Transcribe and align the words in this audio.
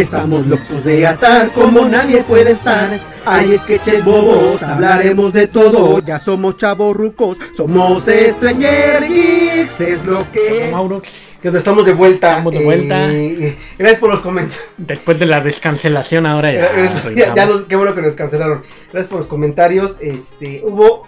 Estamos 0.00 0.46
locos 0.46 0.84
de 0.84 1.06
atar 1.06 1.50
como 1.52 1.84
nadie 1.86 2.22
puede 2.22 2.52
estar. 2.52 2.98
Hay 3.24 3.56
sketches 3.58 4.04
bobos, 4.04 4.62
hablaremos 4.62 5.32
de 5.32 5.46
todo. 5.48 5.98
Ya 6.00 6.18
somos 6.18 6.56
chavos 6.56 6.94
rucos, 6.96 7.38
somos 7.56 8.04
Stranger 8.04 9.04
Geeks, 9.08 9.80
es 9.80 10.04
lo 10.04 10.30
que 10.30 10.66
es. 10.66 10.72
Maurox, 10.72 11.08
Que 11.42 11.48
estamos 11.48 11.84
de 11.86 11.92
vuelta. 11.92 12.30
Estamos 12.30 12.54
de 12.54 12.64
vuelta. 12.64 13.10
Eh, 13.12 13.56
gracias 13.78 14.00
por 14.00 14.10
los 14.10 14.20
comentarios. 14.20 14.64
después 14.76 15.18
de 15.18 15.26
la 15.26 15.40
descancelación 15.40 16.26
ahora 16.26 16.52
ya. 16.52 16.70
Ya, 17.16 17.34
ya 17.34 17.46
nos- 17.46 17.64
qué 17.64 17.74
bueno 17.76 17.94
que 17.94 18.02
nos 18.02 18.14
cancelaron. 18.14 18.62
Gracias 18.92 19.08
por 19.08 19.18
los 19.18 19.26
comentarios. 19.26 19.96
Este, 20.00 20.62
hubo 20.64 21.06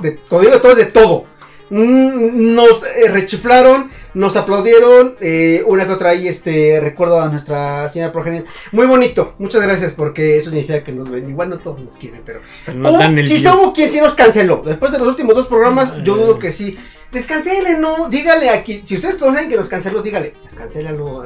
de, 0.00 0.16
como 0.28 0.40
digo, 0.42 0.58
todo 0.60 0.72
es 0.72 0.78
de 0.78 0.86
todo. 0.86 1.24
Mm, 1.70 2.54
Nos 2.54 2.82
eh, 2.84 3.10
rechiflaron, 3.10 3.90
nos 4.14 4.36
aplaudieron. 4.36 5.16
eh, 5.20 5.62
una 5.66 5.86
que 5.86 5.92
otra 5.92 6.10
ahí, 6.10 6.26
este, 6.28 6.80
recuerdo 6.80 7.20
a 7.20 7.28
nuestra 7.28 7.88
señora 7.88 8.12
progenitor. 8.12 8.48
Muy 8.72 8.86
bonito, 8.86 9.34
muchas 9.38 9.62
gracias 9.62 9.92
porque 9.92 10.38
eso 10.38 10.50
significa 10.50 10.82
que 10.82 10.92
nos 10.92 11.10
ven. 11.10 11.28
Igual 11.28 11.50
no 11.50 11.58
todos 11.58 11.80
nos 11.80 11.94
quieren, 11.96 12.22
pero. 12.24 12.40
Pero 12.66 12.78
nos 12.78 13.22
quizá 13.28 13.54
hubo 13.56 13.72
quien 13.72 13.88
sí 13.88 14.00
nos 14.00 14.14
canceló. 14.14 14.62
Después 14.64 14.92
de 14.92 14.98
los 14.98 15.08
últimos 15.08 15.34
dos 15.34 15.46
programas, 15.46 15.92
yo 16.04 16.16
Eh. 16.16 16.20
dudo 16.20 16.38
que 16.38 16.52
sí. 16.52 16.76
Descancelen, 17.12 17.80
¿no? 17.80 18.08
Dígale 18.10 18.50
aquí. 18.50 18.82
Si 18.84 18.96
ustedes 18.96 19.16
conocen 19.16 19.48
que 19.48 19.56
nos 19.56 19.68
canceló, 19.68 20.02
dígale. 20.02 20.34
Descancelenlo. 20.44 21.24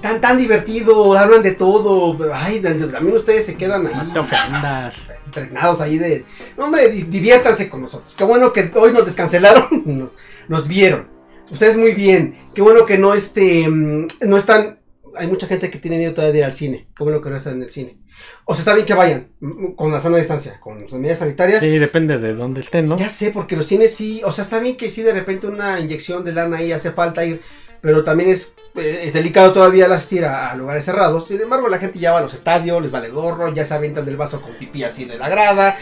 Tan, 0.00 0.20
tan 0.22 0.38
divertido, 0.38 1.12
hablan 1.18 1.42
de 1.42 1.52
todo. 1.52 2.16
Ay, 2.32 2.60
también 2.60 3.14
ustedes 3.16 3.44
se 3.44 3.56
quedan 3.56 3.86
ahí 3.86 3.92
No 3.94 4.12
te 4.12 4.18
ofendas. 4.20 4.96
impregnados 5.26 5.80
ahí 5.82 5.98
de. 5.98 6.24
No, 6.56 6.64
hombre, 6.64 6.88
di- 6.88 7.02
diviértanse 7.02 7.68
con 7.68 7.82
nosotros. 7.82 8.14
Qué 8.16 8.24
bueno 8.24 8.52
que 8.54 8.70
hoy 8.74 8.92
nos 8.92 9.04
descancelaron, 9.04 9.66
nos, 9.84 10.16
nos 10.48 10.66
vieron. 10.66 11.08
Ustedes 11.50 11.76
muy 11.76 11.92
bien. 11.92 12.36
Qué 12.54 12.62
bueno 12.62 12.86
que 12.86 12.96
no 12.98 13.12
este, 13.14 13.68
mm, 13.68 14.06
no 14.22 14.36
están. 14.38 14.78
Hay 15.16 15.26
mucha 15.26 15.46
gente 15.46 15.70
que 15.70 15.78
tiene 15.78 15.98
miedo 15.98 16.14
todavía 16.14 16.32
de 16.32 16.38
ir 16.38 16.44
al 16.44 16.52
cine. 16.52 16.88
Qué 16.96 17.02
bueno 17.04 17.20
que 17.20 17.30
no 17.30 17.36
están 17.36 17.54
en 17.54 17.62
el 17.62 17.70
cine. 17.70 17.98
O 18.44 18.54
sea, 18.54 18.60
está 18.62 18.74
bien 18.74 18.86
que 18.86 18.94
vayan 18.94 19.28
con 19.76 19.92
la 19.92 20.00
sana 20.00 20.18
distancia, 20.18 20.58
con 20.60 20.80
las 20.80 20.92
medidas 20.92 21.18
sanitarias. 21.18 21.60
Sí, 21.60 21.78
depende 21.78 22.18
de 22.18 22.34
dónde 22.34 22.60
estén, 22.60 22.88
¿no? 22.88 22.98
Ya 22.98 23.08
sé, 23.08 23.30
porque 23.30 23.56
los 23.56 23.66
cines 23.66 23.94
sí, 23.94 24.20
o 24.24 24.32
sea, 24.32 24.42
está 24.42 24.58
bien 24.58 24.76
que 24.76 24.88
sí 24.90 25.02
de 25.02 25.12
repente 25.12 25.46
una 25.46 25.78
inyección 25.80 26.24
de 26.24 26.32
lana 26.32 26.56
ahí 26.58 26.72
hace 26.72 26.90
falta 26.90 27.24
ir, 27.24 27.40
pero 27.80 28.02
también 28.02 28.30
es, 28.30 28.56
eh, 28.74 29.02
es 29.04 29.12
delicado 29.12 29.52
todavía 29.52 29.86
asistir 29.86 30.24
a, 30.24 30.50
a 30.50 30.56
lugares 30.56 30.84
cerrados. 30.84 31.28
Sin 31.28 31.40
embargo, 31.40 31.68
la 31.68 31.78
gente 31.78 31.98
ya 32.00 32.10
va 32.12 32.18
a 32.18 32.22
los 32.22 32.34
estadios, 32.34 32.82
les 32.82 32.90
vale 32.90 33.08
gorro, 33.10 33.54
ya 33.54 33.64
se 33.64 33.74
aventan 33.74 34.04
del 34.04 34.16
vaso 34.16 34.40
con 34.40 34.54
pipí 34.54 34.82
así 34.82 35.04
de 35.04 35.16
la 35.18 35.28
grada. 35.28 35.76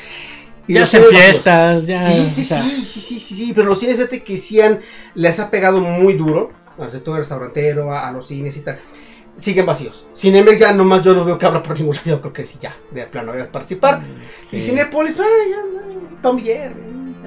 Y 0.68 0.74
Ya 0.74 0.82
hacen 0.82 1.02
vacíos. 1.02 1.22
fiestas, 1.22 1.86
ya. 1.86 2.02
Sí, 2.10 2.28
sí, 2.28 2.42
o 2.42 2.44
sea, 2.44 2.62
sí, 2.62 2.84
sí, 2.84 3.00
sí, 3.00 3.20
sí, 3.20 3.34
sí, 3.34 3.52
pero 3.54 3.68
los 3.68 3.78
cines 3.78 3.96
fíjate 3.96 4.22
que 4.22 4.36
sí 4.36 4.60
han, 4.60 4.80
les 5.14 5.38
ha 5.38 5.48
pegado 5.48 5.80
muy 5.80 6.14
duro 6.14 6.52
al 6.76 6.90
sector 6.90 7.18
restaurantero, 7.18 7.92
a, 7.92 8.08
a 8.08 8.12
los 8.12 8.26
cines 8.26 8.56
y 8.56 8.60
tal. 8.60 8.80
Siguen 9.36 9.66
vacíos. 9.66 10.06
Cinemex 10.16 10.58
ya 10.58 10.72
nomás 10.72 11.02
yo 11.02 11.14
no 11.14 11.24
veo 11.24 11.36
que 11.38 11.44
abra 11.46 11.62
por 11.62 11.78
ningún 11.78 11.94
lado. 11.96 12.06
Yo 12.08 12.20
creo 12.20 12.32
que 12.32 12.46
sí, 12.46 12.56
ya, 12.60 12.74
de 12.90 13.04
plano, 13.06 13.32
voy 13.32 13.42
a 13.42 13.52
participar. 13.52 14.02
sí. 14.50 14.56
Y 14.58 14.62
Cinepolis, 14.62 15.14
ah, 15.20 15.24
ya, 15.50 15.56
Tom 16.22 16.38
era 16.44 16.72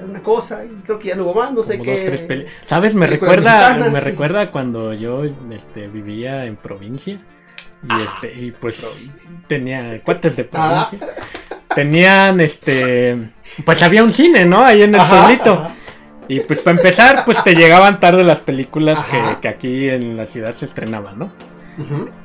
una 0.09 0.23
cosa, 0.23 0.65
y 0.65 0.69
creo 0.83 0.97
que 0.97 1.09
ya 1.09 1.15
no 1.15 1.23
hubo 1.23 1.35
más, 1.35 1.53
no 1.53 1.61
sé 1.61 1.73
como 1.73 1.83
qué. 1.85 1.91
dos, 1.91 2.05
tres 2.05 2.21
peli- 2.23 2.45
¿Sabes? 2.65 2.95
Me 2.95 3.05
recuerda, 3.05 3.75
me 3.91 3.99
sí. 3.99 4.05
recuerda 4.05 4.49
cuando 4.51 4.93
yo 4.93 5.23
este, 5.51 5.87
vivía 5.87 6.45
en 6.45 6.55
provincia. 6.57 7.13
Y 7.83 7.87
Ah, 7.89 7.99
este, 8.05 8.33
y 8.33 8.51
pues 8.51 8.81
provincia. 8.81 9.29
tenía 9.47 10.01
cuates 10.03 10.35
de 10.35 10.49
Ah. 10.51 10.87
provincia. 10.89 11.15
Tenían 11.75 12.39
este. 12.41 13.17
Pues 13.63 13.81
había 13.83 14.03
un 14.03 14.11
cine, 14.11 14.45
¿no? 14.45 14.65
Ahí 14.65 14.81
en 14.81 14.95
el 14.95 14.99
Ajá, 15.01 15.21
pueblito. 15.21 15.53
ajá. 15.53 15.71
Y 16.27 16.39
pues 16.41 16.59
para 16.59 16.77
empezar, 16.77 17.23
pues 17.25 17.43
te 17.43 17.55
llegaban 17.55 17.99
tarde 17.99 18.23
las 18.23 18.39
películas 18.39 18.99
que, 19.05 19.37
que 19.41 19.47
aquí 19.47 19.89
en 19.89 20.17
la 20.17 20.25
ciudad 20.25 20.53
se 20.53 20.65
estrenaban, 20.65 21.17
¿no? 21.19 21.31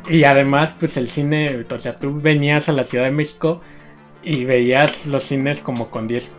Y 0.09 0.25
además, 0.25 0.75
pues 0.79 0.97
el 0.97 1.09
cine, 1.09 1.65
o 1.71 1.79
sea, 1.79 1.97
tú 1.97 2.21
venías 2.21 2.69
a 2.69 2.73
la 2.73 2.85
Ciudad 2.85 3.05
de 3.05 3.11
México 3.11 3.61
y 4.23 4.45
veías 4.45 5.07
los 5.07 5.25
cines 5.25 5.61
como 5.61 5.91
con 5.91 6.07
10 6.09 6.33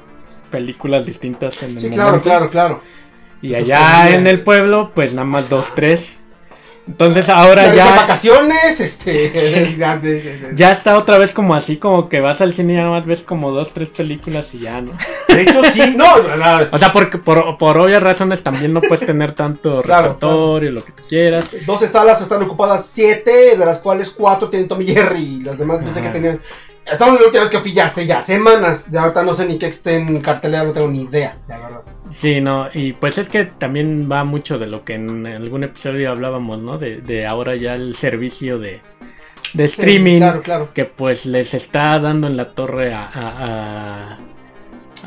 películas 0.52 1.06
distintas 1.06 1.62
en 1.64 1.72
el 1.72 1.80
Sí, 1.80 1.90
momento. 1.90 2.22
claro, 2.22 2.22
claro, 2.22 2.50
claro. 2.50 2.82
Y 3.42 3.54
Eso 3.54 3.64
allá 3.64 4.10
en 4.16 4.28
el 4.28 4.44
pueblo, 4.44 4.92
pues 4.94 5.14
nada 5.14 5.26
más 5.28 5.50
dos, 5.50 5.74
tres. 5.76 6.18
Entonces 6.88 7.30
ahora 7.30 7.68
Ya, 7.68 7.76
ya, 7.76 7.96
vacaciones, 7.96 8.80
este. 8.80 9.76
ya, 10.56 10.72
está 10.72 10.98
otra 10.98 11.18
vez 11.18 11.32
como 11.32 11.56
así, 11.56 11.78
como 11.78 12.10
que 12.10 12.22
vas 12.22 12.42
al 12.42 12.54
cine 12.54 12.74
y 12.74 12.76
nada 12.76 12.90
más 12.90 13.06
ves 13.06 13.24
como 13.24 13.52
dos, 13.52 13.72
tres 13.72 13.90
películas 13.90 14.54
y 14.54 14.60
ya, 14.60 14.82
¿no? 14.82 14.92
De 15.28 15.42
hecho, 15.42 15.64
sí, 15.64 15.96
no, 15.98 16.06
O 16.72 16.78
sea, 16.78 16.92
porque 16.92 17.18
por, 17.18 17.58
por 17.58 17.78
obvias 17.78 18.04
razones 18.04 18.44
también 18.44 18.74
no 18.74 18.82
puedes 18.82 19.06
tener 19.06 19.34
tanto 19.34 19.82
Claro, 19.82 20.10
repertorio, 20.10 20.72
lo 20.72 20.82
que 20.82 20.92
tú 20.92 21.04
quieras. 21.10 21.46
12 21.66 21.88
salas 21.88 22.22
están 22.22 22.44
ocupadas, 22.44 22.86
7, 22.86 23.58
de 23.58 23.66
las 23.66 23.80
cuales 23.80 24.12
4 24.12 24.50
tienen 24.50 24.68
Tommy 24.68 24.86
Jerry 24.86 25.24
y 25.24 25.42
las 25.42 25.58
demás 25.58 25.80
pensé 25.80 26.02
que 26.02 26.10
tenían. 26.10 26.40
Estamos 26.86 27.20
la 27.20 27.26
última 27.26 27.42
vez 27.44 27.50
que 27.52 27.60
fui 27.60 27.74
ya 27.74 27.86
hace 27.86 28.06
ya 28.06 28.22
semanas. 28.22 28.92
De 28.92 29.00
ahorita 29.00 29.24
no 29.24 29.34
sé 29.34 29.46
ni 29.48 29.58
qué 29.58 29.68
esté 29.68 29.96
en 29.96 30.22
cartelera, 30.22 30.64
no 30.64 30.72
tengo 30.72 30.88
ni 30.88 31.02
idea, 31.02 31.38
la 31.48 31.58
verdad. 31.58 31.82
Sí, 32.12 32.40
no, 32.42 32.70
y 32.74 32.94
pues 32.94 33.18
es 33.18 33.28
que 33.28 33.46
también 33.46 34.08
va 34.12 34.24
mucho 34.24 34.60
de 34.60 34.68
lo 34.68 34.86
que 34.86 34.94
en 34.94 35.26
algún 35.26 35.64
episodio 35.64 36.12
hablábamos, 36.12 36.60
¿no? 36.60 36.78
De, 36.78 37.02
de 37.02 37.26
ahora 37.26 37.56
ya 37.56 37.74
el 37.74 37.96
servicio 37.96 38.60
de, 38.60 38.82
de 39.54 39.68
Sí, 39.68 39.82
streaming. 39.82 40.18
claro, 40.20 40.42
claro. 40.44 40.70
que 40.76 40.86
pues 40.86 41.26
les 41.26 41.56
está 41.56 41.98
dando 42.00 42.28
en 42.28 42.38
la 42.38 42.50
torre 42.50 42.94
a, 42.94 43.10
a, 43.12 44.14
a- 44.14 44.20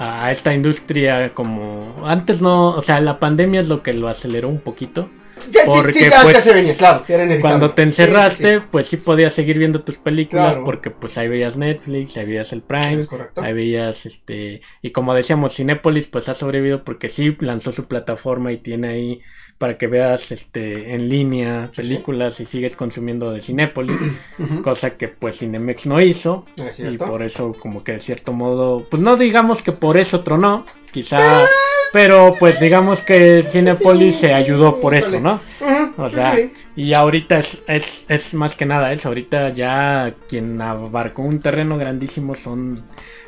a 0.01 0.31
esta 0.33 0.55
industria 0.55 1.33
como 1.35 2.03
antes 2.05 2.41
no, 2.41 2.69
o 2.71 2.83
sea, 2.83 3.01
la 3.01 3.19
pandemia 3.19 3.61
es 3.61 3.69
lo 3.69 3.83
que 3.83 3.93
lo 3.93 4.09
aceleró 4.09 4.49
un 4.49 4.61
poquito. 4.61 5.09
Ya, 5.53 5.61
Porque, 5.67 5.93
sí, 5.93 6.09
ya, 6.11 6.23
pues, 6.23 6.35
ya 6.35 6.41
se 6.43 6.53
venía, 6.53 6.75
claro. 6.75 7.05
ya 7.07 7.15
era 7.15 7.25
inevitable. 7.25 7.41
Cuando 7.59 7.75
te 7.75 7.83
encerraste, 7.83 8.59
sí. 8.59 8.65
pues 8.71 8.87
sí 8.87 8.97
podías 8.99 9.33
seguir 9.33 9.59
viendo 9.59 9.83
tus 9.83 9.97
películas 9.99 10.49
Claro. 10.53 10.65
porque 10.65 10.91
pues 10.91 11.17
ahí 11.19 11.29
veías 11.29 11.57
Netflix, 11.57 12.17
ahí 12.17 12.27
veías 12.27 12.53
el 12.53 12.63
Prime, 12.63 13.05
ahí 13.37 13.53
veías 13.53 14.07
este 14.07 14.61
y 14.83 14.91
como 14.91 15.15
decíamos 15.15 15.55
Cinépolis 15.55 16.07
pues 16.09 16.29
ha 16.29 16.35
sobrevivido 16.35 16.85
porque 16.85 17.09
sí 17.11 17.37
lanzó 17.41 17.73
su 17.73 17.87
plataforma 17.87 18.53
y 18.53 18.59
tiene 18.59 18.89
ahí 18.89 19.21
para 19.59 19.77
que 19.77 19.89
veas 19.89 20.31
este 20.31 20.95
en 20.95 21.09
línea 21.09 21.71
películas 21.75 22.39
y 22.39 22.45
sigues 22.47 22.77
consumiendo 22.77 23.33
de 23.33 23.41
Cinépolis, 23.41 23.97
cosa 24.63 24.97
que 24.97 25.09
pues 25.09 25.39
Cinemex 25.39 25.87
no 25.87 26.01
hizo. 26.01 26.45
Y 26.79 26.97
por 26.97 27.23
eso, 27.25 27.53
como 27.59 27.83
que 27.83 27.93
de 27.93 28.01
cierto 28.01 28.33
modo, 28.33 28.87
pues 28.89 29.03
no 29.03 29.17
digamos 29.17 29.63
que 29.63 29.73
por 29.73 29.97
eso 29.97 30.21
tronó, 30.21 30.65
quizá, 30.93 31.45
pero 31.93 32.31
pues 32.39 32.61
digamos 32.61 33.01
que 33.01 33.43
Cinepolis 33.43 34.15
Sí, 34.17 34.21
se 34.23 34.29
sí, 34.29 34.33
ayudó 34.33 34.81
por 34.81 34.95
eso. 34.95 35.19
¿no? 35.21 35.41
Ujú, 35.61 36.03
O 36.03 36.11
sea, 36.11 36.37
sí. 36.37 36.51
y 36.77 36.95
ahorita 36.95 37.39
es, 37.39 37.63
es, 37.67 38.05
es 38.09 38.35
más 38.35 38.55
que 38.55 38.67
nada 38.67 38.93
eso, 38.93 39.09
ahorita 39.09 39.51
ya 39.51 40.15
quien 40.29 40.61
abarcó 40.61 41.23
un 41.23 41.41
terreno 41.41 41.79
grandísimo 41.79 42.35
son, 42.35 42.83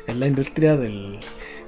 es 0.07 0.15
la 0.17 0.27
industria 0.27 0.77
del, 0.77 1.19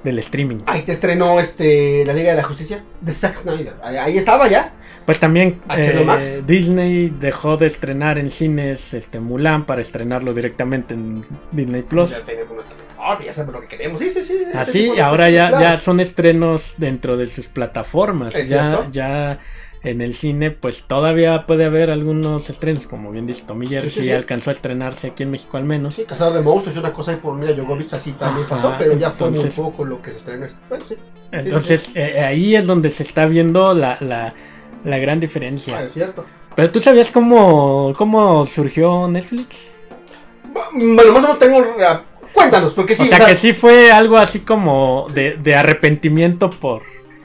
del 0.04 0.20
streaming. 0.20 0.60
Ahí 0.66 0.82
te 0.84 0.92
estrenó 0.92 1.40
este 1.40 2.06
la 2.06 2.14
Liga 2.14 2.32
de 2.32 2.38
la 2.38 2.44
Justicia 2.44 2.84
de 3.02 3.12
Zack 3.12 3.38
Snyder. 3.38 3.74
Ahí, 3.84 3.98
ahí 3.98 4.18
estaba 4.18 4.48
ya. 4.48 4.74
Pues 5.06 5.20
también 5.20 5.62
eh. 5.70 6.42
Disney 6.48 7.10
dejó 7.20 7.58
de 7.58 7.68
estrenar 7.68 8.18
en 8.18 8.32
cines 8.32 8.94
este 8.94 9.20
Mulan 9.20 9.66
para 9.66 9.82
estrenarlo 9.82 10.34
directamente 10.34 10.94
en 10.94 11.26
Disney 11.52 11.82
Plus. 11.82 12.12
Ya 12.12 12.22
plataforma, 13.04 13.26
ya 13.26 13.34
sabemos 13.34 13.56
lo 13.56 13.62
que 13.62 13.68
queremos. 13.68 14.00
Sí, 14.00 14.12
sí, 14.12 14.22
sí. 14.22 14.46
Así, 14.54 15.00
ahora 15.00 15.30
ya, 15.30 15.50
claro. 15.50 15.64
ya 15.64 15.78
son 15.78 16.00
estrenos 16.00 16.76
dentro 16.78 17.18
de 17.18 17.26
sus 17.28 17.48
plataformas. 17.48 18.36
Es 18.36 18.50
ya, 18.50 18.72
cierto. 18.74 18.92
ya 18.92 19.40
en 19.84 20.02
el 20.02 20.14
cine, 20.14 20.52
pues 20.52 20.84
todavía 20.88 21.46
puede 21.46 21.66
haber 21.66 21.90
algunos 21.92 22.50
estrenos, 22.50 22.88
como 22.88 23.12
bien 23.12 23.28
dice 23.28 23.44
Tomiller, 23.46 23.82
Sí, 23.82 23.90
sí, 23.90 24.00
si 24.02 24.06
sí. 24.06 24.12
alcanzó 24.12 24.50
a 24.50 24.54
estrenarse 24.54 25.08
aquí 25.08 25.24
en 25.24 25.32
México 25.32 25.58
al 25.58 25.66
menos. 25.66 25.96
Sí, 25.96 26.06
Cazador 26.06 26.34
de 26.36 26.42
Monstruos 26.42 26.76
y 26.78 26.80
una 26.80 26.94
cosa 26.94 27.12
ahí 27.12 27.18
por 27.18 27.36
Mira 27.36 27.54
Jovovich 27.56 27.94
así 27.94 28.14
también 28.14 28.46
Ajá, 28.46 28.56
pasó, 28.56 28.76
pero 28.78 28.96
ya 28.96 29.12
fue 29.12 29.30
muy 29.30 29.50
poco 29.50 29.84
lo 29.84 30.02
que 30.02 30.12
se 30.12 30.18
estrenó. 30.20 30.48
Bueno, 30.70 30.84
sí, 30.86 30.96
Entonces 31.32 31.92
eh, 31.96 32.22
ahí 32.22 32.56
es 32.56 32.66
donde 32.66 32.92
se 32.92 33.04
está 33.04 33.26
viendo 33.26 33.74
la, 33.74 33.98
la, 34.00 34.34
la 34.86 34.98
gran 35.00 35.20
diferencia. 35.20 35.78
ah, 35.78 35.84
es 35.84 35.94
cierto. 35.94 36.26
Pero 36.56 36.72
tú 36.72 36.80
sabías 36.80 37.10
cómo, 37.12 37.94
cómo 37.98 38.46
surgió 38.46 39.08
Netflix? 39.10 39.72
Bueno, 40.54 41.12
más 41.14 41.24
o 41.24 41.28
menos 41.28 41.40
tengo. 41.40 41.62
Cuéntanos, 42.34 42.74
porque 42.74 42.96
sí, 42.96 43.04
o 43.04 43.06
sea, 43.16 43.26
que 43.26 43.36
sí 43.36 43.54
fue 43.54 43.92
algo 43.92 44.18
así 44.18 44.40
como 44.40 45.08
de, 45.14 45.38
de 45.42 45.56
arrepentimiento 45.56 46.50
por, 46.50 46.82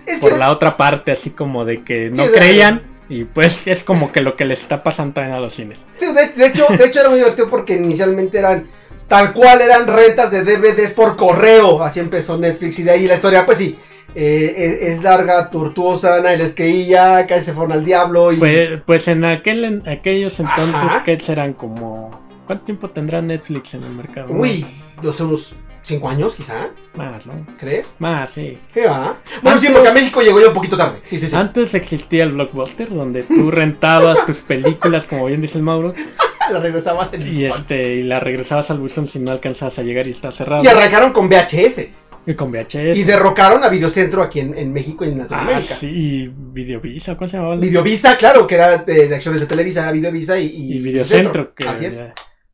es 0.07 0.21
por 0.21 0.33
que- 0.33 0.39
la 0.39 0.51
otra 0.51 0.77
parte, 0.77 1.13
así 1.13 1.31
como 1.31 1.65
de 1.65 1.83
que 1.83 2.11
no 2.11 2.25
Sí, 2.27 2.31
creían. 2.35 2.83
Y 3.11 3.25
pues 3.25 3.67
es 3.67 3.83
como 3.83 4.13
que 4.13 4.21
lo 4.21 4.37
que 4.37 4.45
les 4.45 4.61
está 4.61 4.83
pasando 4.83 5.15
también 5.15 5.35
a 5.35 5.41
los 5.41 5.55
cines. 5.55 5.87
Sí, 5.97 6.07
de, 6.13 6.29
de 6.29 6.47
hecho, 6.47 6.67
de 6.69 6.85
hecho 6.85 7.01
era 7.01 7.09
muy 7.09 7.19
divertido 7.19 7.49
porque 7.49 7.75
inicialmente 7.77 8.39
eran 8.39 8.67
tal 9.09 9.33
cual 9.33 9.63
eran 9.63 9.87
rentas 9.87 10.31
de 10.31 10.43
DVDs 10.45 10.93
por 10.93 11.17
correo. 11.17 11.83
Así 11.83 12.01
empezó 12.01 12.37
Netflix 12.37 12.79
y 12.81 12.83
de 12.83 12.91
ahí 12.91 13.07
la 13.07 13.15
historia, 13.15 13.47
pues 13.47 13.57
sí, 13.57 13.79
eh, 14.15 14.55
es, 14.59 14.93
es 14.99 15.03
larga, 15.03 15.49
tortuosa, 15.49 16.21
nadie 16.21 16.37
les 16.37 16.55
creía, 16.55 17.25
casi 17.27 17.47
se 17.47 17.53
fueron 17.55 17.73
al 17.73 17.83
diablo 17.87 18.31
y 18.31 18.37
Pues, 18.37 18.69
pues 18.85 19.09
en 19.09 19.25
aquel 19.25 19.65
en 19.65 19.89
aquellos 19.89 20.39
entonces, 20.39 20.93
que 21.07 21.19
serán 21.19 21.55
como... 21.55 22.28
¿Cuánto 22.49 22.65
tiempo 22.65 22.91
tendrá 22.91 23.23
Netflix 23.23 23.75
en 23.75 23.85
el 23.85 23.91
mercado? 23.93 24.33
uy, 24.33 24.65
no 25.03 25.13
sé, 25.13 25.23
unos 25.23 25.55
5 25.83 26.09
años 26.09 26.35
quizá, 26.35 26.71
Más, 26.97 27.27
¿no? 27.27 27.35
¿crees? 27.59 27.95
Más, 28.01 28.31
sí. 28.31 28.59
¿Qué 28.75 28.87
va? 28.87 29.19
Bueno, 29.43 29.59
sí, 29.59 29.67
Antes- 29.69 29.71
porque 29.73 29.89
a 29.89 29.93
México 29.95 30.21
llegó 30.23 30.41
ya 30.41 30.49
un 30.49 30.55
poquito 30.55 30.77
tarde. 30.77 30.99
Sí, 31.05 31.19
sí, 31.19 31.29
sí. 31.29 31.37
Antes 31.37 31.75
existía 31.75 32.25
el 32.25 32.33
Blockbuster, 32.33 32.89
donde 32.93 33.23
tú 33.23 33.51
rentabas 33.53 34.27
tus 34.27 34.39
películas, 34.39 35.05
como 35.05 35.27
bien 35.27 35.41
dice 35.41 35.59
el 35.59 35.65
Mauro, 35.65 35.95
La 36.51 36.59
regresabas 36.61 37.13
en 37.13 37.21
el 37.23 37.29
y, 37.29 37.47
buzón. 37.47 37.61
este, 37.61 37.95
y 37.97 38.03
la 38.05 38.21
regresabas 38.21 38.71
al 38.71 38.79
buzón 38.79 39.07
si 39.07 39.19
no 39.19 39.31
alcanzabas 39.31 39.79
a 39.79 39.83
llegar 39.83 40.07
y 40.09 40.13
está 40.13 40.33
cerrado. 40.33 40.65
Y 40.65 40.67
arrancaron 40.67 41.13
con 41.13 41.29
VHS. 41.29 41.89
Y 42.27 42.35
con 42.35 42.51
VHS. 42.51 42.97
Y 42.99 43.05
derrocaron 43.05 43.63
a 43.65 43.69
Videocentro 43.69 44.23
aquí 44.23 44.41
en, 44.41 44.57
en 44.57 44.73
México 44.73 45.05
y 45.05 45.09
en 45.11 45.21
Ah, 45.21 45.27
Latinoamérica. 45.31 45.75
sí, 45.75 45.87
y 45.89 46.27
Videovisa, 46.35 47.17
¿cómo 47.19 47.29
se 47.29 47.37
llamaba? 47.37 47.57
Videovisa, 47.57 48.17
claro, 48.17 48.47
que 48.47 48.55
era 48.55 48.79
de, 48.79 49.09
de 49.09 49.15
acciones 49.15 49.43
de 49.43 49.47
Televisa, 49.47 49.83
era 49.83 49.93
Videovisa 49.93 50.39
y, 50.39 50.47
y, 50.47 50.77
Y 50.77 50.79
Videocentro. 50.81 51.55
Que, 51.55 51.69
Así 51.69 51.85
es. 51.85 52.01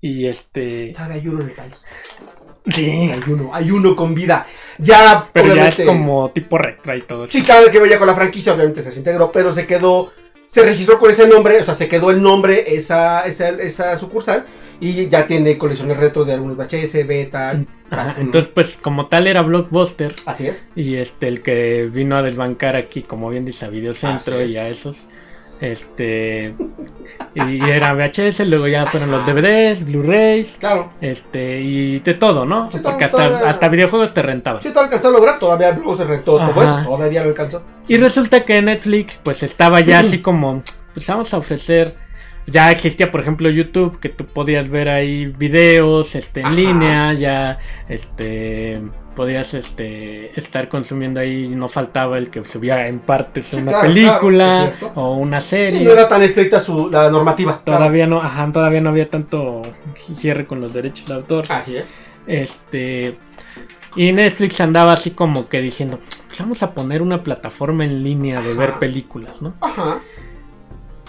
Y 0.05 0.27
este... 0.27 0.93
Todavía 0.93 1.17
hay 1.17 1.29
uno 1.29 1.41
en 1.41 1.49
el 1.49 1.55
país. 1.55 1.83
Sí. 2.67 3.11
Hay 3.11 3.23
uno, 3.27 3.51
hay 3.55 3.71
uno 3.71 3.97
con 3.97 4.15
vida. 4.15 4.47
Ya, 4.77 5.27
Pero 5.33 5.55
ya 5.55 5.69
es 5.69 5.81
como 5.81 6.31
tipo 6.31 6.59
retro 6.59 6.95
y 6.95 7.01
todo. 7.01 7.27
Sí, 7.27 7.43
cada 7.43 7.63
vez 7.63 7.71
que 7.71 7.81
veía 7.81 7.99
con 7.99 8.07
la 8.07 8.15
franquicia, 8.15 8.53
obviamente 8.53 8.83
se 8.83 8.91
desintegró, 8.91 9.33
pero 9.33 9.51
se 9.51 9.67
quedó. 9.67 10.13
Se 10.47 10.63
registró 10.63 10.99
con 10.99 11.11
ese 11.11 11.27
nombre, 11.27 11.59
o 11.59 11.63
sea, 11.63 11.73
se 11.73 11.89
quedó 11.89 12.11
el 12.11 12.21
nombre, 12.21 12.75
esa, 12.77 13.27
esa, 13.27 13.49
esa 13.49 13.97
sucursal, 13.97 14.45
y 14.79 15.09
ya 15.09 15.27
tiene 15.27 15.57
colecciones 15.57 15.97
retro 15.97 16.27
de 16.27 16.35
algunos 16.35 16.59
VHS, 16.59 17.07
beta. 17.07 17.59
Ajá, 17.89 18.15
mm, 18.19 18.21
entonces, 18.21 18.53
pues, 18.55 18.77
como 18.81 19.07
tal 19.07 19.27
era 19.27 19.41
Blockbuster. 19.41 20.15
Así 20.27 20.49
es. 20.49 20.67
Y 20.77 20.97
este, 20.97 21.29
el 21.29 21.41
que 21.41 21.89
vino 21.91 22.15
a 22.15 22.23
desbancar 22.23 22.77
aquí, 22.77 23.01
como 23.01 23.31
bien 23.31 23.47
dice, 23.47 23.65
a 23.65 23.71
Videocentro 23.71 24.45
y 24.45 24.59
a 24.59 24.69
esos. 24.69 25.09
Este. 25.65 26.55
Y 27.35 27.69
era 27.69 27.95
VHS, 27.95 28.41
luego 28.47 28.69
ya 28.69 28.87
fueron 28.87 29.11
los 29.11 29.27
DVDs, 29.27 29.85
Blu-rays, 29.85 30.57
Claro. 30.61 30.89
este, 31.01 31.61
y 31.61 31.99
de 32.01 32.15
todo, 32.15 32.45
¿no? 32.45 32.71
Sí, 32.71 32.79
Porque 32.83 33.05
hasta, 33.05 33.17
todavía- 33.29 33.49
hasta 33.49 33.69
videojuegos 33.69 34.15
te 34.15 34.23
rentaban. 34.23 34.63
Sí, 34.63 34.71
todo 34.71 34.85
alcanzó 34.85 35.09
a 35.09 35.11
lograr, 35.13 35.39
todavía 35.39 35.73
luego 35.73 35.97
se 35.97 36.05
rentó 36.05 36.37
todo 36.39 36.63
eso, 36.63 36.83
todavía 36.85 37.23
lo 37.23 37.29
alcanzó. 37.31 37.63
Y 37.89 37.97
resulta 37.97 38.45
que 38.45 38.61
Netflix, 38.63 39.19
pues 39.23 39.43
estaba 39.43 39.81
ya 39.81 40.01
así 40.01 40.19
como, 40.23 40.63
pues 40.93 41.07
vamos 41.07 41.33
a 41.35 41.39
ofrecer. 41.39 41.97
Ya 42.47 42.71
existía, 42.71 43.11
por 43.11 43.23
ejemplo, 43.23 43.49
YouTube, 43.49 43.99
que 43.99 44.11
tú 44.11 44.27
podías 44.27 44.69
ver 44.69 44.91
ahí 44.91 45.25
videos 45.27 46.15
este, 46.15 46.41
en 46.41 46.47
Ajá. 46.47 46.55
línea, 46.55 47.13
ya 47.15 47.59
este 47.89 48.83
podías 49.15 49.55
este 49.55 50.39
estar 50.39 50.69
consumiendo 50.69 51.21
ahí, 51.21 51.49
no 51.49 51.69
faltaba 51.69 52.19
el 52.19 52.31
que 52.31 52.45
subía 52.45 52.87
en 52.89 52.99
partes 52.99 53.47
Sí, 53.47 53.57
una 53.57 53.73
claro, 53.73 53.89
película 53.89 54.73
claro, 54.79 54.93
o 54.97 55.15
una 55.17 55.41
serie. 55.41 55.79
Sí, 55.79 55.85
no 55.85 55.91
era 55.93 56.09
tan 56.09 56.23
estricta 56.23 56.61
su, 56.61 56.91
la 56.91 57.11
normativa. 57.11 57.61
claro. 57.65 57.79
Todavía 57.79 58.07
no, 58.07 58.19
ajá, 58.19 58.51
todavía 58.53 58.81
no 58.81 58.91
había 58.91 59.09
tanto 59.11 59.63
cierre 59.95 60.47
con 60.47 60.61
los 60.61 60.73
derechos 60.73 61.07
de 61.09 61.15
autor. 61.15 61.45
Así 61.49 61.77
es. 61.77 61.95
Este. 62.27 63.17
Y 63.97 64.13
Netflix 64.13 64.61
andaba 64.61 64.93
así 64.93 65.13
como 65.13 65.49
que 65.49 65.61
diciendo, 65.61 66.01
pues 66.27 66.41
vamos 66.41 66.63
a 66.65 66.75
poner 66.75 67.01
una 67.01 67.23
plataforma 67.23 67.85
en 67.85 68.03
línea 68.03 68.41
de 68.41 68.55
ver 68.55 68.79
películas, 68.81 69.41
¿no? 69.41 69.55
Ajá. 69.61 70.01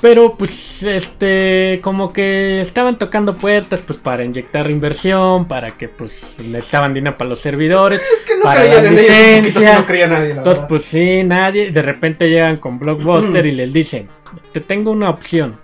Pero 0.01 0.35
pues 0.37 0.83
este, 0.83 1.79
como 1.81 2.11
que 2.13 2.61
estaban 2.61 2.97
tocando 2.99 3.37
puertas 3.37 3.81
pues 3.81 3.97
para 3.97 4.23
inyectar 4.23 4.69
inversión, 4.69 5.47
para 5.47 5.77
que 5.77 5.87
pues 5.87 6.37
le 6.39 6.59
estaban 6.59 6.93
dinero 6.93 7.17
para 7.17 7.29
los 7.29 7.39
servidores. 7.39 8.01
Es 8.01 8.21
que 8.21 8.35
no 8.37 8.43
Para 8.43 8.61
creían 8.61 8.83
la 8.83 8.89
en 8.89 8.99
ellos 8.99 9.01
licencia. 9.01 9.79
no 9.79 9.85
creía 9.85 10.07
nadie, 10.07 10.29
la 10.29 10.35
Entonces 10.35 10.53
verdad. 10.55 10.69
pues 10.69 10.83
sí, 10.85 11.23
nadie, 11.23 11.71
de 11.71 11.81
repente 11.81 12.29
llegan 12.29 12.57
con 12.57 12.77
Blockbuster 12.77 13.45
y 13.45 13.51
les 13.51 13.71
dicen, 13.73 14.09
te 14.51 14.59
tengo 14.61 14.91
una 14.91 15.09
opción. 15.09 15.59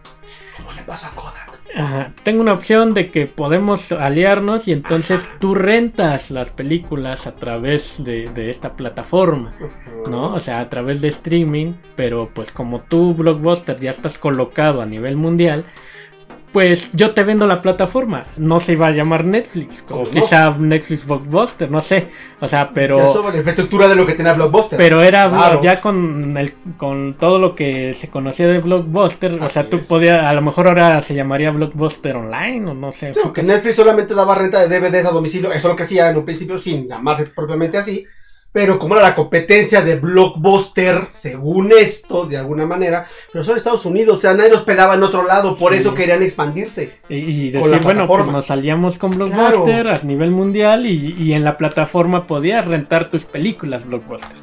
¿Cómo 0.58 0.72
se 0.72 0.82
pasa 0.84 1.08
a 1.10 1.12
Kodak? 1.12 1.41
Ajá, 1.76 2.12
tengo 2.24 2.42
una 2.42 2.54
opción 2.54 2.94
de 2.94 3.10
que 3.10 3.28
podemos 3.28 3.92
aliarnos 3.92 4.68
y 4.68 4.74
entonces 4.74 5.30
tú 5.40 5.56
rentas 5.56 6.30
las 6.30 6.50
películas 6.50 7.28
a 7.28 7.36
través 7.36 8.04
de, 8.04 8.28
de 8.30 8.50
esta 8.50 8.74
plataforma, 8.74 9.54
¿no? 10.10 10.34
O 10.34 10.40
sea, 10.40 10.60
a 10.60 10.70
través 10.70 11.00
de 11.00 11.08
streaming, 11.08 11.74
pero 11.96 12.30
pues 12.34 12.52
como 12.52 12.82
tú, 12.82 13.14
Blockbuster, 13.14 13.78
ya 13.80 13.92
estás 13.92 14.18
colocado 14.18 14.82
a 14.82 14.86
nivel 14.86 15.16
mundial, 15.16 15.66
pues 16.52 16.90
yo 16.94 17.12
te 17.12 17.24
vendo 17.24 17.48
la 17.48 17.62
plataforma. 17.62 18.26
No 18.38 18.60
se 18.60 18.74
iba 18.74 18.88
a 18.88 18.92
llamar 18.92 19.24
Netflix, 19.26 19.84
o 19.90 20.04
quizá 20.04 20.56
Netflix 20.58 21.06
Blockbuster, 21.06 21.72
no 21.72 21.80
sé. 21.82 22.08
O 22.40 22.48
sea, 22.48 22.66
Ya 22.66 22.72
pero... 22.74 23.14
sobre 23.14 23.32
la 23.34 23.38
infraestructura 23.38 23.88
de 23.88 23.96
lo 23.96 24.06
que 24.06 24.14
tenía 24.14 24.34
Blockbuster. 24.34 24.78
Pero 24.78 25.02
era 25.02 25.30
Claro. 25.30 25.62
ya 25.62 25.80
con 25.80 26.36
el, 26.38 26.54
con 26.78 27.16
todo 27.18 27.40
lo 27.40 27.56
que 27.56 27.94
se 27.94 28.10
conocía 28.10 28.48
de 28.48 28.60
Blockbuster, 28.60 29.42
o 29.42 29.48
sea, 29.50 29.70
tú 29.70 29.78
es. 29.78 29.88
podías, 29.88 30.24
a 30.26 30.34
lo 30.34 30.42
mejor 30.42 30.68
ahora 30.68 31.00
se 31.02 31.14
llamaría 31.16 31.52
Blockbuster 31.52 32.16
Online 32.16 32.70
o 32.70 32.74
no 32.74 32.92
sé. 32.92 33.14
Sí, 33.14 33.20
aunque 33.24 33.44
Netflix 33.44 33.76
solamente 33.76 34.14
daba 34.14 34.36
renta 34.36 34.66
de 34.68 34.80
DVDs 34.80 35.06
a 35.06 35.12
domicilio, 35.12 35.50
eso 35.50 35.58
es 35.68 35.72
lo 35.72 35.76
que 35.76 35.84
hacía 35.84 36.10
en 36.10 36.18
un 36.18 36.26
principio 36.26 36.58
sin 36.58 36.88
llamarse 36.88 37.26
propiamente 37.28 37.78
así. 37.78 38.06
Pero 38.54 38.78
como 38.78 38.96
era 38.96 39.04
la 39.04 39.16
competencia 39.16 39.82
de 39.82 39.96
Blockbuster, 39.96 41.08
según 41.12 41.72
esto, 41.72 42.26
de 42.26 42.36
alguna 42.38 42.66
manera, 42.66 43.08
pero 43.32 43.46
son 43.46 43.56
Estados 43.56 43.86
Unidos, 43.86 44.18
o 44.18 44.22
sea, 44.22 44.34
nadie 44.34 44.50
los 44.52 44.64
pelaba 44.64 44.96
en 44.96 45.04
otro 45.04 45.24
lado, 45.24 45.56
por 45.56 45.72
Sí. 45.74 45.80
eso 45.80 45.94
querían 45.96 46.22
expandirse. 46.22 46.98
Y, 47.08 47.16
y 47.16 47.50
decir, 47.52 47.80
bueno, 47.82 48.06
pues 48.08 48.28
nos 48.28 48.48
salíamos 48.48 48.98
con 48.98 49.12
Blockbuster 49.12 49.88
a 49.88 50.00
nivel 50.04 50.32
mundial 50.32 50.86
y, 50.86 51.16
y 51.18 51.32
en 51.34 51.46
la 51.46 51.56
plataforma 51.56 52.28
podías 52.28 52.66
rentar 52.66 53.10
tus 53.10 53.24
películas 53.24 53.86
Blockbuster. 53.88 54.36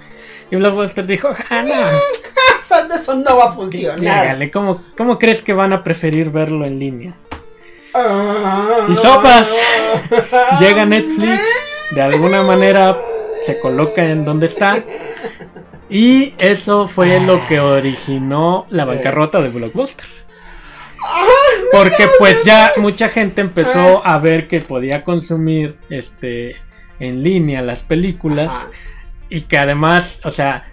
Y 0.50 0.56
Blockbuster 0.56 1.06
dijo, 1.06 1.28
ah, 1.50 1.62
no, 1.62 1.74
Eso 2.94 3.14
no 3.14 3.36
va 3.36 3.44
a 3.46 3.52
funcionar. 3.52 3.98
llégale, 4.00 4.50
¿cómo, 4.50 4.82
¿cómo 4.96 5.18
crees 5.18 5.42
que 5.42 5.52
van 5.52 5.72
a 5.74 5.84
preferir 5.84 6.30
verlo 6.30 6.64
en 6.64 6.78
línea? 6.78 7.14
Ah. 7.94 8.86
Y 8.88 8.94
sopas. 8.96 9.50
Llega 10.60 10.84
Netflix, 10.84 11.42
de 11.90 12.02
alguna 12.02 12.42
manera 12.42 12.98
se 13.48 13.58
coloca 13.60 14.04
en 14.04 14.26
donde 14.26 14.44
está. 14.44 14.84
Y 15.88 16.34
eso 16.38 16.86
fue 16.86 17.18
lo 17.18 17.40
que 17.48 17.60
originó 17.60 18.66
la 18.68 18.84
bancarrota 18.84 19.40
de 19.40 19.48
Blockbuster. 19.48 20.04
Porque 21.72 22.10
pues 22.18 22.44
ya 22.44 22.72
mucha 22.76 23.08
gente 23.08 23.40
empezó 23.40 24.06
a 24.06 24.18
ver 24.18 24.48
que 24.48 24.60
podía 24.60 25.02
consumir 25.02 25.78
este 25.88 26.56
en 27.00 27.22
línea 27.22 27.62
las 27.62 27.82
películas 27.82 28.52
y 29.30 29.42
que 29.42 29.56
además, 29.56 30.20
o 30.24 30.30
sea, 30.30 30.66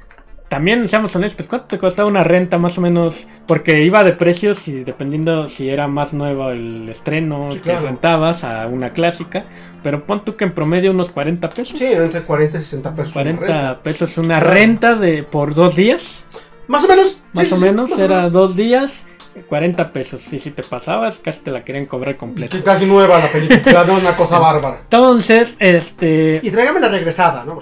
también 0.49 0.87
seamos 0.87 1.15
honestos, 1.15 1.47
¿cuánto 1.47 1.67
te 1.67 1.77
costaba 1.77 2.07
una 2.07 2.23
renta 2.23 2.57
más 2.57 2.77
o 2.77 2.81
menos? 2.81 3.27
Porque 3.47 3.81
iba 3.83 4.03
de 4.03 4.13
precios 4.13 4.67
y 4.67 4.83
dependiendo 4.83 5.47
si 5.47 5.69
era 5.69 5.87
más 5.87 6.13
nuevo 6.13 6.49
el 6.51 6.87
estreno 6.89 7.49
Sí, 7.51 7.59
rentabas 7.63 8.43
a 8.43 8.67
una 8.67 8.91
clásica, 8.91 9.43
pero 9.83 10.05
pon 10.05 10.23
tú 10.23 10.35
que 10.35 10.45
en 10.45 10.51
promedio 10.53 10.91
unos 10.91 11.09
40 11.11 11.49
pesos. 11.49 11.77
Sí, 11.77 11.85
entre 11.85 12.21
40 12.21 12.57
y 12.57 12.61
60 12.61 12.95
pesos. 12.95 13.15
una 13.15 13.23
40 13.23 13.41
renta. 13.45 13.79
pesos 13.83 14.17
una 14.17 14.39
Claro. 14.39 14.53
renta 14.53 14.95
de 14.95 15.23
por 15.23 15.53
dos 15.55 15.75
días, 15.75 16.25
Más 16.67 16.83
o 16.83 16.87
menos. 16.87 17.19
más 17.33 17.47
sí, 17.47 17.53
o 17.53 17.57
sí, 17.57 17.63
menos, 17.63 17.89
más 17.89 17.99
o 17.99 18.03
era 18.03 18.15
menos. 18.17 18.31
dos 18.31 18.55
días, 18.55 19.05
40 19.49 19.91
pesos. 19.91 20.31
Y 20.31 20.39
si 20.39 20.51
te 20.51 20.63
pasabas, 20.63 21.19
casi 21.19 21.39
te 21.39 21.51
la 21.51 21.63
querían 21.63 21.85
cobrar 21.87 22.17
completa. 22.17 22.57
Casi 22.63 22.85
nueva 22.85 23.19
la 23.19 23.27
película, 23.27 23.83
no 23.87 23.95
una 23.97 24.15
cosa 24.15 24.39
bárbara. 24.39 24.79
Entonces, 24.83 25.55
este, 25.59 26.39
Y 26.41 26.49
tráigame 26.51 26.79
la 26.79 26.87
regresada, 26.89 27.43
¿no? 27.43 27.61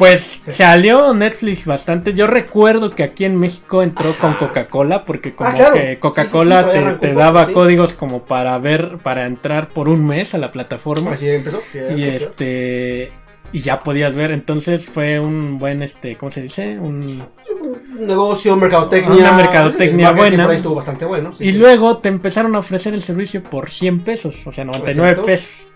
Pues 0.00 0.40
Sí. 0.42 0.52
salió 0.52 1.12
Netflix 1.12 1.66
bastante. 1.66 2.14
Yo 2.14 2.26
recuerdo 2.26 2.88
que 2.90 3.02
aquí 3.02 3.26
en 3.26 3.36
México 3.36 3.82
entró 3.82 4.10
Ajá. 4.10 4.18
con 4.18 4.34
Coca-Cola, 4.34 5.04
porque 5.04 5.34
como 5.34 5.50
Ah, 5.50 5.52
claro. 5.52 5.74
que 5.74 5.98
Coca-Cola 5.98 6.66
sí, 6.66 6.78
sí, 6.78 6.84
te, 7.00 7.12
daba 7.12 7.48
códigos 7.52 7.92
como 7.92 8.24
para 8.24 8.56
ver, 8.56 8.96
para 9.02 9.26
entrar 9.26 9.68
por 9.68 9.90
un 9.90 10.06
mes 10.06 10.34
a 10.34 10.38
la 10.38 10.52
plataforma. 10.52 11.12
Así 11.12 11.28
empezó. 11.28 11.60
y 11.74 11.78
empezó. 12.04 12.30
este 12.34 13.12
y 13.52 13.60
ya 13.60 13.82
podías 13.82 14.14
ver 14.14 14.30
entonces 14.30 14.86
fue 14.88 15.18
un 15.20 15.58
buen 15.58 15.82
este 15.82 16.16
cómo 16.16 16.30
se 16.30 16.40
dice 16.40 16.78
un 16.78 17.22
negocio, 17.98 18.56
mercadotecnia. 18.56 19.12
Una 19.20 19.32
mercadotecnia 19.32 20.12
buena. 20.12 20.44
por 20.44 20.50
ahí 20.52 20.56
estuvo 20.56 20.74
bastante 20.76 21.04
bueno. 21.04 21.30
y 21.38 21.52
luego 21.52 21.98
te 21.98 22.08
empezaron 22.08 22.54
a 22.54 22.60
ofrecer 22.60 22.94
el 22.94 23.02
servicio 23.02 23.42
por 23.42 23.70
100 23.70 24.00
pesos, 24.00 24.46
o 24.46 24.52
sea, 24.52 24.64
99 24.64 25.10
Exacto. 25.10 25.26
pesos. 25.26 25.66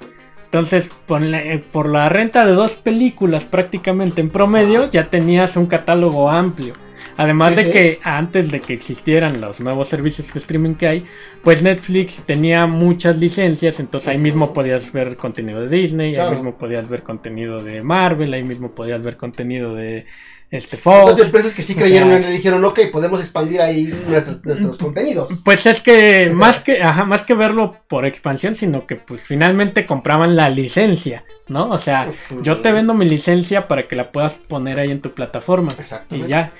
Entonces, 0.54 0.88
ponle- 1.08 1.54
eh, 1.54 1.58
por 1.73 1.88
la 1.88 2.08
renta 2.08 2.46
de 2.46 2.52
dos 2.52 2.76
películas 2.76 3.44
prácticamente 3.44 4.20
en 4.20 4.30
promedio, 4.30 4.88
ya 4.88 5.11
tenías 5.11 5.56
un 5.56 5.66
catálogo 5.66 6.30
amplio. 6.30 6.75
Además 7.16 7.50
Sí, 7.50 7.56
de 7.56 7.64
sí. 7.64 7.70
que 7.73 7.99
antes 8.04 8.52
de 8.52 8.61
que 8.61 8.73
existieran 8.73 9.40
los 9.40 9.58
nuevos 9.58 9.88
servicios 9.88 10.32
de 10.32 10.38
streaming 10.38 10.75
que 10.75 10.87
hay, 10.87 11.04
pues 11.42 11.61
Netflix 11.61 12.23
tenía 12.25 12.66
muchas 12.66 13.18
licencias, 13.18 13.80
entonces 13.80 14.08
ahí 14.08 14.18
mismo 14.18 14.52
podías 14.52 14.92
ver 14.92 15.16
contenido 15.16 15.61
de 15.61 15.68
Disney, 15.76 16.12
Claro. 16.12 16.28
ahí 16.30 16.34
mismo 16.37 16.56
podías 16.56 16.88
ver 16.88 17.02
contenido 17.02 17.64
de 17.64 17.82
Marvel, 17.82 18.32
ahí 18.32 18.44
mismo 18.44 18.70
podías 18.76 19.02
ver 19.02 19.16
contenido 19.16 19.75
de 19.75 20.06
este 20.54 20.76
Fox. 20.76 21.00
Entonces, 21.00 21.26
empresas 21.26 21.52
que 21.52 21.62
sí 21.62 21.75
creyeron 21.75 22.08
sea, 22.11 22.18
y 22.18 22.23
le 22.23 22.30
dijeron, 22.30 22.64
ok, 22.64 22.80
podemos 22.92 23.20
expandir 23.20 23.61
ahí 23.61 23.92
nuestros, 24.08 24.44
nuestros 24.44 24.78
contenidos. 24.78 25.40
Pues 25.44 25.66
es 25.66 25.80
que 25.80 26.30
más 26.34 26.61
que, 26.61 26.82
ajá, 26.82 27.04
más 27.04 27.23
que 27.23 27.34
verlo 27.34 27.76
por 27.88 28.06
expansión, 28.06 28.54
sino 28.54 28.87
que 28.87 28.96
pues 28.96 29.23
finalmente 29.23 29.87
compraban 29.87 30.37
la 30.37 30.50
licencia, 30.50 31.25
¿no? 31.49 31.70
O 31.70 31.78
sea, 31.78 32.12
yo 32.42 32.61
te 32.61 32.73
vendo 32.73 32.94
mi 32.94 33.04
licencia 33.04 33.66
para 33.66 33.88
que 33.88 33.96
la 33.96 34.12
puedas 34.12 34.34
poner 34.34 34.78
ahí 34.78 34.90
en 34.90 35.00
tu 35.00 35.11
plataforma. 35.12 35.73
Y 36.11 36.26
ya. 36.26 36.52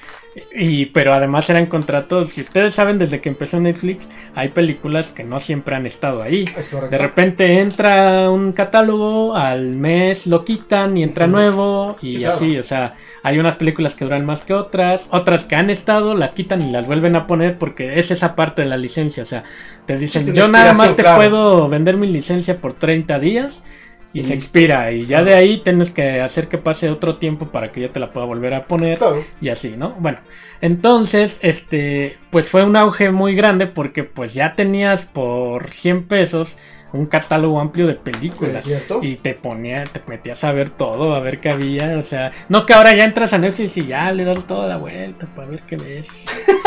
Y, 0.53 0.87
pero 0.87 1.13
además 1.15 1.49
eran 1.49 1.67
contratos, 1.67 2.31
si 2.31 2.41
ustedes 2.41 2.75
saben, 2.75 2.99
desde 2.99 3.21
que 3.21 3.29
empezó 3.29 3.61
Netflix, 3.61 4.09
hay 4.35 4.49
películas 4.49 5.11
que 5.11 5.23
no 5.23 5.39
siempre 5.39 5.77
han 5.77 5.87
estado 5.87 6.23
ahí. 6.23 6.45
De 6.91 6.99
repente 6.99 7.61
entra 7.61 8.29
un 8.31 8.53
catálogo, 8.53 9.37
al 9.37 9.77
mes 9.77 10.27
lo 10.27 10.45
quitan 10.45 10.97
y 10.97 11.05
entra 11.05 11.29
nuevo 11.29 11.97
y 12.03 12.15
Sí, 12.15 12.19
claro. 12.19 12.35
así, 12.35 12.59
o 12.59 12.63
sea, 12.65 12.95
hay 13.23 13.39
unas 13.39 13.55
películas 13.55 13.95
que 13.95 14.05
duran 14.05 14.27
más 14.27 14.43
que 14.43 14.55
otras, 14.55 15.07
otras 15.11 15.45
que 15.45 15.55
han 15.55 15.71
estado, 15.71 16.15
las 16.15 16.33
quitan 16.33 16.63
y 16.63 16.71
las 16.73 16.87
vuelven 16.87 17.15
a 17.15 17.29
poner 17.29 17.57
porque 17.57 18.01
es 18.01 18.11
esa 18.11 18.35
parte 18.35 18.63
de 18.63 18.69
la 18.69 18.77
licencia, 18.77 19.23
o 19.23 19.27
sea, 19.27 19.45
te 19.87 19.97
dicen, 19.99 20.27
Sí, 20.27 20.33
yo 20.33 20.49
nada 20.49 20.73
más 20.73 20.97
te 20.97 21.03
claro. 21.03 21.17
puedo 21.17 21.69
vender 21.69 21.97
mi 21.97 22.09
licencia 22.09 22.61
por 22.61 22.75
30 22.75 23.21
días 23.21 23.63
y, 24.15 24.21
Y 24.21 24.25
se 24.25 24.33
expira 24.35 24.91
y 24.93 25.03
ya 25.03 25.23
de 25.23 25.35
ahí 25.35 25.59
tienes 25.63 25.91
que 25.91 26.21
hacer 26.23 26.49
que 26.49 26.57
pase 26.57 26.89
otro 26.89 27.17
tiempo 27.17 27.49
para 27.49 27.71
que 27.73 27.81
yo 27.83 27.91
te 27.91 28.01
la 28.01 28.13
pueda 28.13 28.27
volver 28.27 28.55
a 28.55 28.67
poner 28.67 28.97
Claro. 28.99 29.23
y 29.41 29.49
así, 29.51 29.75
¿no? 29.77 29.91
Bueno, 29.99 30.19
entonces, 30.63 31.39
este, 31.43 32.17
pues 32.31 32.49
fue 32.49 32.65
un 32.65 32.77
auge 32.77 33.11
muy 33.11 33.35
grande 33.35 33.67
porque 33.67 34.05
pues 34.05 34.33
ya 34.33 34.55
tenías 34.55 35.05
por 35.05 35.71
100 35.71 36.05
pesos 36.09 36.57
un 36.93 37.07
catálogo 37.07 37.59
amplio 37.61 37.87
de 37.89 37.95
Es 37.95 37.99
películas. 37.99 38.63
cierto. 38.63 39.01
Y 39.03 39.17
te 39.17 39.35
ponía, 39.35 39.83
te 39.85 40.01
metías 40.07 40.45
a 40.45 40.53
ver 40.53 40.71
todo, 40.71 41.15
a 41.17 41.21
ver 41.21 41.41
qué 41.41 41.51
había, 41.51 41.99
o 41.99 42.03
sea, 42.03 42.31
no 42.49 42.67
que 42.67 42.73
ahora 42.73 42.95
ya 42.95 43.03
entras 43.05 43.33
a 43.33 43.39
Netflix 43.39 43.77
y 43.79 43.85
ya 43.87 44.13
le 44.13 44.25
das 44.25 44.47
toda 44.47 44.69
la 44.69 44.77
vuelta 44.77 45.27
para 45.35 45.49
ver 45.49 45.63
qué 45.63 45.77
ves. 45.77 46.09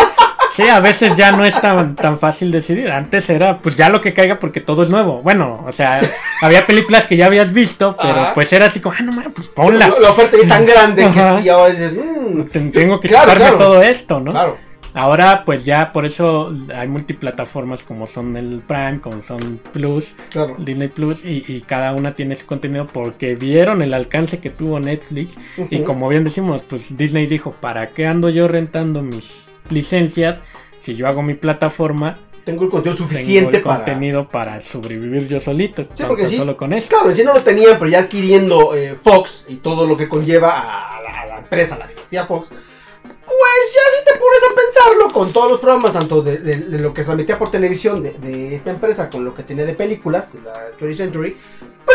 Sí, 0.58 0.68
a 0.68 0.80
veces 0.80 1.16
ya 1.16 1.32
no 1.32 1.46
es 1.46 1.60
tan, 1.62 1.96
tan 1.96 2.18
fácil 2.20 2.52
decidir. 2.52 2.90
Antes 2.92 3.30
era, 3.30 3.60
pues 3.60 3.78
ya 3.78 3.90
lo 3.90 4.02
que 4.02 4.14
caiga 4.14 4.40
porque 4.40 4.60
todo 4.60 4.82
es 4.84 4.90
nuevo. 4.90 5.22
Bueno, 5.22 5.64
o 5.68 5.72
sea, 5.72 6.02
había 6.42 6.66
películas 6.66 7.06
que 7.06 7.16
ya 7.16 7.28
habías 7.28 7.54
visto, 7.54 7.96
pero 8.02 8.20
Ajá. 8.22 8.34
pues 8.34 8.52
era 8.52 8.66
así 8.66 8.80
como, 8.80 8.96
ah, 9.00 9.04
no 9.04 9.12
mames, 9.12 9.34
pues 9.36 9.48
ponla. 9.50 9.88
La, 9.88 10.00
la 10.00 10.10
oferta 10.12 10.36
es 10.36 10.48
tan 10.48 10.66
grande 10.66 11.04
que 11.14 11.20
Ajá. 11.20 11.40
sí, 11.42 11.48
ahora 11.48 11.70
dices, 11.72 11.94
mmm, 11.94 12.42
Te- 12.46 12.60
Tengo 12.72 13.00
que 13.00 13.08
Claro, 13.08 13.58
todo 13.58 13.82
esto, 13.84 14.20
¿no? 14.20 14.32
claro. 14.32 14.58
Ahora, 14.94 15.44
pues 15.46 15.64
ya 15.64 15.94
por 15.94 16.08
eso 16.08 16.52
hay 16.76 16.88
multiplataformas 16.88 17.84
como 17.84 18.08
son 18.08 18.36
el 18.36 18.64
Prime, 18.68 19.00
como 19.00 19.22
son 19.22 19.60
Plus, 19.72 20.16
Claro. 20.32 20.56
Disney 20.58 20.88
Plus, 20.88 21.24
y, 21.24 21.44
y 21.48 21.62
cada 21.62 21.94
una 21.94 22.16
tiene 22.16 22.36
su 22.36 22.48
contenido 22.48 22.88
porque 22.92 23.36
vieron 23.36 23.84
el 23.84 23.94
alcance 23.94 24.40
que 24.40 24.50
tuvo 24.50 24.80
Netflix. 24.80 25.38
Y 25.70 25.82
como 25.82 26.10
bien 26.10 26.24
decimos, 26.24 26.64
pues 26.68 26.98
Disney 26.98 27.28
dijo, 27.28 27.52
¿para 27.52 27.88
qué 27.88 28.08
ando 28.08 28.30
yo 28.30 28.48
rentando 28.48 29.04
mis 29.04 29.47
licencias? 29.70 30.42
Si 30.80 30.96
yo 30.96 31.08
hago 31.08 31.22
mi 31.22 31.34
plataforma, 31.34 32.18
Tengo 32.46 32.64
el 32.64 32.70
contenido 32.70 32.96
tengo 32.96 33.10
suficiente 33.10 33.58
el 33.58 33.64
para. 33.64 33.78
contenido 33.78 34.30
para 34.30 34.62
sobrevivir 34.62 35.28
yo 35.28 35.40
solito. 35.40 35.86
Sí, 35.94 36.04
porque 36.08 36.28
sí. 36.28 36.38
Solo 36.38 36.56
con 36.56 36.72
eso. 36.74 36.88
Claro, 36.90 37.14
si 37.14 37.24
no 37.24 37.34
lo 37.34 37.44
tenían, 37.44 37.78
pero 37.78 37.90
ya 37.90 38.00
adquiriendo 38.00 38.74
eh, 38.76 38.96
Fox 39.02 39.44
y 39.50 39.56
todo 39.58 39.86
lo 39.86 39.98
que 39.98 40.08
conlleva 40.08 40.98
a 40.98 41.02
la, 41.02 41.22
a 41.22 41.26
la 41.26 41.38
empresa, 41.40 41.76
a 41.76 41.80
la 41.80 41.88
dinastía 41.88 42.26
Fox, 42.26 42.50
pues 42.50 43.74
ya 43.74 43.82
si 44.00 44.06
te 44.06 44.18
pones 44.20 44.40
a 44.50 44.56
pensarlo 44.56 45.12
con 45.14 45.34
todos 45.34 45.52
los 45.52 45.60
programas, 45.60 45.92
tanto 45.92 46.22
de, 46.22 46.38
de- 46.38 46.58
de 46.58 46.78
lo 46.80 46.94
que 46.94 47.02
se 47.02 47.06
transmitía 47.08 47.38
por 47.38 47.52
televisión 47.52 48.02
de, 48.02 48.14
de 48.14 48.56
esta 48.56 48.72
empresa 48.72 49.10
con 49.10 49.26
lo 49.26 49.36
que 49.36 49.44
tenía 49.44 49.66
de 49.66 49.74
películas, 49.74 50.32
de 50.32 50.40
la 50.42 50.70
20th 50.80 50.94
Century, 50.96 51.36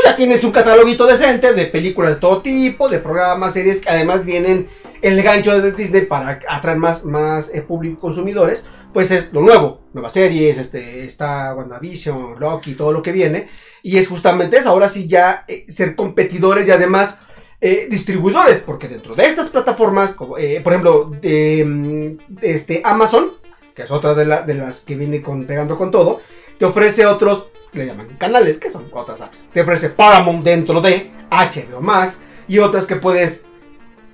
pues 0.03 0.13
ya 0.13 0.17
tienes 0.17 0.43
un 0.45 0.51
cataloguito 0.53 1.07
decente 1.07 1.53
de 1.53 1.67
películas 1.67 2.15
de 2.15 2.21
todo 2.21 2.43
tipo, 2.43 2.89
de 2.89 2.99
programas, 2.99 3.53
series 3.55 3.81
que 3.81 3.89
además 3.91 4.25
vienen 4.25 4.69
el 5.01 5.23
gancho 5.23 5.61
de 5.61 5.73
Disney 5.73 6.03
para 6.07 6.41
atraer 6.49 6.79
más, 6.79 7.05
más 7.05 7.55
eh, 7.55 7.63
público 7.63 7.97
consumidores. 8.01 8.65
Pues 8.93 9.11
es 9.11 9.33
lo 9.33 9.41
nuevo, 9.41 9.81
nuevas 9.95 10.13
series, 10.13 10.59
este, 10.59 11.05
está 11.05 11.55
WandaVision, 11.55 12.39
Loki, 12.39 12.75
todo 12.75 12.93
lo 12.93 13.01
que 13.03 13.13
viene. 13.13 13.49
Y 13.83 13.97
es 13.97 14.07
justamente 14.09 14.59
eso, 14.59 14.69
ahora 14.69 14.89
sí 14.89 15.07
ya 15.09 15.45
eh, 15.49 15.65
ser 15.69 15.95
competidores 15.97 16.69
y 16.69 16.73
además 16.73 17.21
eh, 17.61 17.87
distribuidores, 17.89 18.59
porque 18.61 18.89
dentro 18.89 19.15
de 19.15 19.25
estas 19.27 19.49
plataformas, 19.51 20.13
como, 20.15 20.37
eh, 20.37 20.61
por 20.63 20.73
ejemplo, 20.73 21.11
de, 21.23 21.65
mm, 21.65 22.35
de 22.41 22.53
este 22.53 22.83
Amazon, 22.85 23.33
que 23.75 23.83
es 23.85 23.91
otra 23.91 24.15
de, 24.15 24.27
la- 24.27 24.43
de 24.43 24.55
las 24.55 24.81
que 24.83 24.97
viene 24.97 25.23
con, 25.23 25.45
pegando 25.47 25.79
con 25.79 25.91
todo, 25.91 26.21
te 26.63 26.67
ofrece 26.67 27.07
otros, 27.07 27.47
que 27.73 27.81
le 27.81 27.87
llaman 27.87 28.07
canales, 28.19 28.59
que 28.59 28.71
son 28.71 28.85
otras 28.93 29.21
apps. 29.21 29.49
Te 29.53 29.63
ofrece 29.63 29.91
Paramount 29.91 30.45
dentro 30.45 30.81
de 30.81 31.11
HBO 31.29 31.81
Max 31.81 32.21
y 32.47 32.61
otras 32.61 32.87
que 32.87 32.95
puedes 32.95 33.47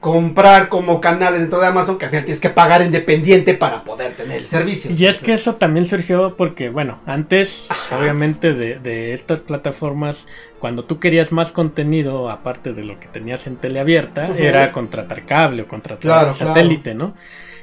comprar 0.00 0.71
como 0.71 0.99
canales 0.99 1.40
dentro 1.40 1.61
de 1.61 1.67
Amazon 1.67 1.99
que 1.99 2.07
al 2.07 2.11
final 2.11 2.25
tienes 2.25 2.40
que 2.40 2.49
pagar 2.49 2.81
independiente 2.81 3.52
para 3.52 3.85
poder 3.85 4.14
tener 4.17 4.38
el 4.38 4.47
servicio. 4.47 4.90
Y 4.97 5.05
es 5.05 5.19
que 5.19 5.35
eso 5.35 5.57
también 5.57 5.85
surgió 5.85 6.37
porque, 6.38 6.71
bueno, 6.71 7.00
antes, 7.05 7.67
Ajá. 7.69 7.99
obviamente, 7.99 8.55
de, 8.55 8.78
de 8.78 9.12
estas 9.12 9.40
plataformas, 9.40 10.26
cuando 10.59 10.85
tú 10.85 10.99
querías 11.00 11.31
más 11.33 11.52
contenido, 11.52 12.31
aparte 12.31 12.73
de 12.73 12.83
lo 12.83 12.99
que 12.99 13.09
tenías 13.09 13.47
en 13.47 13.57
teleabierta, 13.57 14.28
era 14.38 14.73
contratar 14.73 15.26
cable 15.26 15.64
o 15.64 15.69
contratar 15.69 16.00
Claro, 16.00 16.33
satélite, 16.33 16.95
¿no? 16.95 17.12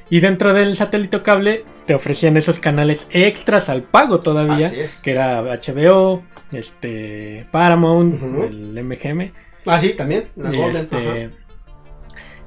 Y 0.10 0.20
dentro 0.20 0.54
del 0.54 0.76
satélite 0.76 1.22
cable 1.24 1.66
te 1.86 1.96
ofrecían 1.96 2.38
esos 2.38 2.60
canales 2.60 3.08
extras 3.12 3.70
al 3.70 3.84
pago 3.84 4.20
todavía, 4.20 4.68
Así 4.68 4.80
es. 4.80 4.98
que 5.02 5.12
era 5.12 5.42
HBO, 5.42 6.24
este 6.52 7.48
Paramount, 7.52 8.22
el 8.50 8.84
MGM. 8.84 9.32
Ah, 9.66 9.80
sí, 9.80 9.90
también. 9.94 10.26
la 10.36 10.54
Y, 10.54 10.58
Golden, 10.58 10.82
este, 10.84 11.30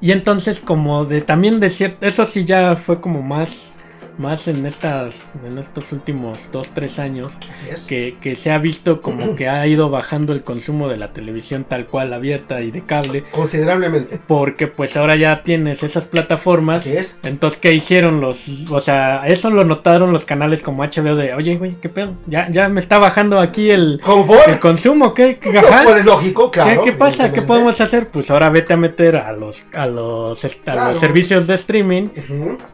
y 0.01 0.13
entonces 0.13 0.61
como 0.61 1.05
de 1.05 1.21
también 1.21 1.59
de 1.59 1.71
cierto, 1.71 2.07
eso 2.07 2.25
sí 2.27 2.45
ya 2.45 2.77
fue 2.77 3.01
como 3.01 3.23
más, 3.23 3.75
más 4.19 4.49
en 4.49 4.67
estas, 4.67 5.23
en 5.47 5.59
estos 5.59 5.93
últimos 5.93 6.51
dos, 6.53 6.71
tres 6.75 6.99
años, 6.99 7.33
es. 7.71 7.87
que, 7.87 8.17
que 8.21 8.37
se 8.37 8.51
ha 8.51 8.59
visto 8.59 9.01
como 9.01 9.37
que 9.37 9.49
ha 9.49 9.67
ido 9.67 9.91
bajando 9.91 10.33
el 10.33 10.43
consumo 10.43 10.89
de 10.89 10.97
la 10.97 11.13
televisión 11.13 11.65
tal 11.65 11.87
cual 11.87 12.13
abierta 12.13 12.61
y 12.61 12.71
de 12.71 12.83
cable, 12.85 13.25
Considerablemente. 13.31 14.19
porque 14.27 14.67
pues 14.67 14.97
ahora 14.97 15.17
ya 15.17 15.43
tienes 15.43 15.83
esas 15.83 16.07
plataformas. 16.07 16.87
Es. 16.87 17.19
Entonces, 17.23 17.59
¿qué 17.61 17.73
hicieron 17.73 18.21
los? 18.21 18.69
O 18.71 18.81
sea, 18.81 19.27
eso 19.27 19.51
lo 19.51 19.65
notaron 19.65 20.13
los 20.13 20.25
canales 20.25 20.63
como 20.63 20.83
HBO 20.85 21.17
de, 21.17 21.35
oye, 21.35 21.57
güey, 21.57 21.77
¿qué 21.81 21.89
pedo? 21.89 22.15
Ya, 22.27 22.51
ya 22.51 22.69
me 22.69 22.81
está 22.81 22.99
bajando 22.99 23.41
aquí 23.41 23.71
el, 23.71 24.01
el 24.49 24.59
consumo, 24.59 25.15
¿qué? 25.15 25.39
¿Qué, 25.39 25.53
Lo 25.53 25.61
ajá? 25.61 25.85
cual 25.85 25.99
es 25.99 26.05
lógico, 26.05 26.51
claro. 26.51 26.83
¿Qué, 26.83 26.91
qué 26.91 26.97
pasa? 26.97 27.33
¿Qué 27.33 27.43
podemos 27.43 27.81
hacer? 27.81 28.09
Pues 28.09 28.31
ahora 28.31 28.49
vete 28.51 28.75
a 28.75 28.77
meter 28.77 29.17
a 29.17 29.33
los 29.33 29.63
a 29.73 29.87
los, 29.87 30.45
a 30.45 30.49
Claro. 30.49 30.91
los 30.91 30.99
servicios 31.01 31.47
de 31.47 31.55
streaming 31.55 32.09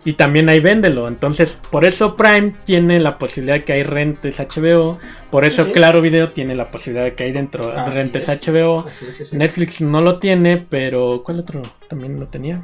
y 0.05 0.15
también 0.15 0.49
ahí 0.49 0.61
véndelo. 0.61 1.07
Entonces, 1.09 1.34
por 1.71 1.85
eso 1.85 2.17
Prime 2.17 2.55
tiene 2.65 2.99
la 3.01 3.19
posibilidad 3.19 3.55
de 3.57 3.65
que 3.65 3.73
hay 3.75 3.83
rentes 3.83 4.39
HBO, 4.41 4.99
por 5.31 5.45
eso 5.45 5.63
Sí, 5.63 5.69
sí. 5.69 5.75
Claro 5.75 6.01
Video 6.01 6.31
tiene 6.31 6.55
la 6.55 6.71
posibilidad 6.71 7.05
de 7.05 7.15
que 7.15 7.25
hay 7.25 7.33
dentro 7.33 7.73
Así 7.77 7.91
rentes 7.93 8.29
es. 8.29 8.41
HBO. 8.49 8.87
Es. 8.89 9.33
Netflix 9.33 9.81
no 9.81 10.01
lo 10.01 10.19
tiene, 10.19 10.59
pero 10.59 11.23
¿cuál 11.25 11.41
otro 11.41 11.63
también 11.89 12.19
lo 12.19 12.27
tenía? 12.29 12.63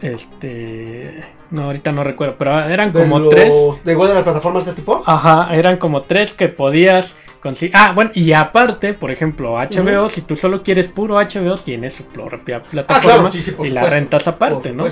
Este, 0.00 1.24
no, 1.50 1.64
ahorita 1.64 1.90
no 1.92 2.04
recuerdo, 2.04 2.36
pero 2.38 2.58
eran 2.60 2.92
De 2.92 3.00
como 3.00 3.18
los- 3.18 3.30
tres. 3.34 3.54
¿De 3.84 3.92
igual 3.92 4.08
de 4.10 4.14
las 4.14 4.22
plataformas 4.24 4.64
de 4.64 4.70
este 4.70 4.82
tipo? 4.82 5.02
Ajá, 5.06 5.54
eran 5.54 5.76
como 5.76 6.02
tres 6.02 6.32
que 6.32 6.48
podías 6.48 7.16
conseguir. 7.42 7.74
Ah, 7.76 7.92
bueno, 7.94 8.10
y 8.14 8.32
aparte, 8.32 8.94
por 8.94 9.10
ejemplo, 9.10 9.56
HBO, 9.58 10.08
si 10.08 10.20
tú 10.20 10.36
solo 10.36 10.62
quieres 10.62 10.86
puro 10.88 11.16
HBO, 11.18 11.58
tiene 11.58 11.90
su 11.90 12.04
propia 12.04 12.62
plataforma 12.62 13.10
Ah, 13.12 13.14
claro, 13.16 13.30
sí, 13.32 13.42
sí, 13.42 13.50
por 13.52 13.66
y 13.66 13.70
la 13.70 13.80
supuesto. 13.82 13.94
rentas 14.00 14.28
aparte, 14.28 14.68
Por 14.72 14.76
¿no? 14.76 14.88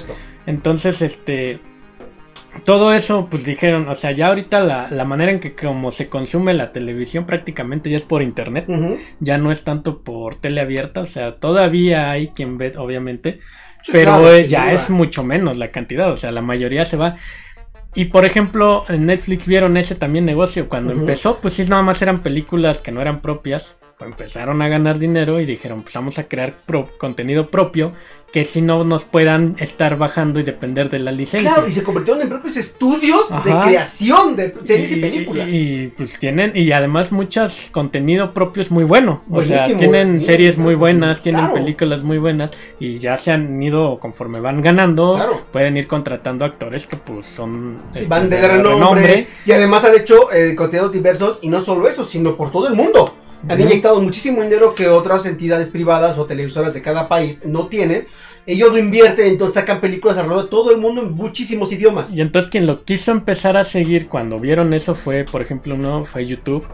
Entonces, 0.46 1.02
este. 1.02 1.60
Todo 2.64 2.92
eso, 2.94 3.28
pues 3.30 3.44
dijeron, 3.44 3.88
o 3.88 3.94
sea, 3.94 4.12
ya 4.12 4.28
ahorita 4.28 4.60
la, 4.60 4.88
la 4.90 5.04
manera 5.04 5.32
en 5.32 5.40
que 5.40 5.54
como 5.54 5.90
se 5.90 6.08
consume 6.08 6.54
la 6.54 6.72
televisión 6.72 7.26
prácticamente 7.26 7.90
ya 7.90 7.96
es 7.96 8.04
por 8.04 8.22
internet, 8.22 8.66
ya 9.20 9.38
no 9.38 9.50
es 9.52 9.62
tanto 9.64 10.02
por 10.02 10.36
tele 10.36 10.60
abierta, 10.60 11.00
o 11.00 11.04
sea, 11.04 11.36
todavía 11.36 12.10
hay 12.10 12.28
quien 12.28 12.58
ve, 12.58 12.72
obviamente, 12.76 13.40
Sí, 13.82 13.92
pero 13.92 14.12
claro, 14.16 14.34
eh, 14.34 14.48
ya 14.48 14.72
es 14.72 14.90
mucho 14.90 15.22
menos 15.22 15.56
la 15.58 15.70
cantidad, 15.70 16.10
o 16.10 16.16
sea, 16.16 16.32
la 16.32 16.42
mayoría 16.42 16.84
se 16.84 16.96
va. 16.96 17.16
Y 17.94 18.06
por 18.06 18.24
ejemplo, 18.26 18.84
en 18.88 19.06
Netflix 19.06 19.46
vieron 19.46 19.76
ese 19.76 19.94
también 19.94 20.24
negocio. 20.26 20.68
Cuando 20.68 20.92
empezó, 20.92 21.38
pues 21.40 21.54
sí, 21.54 21.64
nada 21.64 21.82
más 21.82 22.02
eran 22.02 22.22
películas 22.22 22.80
que 22.80 22.92
no 22.92 23.00
eran 23.00 23.22
propias. 23.22 23.78
empezaron 24.00 24.60
a 24.60 24.68
ganar 24.68 24.98
dinero 24.98 25.40
y 25.40 25.46
dijeron, 25.46 25.82
pues 25.82 25.94
vamos 25.94 26.18
a 26.18 26.28
crear 26.28 26.56
pro- 26.66 26.90
contenido 26.98 27.50
propio 27.50 27.94
que 28.32 28.44
si 28.44 28.60
no 28.60 28.84
nos 28.84 29.04
puedan 29.04 29.56
estar 29.58 29.96
bajando 29.96 30.40
y 30.40 30.42
depender 30.42 30.90
de 30.90 30.98
la 30.98 31.12
licencia. 31.12 31.54
Claro, 31.54 31.68
y 31.68 31.72
se 31.72 31.82
convirtieron 31.82 32.20
en 32.22 32.28
propios 32.28 32.56
estudios 32.56 33.30
de 33.44 33.50
creación 33.64 34.36
de 34.36 34.54
series 34.64 34.92
y, 34.92 34.96
películas. 35.00 35.48
Y, 35.48 35.56
y, 35.56 35.86
pues 35.88 36.18
tienen, 36.18 36.52
y 36.54 36.72
además 36.72 37.12
muchos 37.12 37.68
contenido 37.72 38.34
propio 38.34 38.62
es 38.62 38.70
muy 38.70 38.84
bueno. 38.84 39.22
O 39.30 39.42
sea, 39.42 39.56
Buenísimo, 39.56 39.78
tienen 39.78 40.16
eh, 40.16 40.20
series 40.20 40.58
muy 40.58 40.74
buenas, 40.74 41.22
tienen 41.22 41.42
claro. 41.42 41.54
películas 41.54 42.02
muy 42.02 42.18
buenas 42.18 42.50
y 42.78 42.98
ya 42.98 43.16
se 43.16 43.32
han 43.32 43.62
ido 43.62 43.98
conforme 43.98 44.40
van 44.40 44.60
ganando, 44.60 45.14
Claro. 45.14 45.42
pueden 45.52 45.76
ir 45.76 45.86
contratando 45.86 46.44
actores 46.44 46.86
que 46.86 46.96
pues 46.96 47.26
son 47.26 47.78
Sí, 47.92 48.00
este, 48.00 48.08
van 48.08 48.28
de 48.28 48.46
renombre, 48.46 49.28
y 49.46 49.52
además 49.52 49.84
han 49.84 49.94
hecho 49.94 50.32
eh, 50.32 50.54
contenidos 50.54 50.92
diversos 50.92 51.38
y 51.42 51.48
no 51.48 51.60
solo 51.60 51.88
eso, 51.88 52.04
sino 52.04 52.36
por 52.36 52.50
todo 52.50 52.68
el 52.68 52.74
mundo. 52.74 53.14
Han 53.48 53.60
inyectado 53.60 54.00
muchísimo 54.00 54.42
dinero 54.42 54.74
que 54.74 54.88
otras 54.88 55.26
entidades 55.26 55.68
privadas 55.68 56.18
o 56.18 56.26
televisoras 56.26 56.74
de 56.74 56.82
cada 56.82 57.08
país 57.08 57.42
no 57.44 57.68
tienen. 57.68 58.06
Ellos 58.46 58.72
lo 58.72 58.78
invierten, 58.78 59.26
entonces 59.26 59.54
sacan 59.54 59.80
películas 59.80 60.18
alrededor 60.18 60.44
de 60.44 60.50
todo 60.50 60.70
el 60.70 60.78
mundo 60.78 61.02
en 61.02 61.12
muchísimos 61.12 61.72
idiomas. 61.72 62.12
Y 62.12 62.20
entonces 62.20 62.50
quien 62.50 62.66
lo 62.66 62.84
quiso 62.84 63.12
empezar 63.12 63.56
a 63.56 63.64
seguir 63.64 64.08
cuando 64.08 64.38
vieron 64.38 64.72
eso 64.72 64.94
fue, 64.94 65.24
por 65.24 65.42
ejemplo, 65.42 65.74
uno 65.74 66.04
fue 66.04 66.26
YouTube 66.26 66.66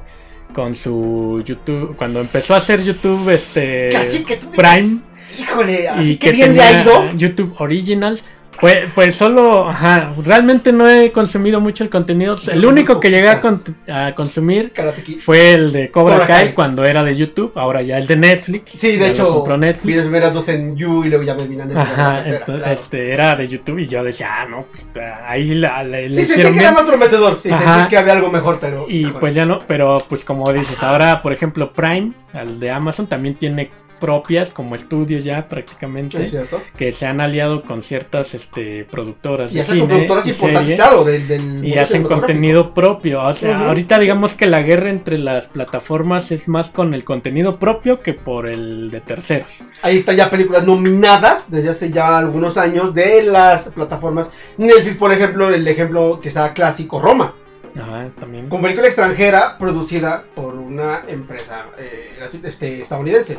con 0.55 0.75
su 0.75 1.43
YouTube 1.47 1.97
cuando 1.97 2.21
empezó 2.21 2.53
a 2.55 2.59
hacer 2.59 2.83
YouTube 2.83 3.31
este 3.31 3.89
Casi 3.91 4.23
que 4.23 4.37
tú 4.37 4.51
Prime 4.51 5.01
Híjole, 5.39 5.89
así 5.89 6.13
y 6.13 6.17
que, 6.17 6.31
bien 6.33 6.55
le 6.55 6.63
ha 6.63 6.83
ido. 6.83 7.13
YouTube 7.15 7.55
Originals. 7.59 8.23
Pues, 8.63 8.85
pues 8.95 9.17
solo, 9.17 9.69
ajá, 9.69 10.13
realmente 10.25 10.73
no 10.73 10.89
he 10.89 11.11
consumido 11.11 11.61
mucho 11.61 11.83
el 11.83 11.91
contenido. 11.91 12.37
El 12.51 12.65
único 12.65 13.01
que 13.01 13.11
llegué 13.11 13.29
a, 13.29 13.41
con- 13.41 13.61
a 13.93 14.15
consumir 14.15 14.73
fue 15.21 15.53
el 15.55 15.73
de 15.73 15.91
Cobra, 15.91 16.15
Cobra 16.15 16.27
Kai, 16.29 16.45
Kai. 16.47 16.55
cuando 16.55 16.85
era 16.85 17.03
de 17.03 17.17
YouTube, 17.17 17.51
ahora 17.57 17.83
ya 17.83 17.99
el 17.99 18.07
de 18.07 18.15
Netflix. 18.15 18.71
Sí, 18.71 18.97
de 18.97 19.09
hecho, 19.09 19.35
compró 19.35 19.55
vi 19.57 19.63
Netflix. 19.63 19.97
las 19.97 20.05
primeras 20.05 20.33
dos 20.33 20.49
en 20.49 20.77
You 20.77 21.05
y 21.05 21.09
luego 21.09 21.25
ya 21.25 21.35
me 21.35 21.49
vine 21.49 21.65
a 21.65 21.67
Netflix. 21.67 21.89
la 21.99 22.05
Ajá, 22.07 22.15
tercera, 22.23 22.39
entonces, 22.39 22.63
claro. 22.65 22.81
este 22.81 23.13
era 23.13 23.35
de 23.35 23.49
YouTube 23.49 23.79
y 23.81 23.87
yo 23.89 24.05
decía, 24.05 24.29
ah, 24.43 24.47
no, 24.49 24.65
pues 24.71 24.87
ahí 25.27 25.55
la, 25.55 25.83
la- 25.83 25.99
le 26.01 26.11
Sí, 26.11 26.25
sentí 26.25 26.53
que 26.53 26.61
era 26.61 26.71
más 26.71 26.85
prometedor. 26.85 27.41
Sí, 27.41 27.51
Ajá. 27.51 27.75
sentí 27.79 27.89
que 27.91 27.99
había 27.99 28.13
algo 28.13 28.31
mejor, 28.31 28.59
pero. 28.61 28.87
Y 28.89 29.07
pues 29.07 29.35
ya 29.35 29.45
no, 29.45 29.59
pero 29.67 30.05
pues 30.09 30.25
como 30.25 30.53
dices, 30.53 30.81
ahora 30.85 31.21
por 31.21 31.33
ejemplo 31.33 31.73
Prime, 31.73 32.13
el 32.33 32.61
de 32.61 32.71
Amazon, 32.71 33.09
también 33.09 33.35
tiene 33.35 33.73
propias 34.03 34.51
como 34.51 34.75
estudios 34.75 35.23
ya 35.23 35.49
prácticamente 35.49 36.21
Es 36.25 36.37
que 36.77 36.91
se 36.91 37.07
han 37.07 37.21
aliado 37.21 37.63
con 37.63 37.83
ciertas 37.83 38.35
este 38.35 38.85
productoras 38.85 39.53
Y 39.53 39.55
de 39.55 39.61
hacen 39.61 39.75
cine 39.75 39.87
productoras 39.87 40.27
y 40.27 40.31
importantes, 40.31 40.63
serie, 40.63 40.77
claro, 40.77 41.05
del, 41.05 41.29
del 41.29 41.41
y 41.41 41.69
mundo 41.69 41.81
hacen 41.81 42.03
contenido 42.03 42.75
propio. 42.75 43.23
O 43.23 43.33
sea, 43.33 43.69
ahorita 43.69 44.01
digamos 44.01 44.35
que 44.35 44.47
la 44.47 44.63
guerra 44.63 44.91
entre 44.91 45.19
las 45.19 45.47
plataformas 45.47 46.33
es 46.33 46.49
más 46.49 46.71
con 46.71 46.95
el 46.95 47.05
contenido 47.05 47.61
propio 47.61 48.01
que 48.01 48.13
por 48.13 48.49
el 48.49 48.91
de 48.91 49.01
terceros. 49.01 49.63
Ahí 49.83 49.95
están 49.95 50.17
ya 50.17 50.29
películas 50.31 50.65
nominadas 50.65 51.49
desde 51.49 51.69
hace 51.69 51.91
ya 51.91 52.19
algunos 52.19 52.59
años 52.59 52.93
de 52.93 53.23
las 53.23 53.69
plataformas. 53.69 54.27
Netflix, 54.59 54.97
por 54.97 55.13
ejemplo, 55.13 55.55
el 55.55 55.69
ejemplo 55.69 56.19
que 56.21 56.27
está 56.27 56.53
clásico, 56.53 57.01
Roma. 57.01 57.35
Ajá, 57.81 58.11
también. 58.19 58.49
Con 58.49 58.63
película 58.63 58.89
extranjera 58.89 59.57
producida 59.59 60.25
por 60.35 60.55
una 60.55 61.05
empresa 61.07 61.67
eh, 61.79 62.19
este, 62.43 62.83
estadounidense. 62.83 63.39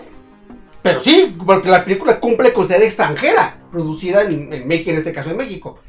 Pero 0.83 0.99
sí, 0.99 1.35
porque 1.45 1.69
la 1.69 1.85
película 1.85 2.19
cumple 2.19 2.51
con 2.51 2.67
ser 2.67 2.83
extranjera, 2.83 3.57
producida 3.71 4.23
en, 4.23 4.67
México, 4.67 4.91
en 4.91 4.97
este 4.97 5.13
caso 5.13 5.31
en 5.31 5.37
México. 5.37 5.79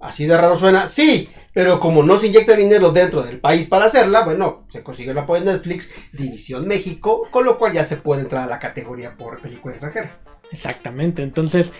Así 0.00 0.26
de 0.26 0.36
raro 0.36 0.56
suena, 0.56 0.88
sí, 0.88 1.28
pero 1.52 1.78
como 1.78 2.02
no 2.02 2.18
se 2.18 2.26
inyecta 2.26 2.56
dinero 2.56 2.90
dentro 2.90 3.22
del 3.22 3.38
país 3.38 3.66
para 3.66 3.84
hacerla, 3.84 4.24
bueno, 4.24 4.64
se 4.68 4.82
consigue 4.82 5.12
el 5.12 5.18
apoyo 5.18 5.44
de 5.44 5.52
Netflix, 5.52 5.90
División 6.12 6.66
México, 6.66 7.28
con 7.30 7.44
lo 7.44 7.58
cual 7.58 7.74
ya 7.74 7.84
se 7.84 7.96
puede 7.96 8.22
entrar 8.22 8.44
a 8.44 8.48
la 8.48 8.58
categoría 8.58 9.16
por 9.16 9.40
película 9.40 9.74
extranjera. 9.74 10.18
Exactamente, 10.52 11.22
entonces 11.22 11.72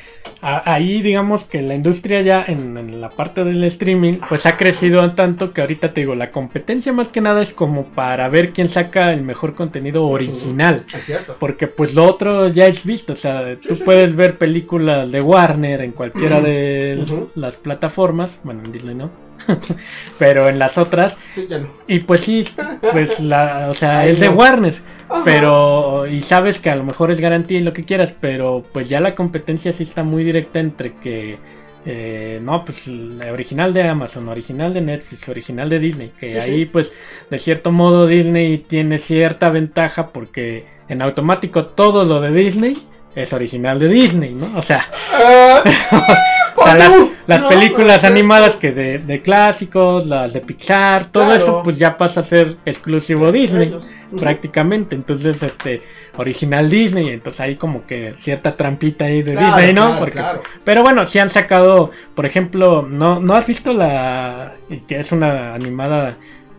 a- 0.42 0.72
ahí 0.72 1.02
digamos 1.02 1.44
que 1.44 1.60
la 1.60 1.74
industria 1.74 2.20
ya 2.20 2.44
en, 2.46 2.76
en 2.76 3.00
la 3.00 3.10
parte 3.10 3.42
del 3.44 3.62
streaming 3.64 4.18
pues 4.28 4.46
ha 4.46 4.56
crecido 4.56 5.10
tanto 5.12 5.52
que 5.52 5.60
ahorita 5.60 5.92
te 5.92 6.02
digo, 6.02 6.14
la 6.14 6.30
competencia 6.30 6.92
más 6.92 7.08
que 7.08 7.20
nada 7.20 7.42
es 7.42 7.52
como 7.52 7.86
para 7.86 8.28
ver 8.28 8.52
quién 8.52 8.68
saca 8.68 9.12
el 9.12 9.22
mejor 9.22 9.54
contenido 9.54 10.06
original. 10.06 10.84
Es 10.94 11.04
cierto. 11.06 11.36
Porque 11.40 11.66
pues 11.66 11.94
lo 11.94 12.04
otro 12.04 12.48
ya 12.48 12.66
es 12.66 12.84
visto, 12.84 13.12
o 13.14 13.16
sea, 13.16 13.56
tú 13.60 13.76
puedes 13.84 14.14
ver 14.14 14.38
películas 14.38 15.10
de 15.10 15.20
Warner 15.20 15.80
en 15.82 15.92
cualquiera 15.92 16.40
de 16.40 17.04
las 17.34 17.56
plataformas, 17.56 18.40
bueno, 18.44 18.62
en 18.64 18.72
Disney 18.72 18.94
no, 18.94 19.10
pero 20.18 20.48
en 20.48 20.58
las 20.58 20.78
otras, 20.78 21.16
Sí, 21.34 21.46
ya 21.48 21.58
no. 21.58 21.68
y 21.86 22.00
pues 22.00 22.20
sí, 22.22 22.46
pues 22.92 23.20
la, 23.20 23.68
o 23.70 23.74
sea, 23.74 24.00
Ay, 24.00 24.10
es 24.10 24.20
de. 24.20 24.28
Warner, 24.28 24.80
Ajá. 25.08 25.22
pero, 25.24 26.06
y 26.06 26.20
sabes 26.22 26.58
que 26.58 26.70
a 26.70 26.76
lo 26.76 26.84
mejor 26.84 27.10
es 27.10 27.20
garantía 27.20 27.58
y 27.58 27.62
lo 27.64 27.72
que 27.72 27.84
quieras, 27.84 28.14
pero 28.20 28.64
pues 28.72 28.88
ya 28.88 29.00
la 29.00 29.14
competencia 29.14 29.72
sí 29.72 29.82
está 29.84 30.02
muy 30.02 30.24
directa 30.24 30.58
entre 30.60 30.94
que, 30.94 31.38
eh, 31.86 32.38
no, 32.42 32.64
pues 32.64 32.86
la 32.88 33.32
original 33.32 33.72
de 33.72 33.84
Amazon, 33.88 34.28
original 34.28 34.74
de 34.74 34.82
Netflix, 34.82 35.28
original 35.28 35.68
de 35.68 35.78
Disney, 35.78 36.12
que 36.18 36.30
Sí, 36.30 36.36
ahí 36.38 36.58
sí. 36.60 36.66
pues 36.66 36.92
de 37.30 37.38
cierto 37.38 37.72
modo 37.72 38.06
Disney 38.06 38.58
tiene 38.58 38.98
cierta 38.98 39.48
ventaja 39.50 40.08
porque 40.08 40.66
en 40.88 41.00
automático 41.02 41.66
todo 41.66 42.04
lo 42.04 42.20
de 42.20 42.30
Disney 42.32 42.86
es 43.14 43.32
original 43.32 43.78
de 43.78 43.88
Disney, 43.88 44.34
¿no? 44.34 44.52
O 44.58 44.62
sea, 44.62 44.88
Ah, 45.14 45.62
las, 46.78 46.88
tú, 46.96 47.12
las 47.26 47.42
no, 47.42 47.48
películas 47.48 48.02
no 48.02 48.08
animadas 48.08 48.56
que 48.56 48.72
de, 48.72 48.98
de 48.98 49.22
clásicos, 49.22 50.06
las 50.06 50.32
de 50.32 50.40
Pixar, 50.40 51.06
todo 51.06 51.24
Claro. 51.24 51.40
eso 51.40 51.60
pues 51.62 51.78
ya 51.78 51.96
pasa 51.98 52.20
a 52.20 52.22
ser 52.22 52.56
exclusivo 52.64 53.30
Disney 53.32 53.76
prácticamente. 54.18 54.94
Entonces, 54.96 55.42
este, 55.42 55.82
original 56.16 56.68
Disney, 56.68 57.08
entonces 57.10 57.40
hay 57.40 57.56
como 57.56 57.86
que 57.86 58.14
cierta 58.16 58.56
trampita 58.56 59.04
ahí 59.06 59.22
de 59.22 59.32
Claro, 59.32 59.56
Disney, 59.56 59.72
¿no? 59.74 59.86
claro, 59.86 59.98
Porque. 60.42 60.50
Pero 60.64 60.82
bueno, 60.82 61.06
si 61.06 61.18
han 61.18 61.30
sacado, 61.30 61.90
por 62.14 62.26
ejemplo, 62.26 62.82
no, 62.88 63.20
no 63.20 63.34
has 63.34 63.46
visto 63.46 63.72
la 63.72 64.54
que 64.88 64.98
es 64.98 65.12
una 65.12 65.54
animada, 65.54 66.16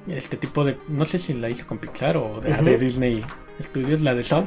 este 0.08 0.38
tipo 0.38 0.64
de, 0.64 0.78
no 0.88 1.06
sé 1.06 1.20
si 1.20 1.34
la 1.34 1.50
hizo 1.50 1.66
con 1.68 1.78
Pixar 1.78 2.18
o 2.18 2.40
de, 2.42 2.52
Ujú. 2.52 2.64
de 2.64 2.78
Disney 2.78 3.26
Studios, 3.62 4.02
la 4.02 4.16
de 4.16 4.24
Soul. 4.24 4.46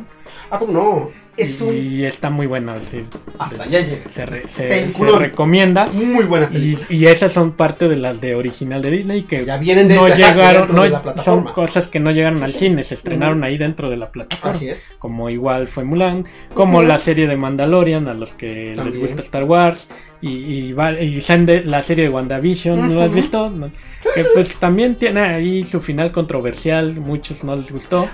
Ah, 0.50 0.58
¿cómo 0.58 0.72
no? 0.72 1.23
Es 1.36 1.60
un... 1.60 1.74
Y 1.76 2.04
está 2.04 2.30
muy 2.30 2.46
buena, 2.46 2.78
sí, 2.80 3.02
Hasta 3.38 3.64
allá 3.64 3.80
llega. 3.80 4.08
se, 4.10 4.24
re- 4.24 4.46
se- 4.46 4.92
se 4.92 5.18
recomienda. 5.18 5.86
Muy 5.92 6.24
buena 6.26 6.48
Y, 6.52 6.78
y 6.90 7.06
esas 7.06 7.32
son 7.32 7.52
parte 7.52 7.88
de 7.88 7.96
las 7.96 8.20
de 8.20 8.34
original 8.36 8.80
de 8.82 8.90
Disney 8.92 9.22
que 9.22 9.44
Ya 9.44 9.56
vienen 9.56 9.88
de 9.88 9.96
no 9.96 10.06
llegaron, 10.08 10.66
dentro 10.68 10.82
de 10.84 10.90
la 10.90 10.98
no, 10.98 11.02
son 11.02 11.02
plataforma. 11.02 11.52
cosas 11.52 11.88
que 11.88 11.98
no 11.98 12.10
llegaron 12.12 12.42
al 12.42 12.52
Sí. 12.52 12.58
cine, 12.60 12.84
se 12.84 12.94
estrenaron 12.94 13.42
ahí 13.42 13.58
dentro 13.58 13.90
de 13.90 13.96
la 13.96 14.10
plataforma. 14.12 14.54
Así 14.56 14.68
es. 14.68 14.94
Como 14.98 15.28
igual 15.28 15.66
fue 15.66 15.82
Mulan, 15.84 16.24
como 16.54 16.82
la 16.82 16.98
serie 16.98 17.26
de 17.26 17.36
Mandalorian, 17.36 18.06
a 18.06 18.14
los 18.14 18.32
que 18.32 18.68
les 18.68 18.76
También. 18.76 19.00
gusta 19.00 19.20
Star 19.22 19.44
Wars, 19.44 19.88
y, 20.20 20.28
y, 20.30 20.68
y 20.70 21.20
Sende- 21.20 21.64
la 21.64 21.82
serie 21.82 22.04
de 22.04 22.10
WandaVision, 22.10 22.88
¿no 22.94 22.98
la 23.00 23.04
has 23.06 23.10
Ujú. 23.10 23.16
visto? 23.16 23.50
No. 23.50 23.70
Que 24.14 24.24
pues 24.34 24.54
también 24.60 24.96
tiene 24.96 25.20
ahí 25.20 25.64
su 25.64 25.80
final 25.80 26.12
controversial, 26.12 26.94
muchos 27.00 27.42
no 27.42 27.56
les 27.56 27.72
gustó. 27.72 28.08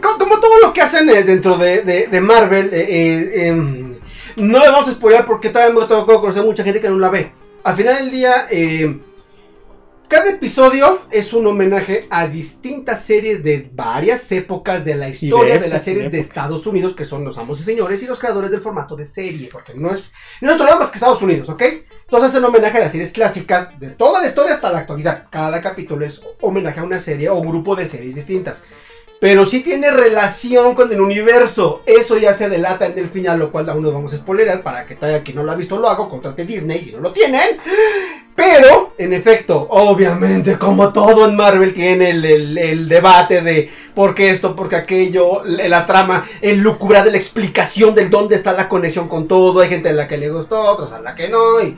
Co- 0.00 0.18
Como 0.18 0.40
todo 0.40 0.58
lo 0.60 0.72
que 0.72 0.80
hacen 0.82 1.08
eh, 1.10 1.22
dentro 1.22 1.56
de, 1.58 1.82
de- 1.82 2.06
de 2.08 2.20
Marvel, 2.20 2.70
eh, 2.72 2.86
eh, 2.88 3.46
em, 3.48 3.98
no 4.36 4.58
le 4.58 4.68
vamos 4.70 4.88
a 4.88 4.92
spoiler 4.92 5.24
porque 5.24 5.50
todavía 5.50 5.78
me 5.80 5.86
tocó 5.86 6.20
conocer 6.20 6.42
mucha 6.42 6.62
gente 6.64 6.80
que 6.80 6.88
no 6.88 6.98
la 6.98 7.08
ve. 7.08 7.32
Al 7.64 7.76
final 7.76 7.96
del 7.96 8.10
día, 8.10 8.46
eh, 8.50 8.98
cada 10.08 10.28
episodio 10.30 11.02
es 11.12 11.32
un 11.32 11.46
homenaje 11.46 12.08
a 12.10 12.26
distintas 12.26 13.04
series 13.04 13.44
de 13.44 13.70
varias 13.72 14.30
épocas 14.32 14.84
de 14.84 14.96
la 14.96 15.08
historia 15.08 15.52
de, 15.52 15.58
épocas, 15.58 15.70
las 15.72 15.84
series 15.84 16.02
de 16.10 16.18
épocas. 16.18 16.26
Estados 16.28 16.66
Unidos, 16.66 16.94
que 16.94 17.04
son 17.04 17.24
los 17.24 17.38
amos 17.38 17.60
y 17.60 17.62
señores 17.62 18.02
y 18.02 18.06
los 18.06 18.18
creadores 18.18 18.50
del 18.50 18.60
formato 18.60 18.96
de 18.96 19.06
serie, 19.06 19.48
porque 19.52 19.72
no 19.74 19.92
es, 19.92 20.10
no 20.40 20.48
es 20.48 20.54
otro 20.56 20.66
lado 20.66 20.80
más 20.80 20.90
que 20.90 20.96
Estados 20.96 21.22
Unidos, 21.22 21.48
¿ok? 21.48 21.62
Entonces 22.02 22.30
hacen 22.30 22.44
homenaje 22.44 22.78
a 22.78 22.80
las 22.80 22.90
series 22.92 23.12
clásicas 23.12 23.78
de 23.78 23.90
toda 23.90 24.20
la 24.20 24.26
historia 24.26 24.54
hasta 24.54 24.72
la 24.72 24.80
actualidad. 24.80 25.28
Cada 25.30 25.62
capítulo 25.62 26.04
es 26.04 26.20
homenaje 26.40 26.80
a 26.80 26.84
una 26.84 26.98
serie 26.98 27.28
o 27.28 27.40
grupo 27.40 27.76
de 27.76 27.86
series 27.86 28.16
distintas. 28.16 28.62
Pero 29.20 29.44
sí 29.44 29.60
tiene 29.60 29.90
relación 29.90 30.74
con 30.74 30.90
el 30.90 31.00
universo. 31.00 31.82
Eso 31.84 32.16
ya 32.16 32.32
se 32.32 32.48
delata 32.48 32.86
en 32.86 32.98
el 32.98 33.08
final, 33.08 33.38
lo 33.38 33.52
cual 33.52 33.68
aún 33.68 33.82
no 33.82 33.92
vamos 33.92 34.14
a 34.14 34.16
spoilerar. 34.16 34.62
Para 34.62 34.86
que 34.86 34.94
todavía 34.96 35.22
quien 35.22 35.36
no 35.36 35.42
lo 35.42 35.52
ha 35.52 35.56
visto 35.56 35.78
lo 35.78 35.88
hago, 35.90 36.08
contrate 36.08 36.46
Disney 36.46 36.88
y 36.88 36.92
no 36.92 37.00
lo 37.00 37.12
tienen. 37.12 37.58
Pero, 38.34 38.94
en 38.96 39.12
efecto, 39.12 39.66
obviamente, 39.68 40.56
como 40.56 40.90
todo 40.94 41.28
en 41.28 41.36
Marvel, 41.36 41.74
tiene 41.74 42.10
el, 42.10 42.24
el- 42.24 42.56
el 42.58 42.88
debate 42.88 43.42
de 43.42 43.68
por 43.94 44.14
qué 44.14 44.30
esto, 44.30 44.56
por 44.56 44.70
qué 44.70 44.76
aquello, 44.76 45.42
la, 45.44 45.84
trama, 45.84 46.24
el 46.40 46.58
lucubra 46.60 47.04
de 47.04 47.10
la 47.10 47.18
explicación 47.18 47.94
del 47.94 48.08
dónde 48.08 48.36
está 48.36 48.54
la 48.54 48.68
conexión 48.70 49.08
con 49.08 49.28
todo. 49.28 49.60
Hay 49.60 49.68
gente 49.68 49.90
a 49.90 49.92
la 49.92 50.08
que 50.08 50.16
le 50.16 50.30
gustó, 50.30 50.58
otros 50.62 50.92
a 50.92 51.00
la 51.00 51.14
que 51.14 51.28
no. 51.28 51.60
Y 51.60 51.76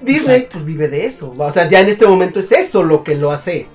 Disney, 0.00 0.36
Exacto. 0.36 0.52
pues 0.54 0.64
vive 0.64 0.88
de 0.88 1.04
eso. 1.04 1.34
O 1.36 1.50
sea, 1.50 1.68
ya 1.68 1.80
en 1.80 1.90
este 1.90 2.06
momento 2.06 2.40
es 2.40 2.50
eso 2.52 2.82
lo 2.82 3.04
que 3.04 3.14
lo 3.14 3.30
hace 3.30 3.66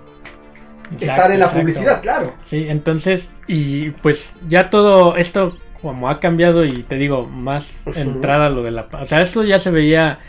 estar 0.99 1.31
en 1.31 1.39
la 1.39 1.45
Exacto, 1.45 1.59
publicidad, 1.59 2.01
claro. 2.01 2.33
Sí, 2.43 2.65
entonces, 2.69 3.31
y 3.47 3.91
pues 3.91 4.35
ya 4.47 4.69
todo 4.69 5.15
esto 5.17 5.57
como 5.81 6.09
ha 6.09 6.19
cambiado 6.19 6.65
y 6.65 6.83
te 6.83 6.95
digo, 6.95 7.27
más 7.27 7.75
entrada 7.95 8.49
lo 8.49 8.63
de 8.63 8.71
la... 8.71 8.87
O 8.99 9.05
sea, 9.05 9.21
esto 9.21 9.43
ya 9.43 9.59
se 9.59 9.69
veía, 9.71 10.19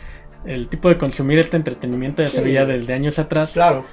el 0.44 0.68
tipo 0.68 0.88
de 0.88 0.98
consumir 0.98 1.38
este 1.38 1.56
entretenimiento 1.56 2.22
ya 2.22 2.28
se 2.28 2.42
veía 2.42 2.66
desde 2.66 2.92
años 2.92 3.18
atrás. 3.18 3.52
Claro. 3.52 3.84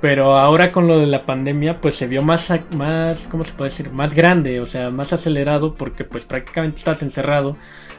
Pero 0.00 0.38
ahora 0.38 0.70
con 0.70 0.86
lo 0.86 0.98
de 1.00 1.06
la 1.06 1.26
pandemia, 1.26 1.80
pues 1.80 1.96
se 1.96 2.06
vio 2.06 2.22
más, 2.22 2.52
más, 2.72 3.26
¿cómo 3.26 3.42
se 3.42 3.52
puede 3.52 3.70
decir? 3.70 3.90
Más 3.90 4.14
grande, 4.14 4.60
o 4.60 4.66
sea, 4.66 4.90
más 4.90 5.12
acelerado 5.12 5.74
porque 5.74 6.04
pues 6.04 6.24
prácticamente 6.24 6.78
estás 6.78 7.02
encerrado, 7.02 7.56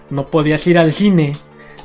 no 0.09 0.27
podías 0.27 0.65
ir 0.67 0.77
al 0.77 0.93
cine. 0.93 1.33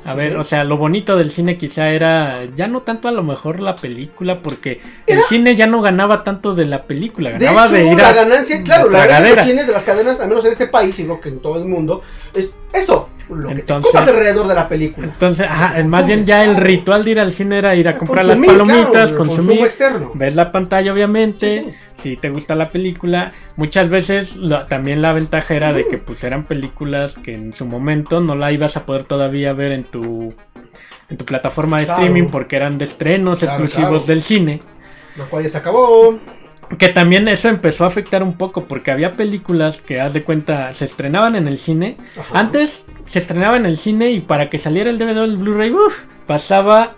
A 0.05 0.11
Sí, 0.13 0.17
ver, 0.19 0.37
o 0.37 0.45
sea, 0.45 0.65
lo 0.65 0.77
bonito 0.77 1.17
del 1.17 1.31
cine 1.31 1.57
quizá 1.57 1.89
era 1.91 2.45
ya 2.55 2.67
no 2.69 2.83
tanto 2.83 3.09
a 3.09 3.13
lo 3.13 3.23
mejor 3.23 3.61
la 3.61 3.75
película, 3.77 4.41
porque 4.41 4.81
Era- 5.07 5.21
el 5.21 5.27
cine 5.27 5.55
ya 5.57 5.67
no 5.67 5.81
ganaba 5.81 6.25
tanto 6.25 6.55
de 6.55 6.67
la 6.67 6.83
película, 6.83 7.31
De 7.31 7.39
ganaba 7.39 7.65
hecho, 7.67 7.75
de, 7.75 7.87
ir 7.93 7.99
la 7.99 8.09
a 8.09 8.13
ganancia, 8.13 8.63
claro, 8.63 8.91
la 8.91 8.99
la 8.99 9.07
ganancia 9.07 9.31
de 9.31 9.37
los 9.37 9.47
cines 9.49 9.67
de 9.67 9.73
las 9.73 9.85
cadenas, 9.85 10.21
al 10.21 10.29
menos 10.29 10.45
en 10.45 10.53
este 10.53 10.67
país 10.67 10.99
y 10.99 11.05
creo 11.05 11.21
que 11.21 11.29
en 11.31 11.41
todo 11.41 11.57
el 11.57 11.65
mundo, 11.65 12.03
es 12.35 12.51
eso, 12.75 13.09
lo 13.31 13.49
que 13.49 13.55
Entonces- 13.55 13.91
te 13.93 13.97
comas 13.99 14.09
alrededor 14.15 14.47
de 14.49 14.55
la 14.55 14.69
película. 14.69 15.07
Entonces, 15.07 15.47
ajá, 15.49 15.83
más 15.85 16.07
bien 16.07 16.25
ya 16.25 16.45
el 16.45 16.57
ritual 16.57 17.05
de 17.05 17.11
ir 17.13 17.21
al 17.21 17.33
cine 17.33 17.59
era 17.59 17.75
ir 17.75 17.89
a 17.89 17.97
comprar 17.97 18.25
Consumir, 18.27 18.51
las 18.53 18.59
palomitas, 18.59 19.11
claro, 19.13 19.17
consumir, 19.17 19.69
ves 20.15 20.35
la 20.35 20.53
pantalla 20.53 20.93
obviamente, 20.93 21.51
Sí, 21.61 21.65
sí. 21.95 22.03
si 22.11 22.17
te 22.17 22.29
gusta 22.31 22.55
la 22.55 22.69
película, 22.71 23.33
muchas 23.57 23.89
veces 23.89 24.37
lo- 24.37 24.67
también 24.67 25.01
la 25.03 25.13
ventaja 25.13 25.55
era 25.55 25.73
de 25.73 25.87
que 25.89 25.99
pues 25.99 26.23
eran 26.25 26.45
películas 26.45 27.15
que 27.15 27.35
en 27.35 27.53
su 27.53 27.65
momento 27.65 28.21
no 28.21 28.35
la 28.35 28.53
ibas 28.53 28.77
a 28.77 28.85
poder 28.85 29.05
todavía 29.05 29.53
ver 29.55 29.73
en 29.73 29.85
tu 29.85 30.35
en 31.11 31.19
tu 31.19 31.25
plataforma 31.27 31.79
de 31.81 31.85
Claro. 31.85 32.01
streaming 32.03 32.29
porque 32.31 32.57
eran 32.57 32.79
de 32.79 32.87
estrenos 32.87 33.37
Claro, 33.37 33.53
exclusivos 33.65 34.07
del 34.07 34.23
cine. 34.23 34.63
Lo 35.17 35.29
cual 35.29 35.45
ya 35.45 35.51
se 35.51 35.59
acabó. 35.59 36.19
Que 36.79 36.89
también 36.89 37.29
eso 37.29 37.49
empezó 37.49 37.85
a 37.85 37.89
afectar 37.89 38.23
un 38.23 38.35
poco 38.37 38.65
porque 38.65 38.91
había 38.91 39.17
películas 39.17 39.81
que, 39.81 40.01
haz 40.01 40.13
de 40.15 40.23
cuenta, 40.25 40.73
se 40.73 40.85
estrenaban 40.87 41.37
en 41.37 41.47
el 41.47 41.59
cine. 41.59 41.97
Ajá. 42.19 42.39
Antes 42.39 42.85
se 43.07 43.19
estrenaba 43.19 43.57
en 43.57 43.67
el 43.67 43.77
cine 43.77 44.11
y 44.13 44.21
para 44.21 44.49
que 44.51 44.59
saliera 44.59 44.91
el 44.91 44.99
DVD 44.99 45.19
o 45.21 45.25
el 45.25 45.37
Blu-ray, 45.37 45.73
pasaba 46.27 46.97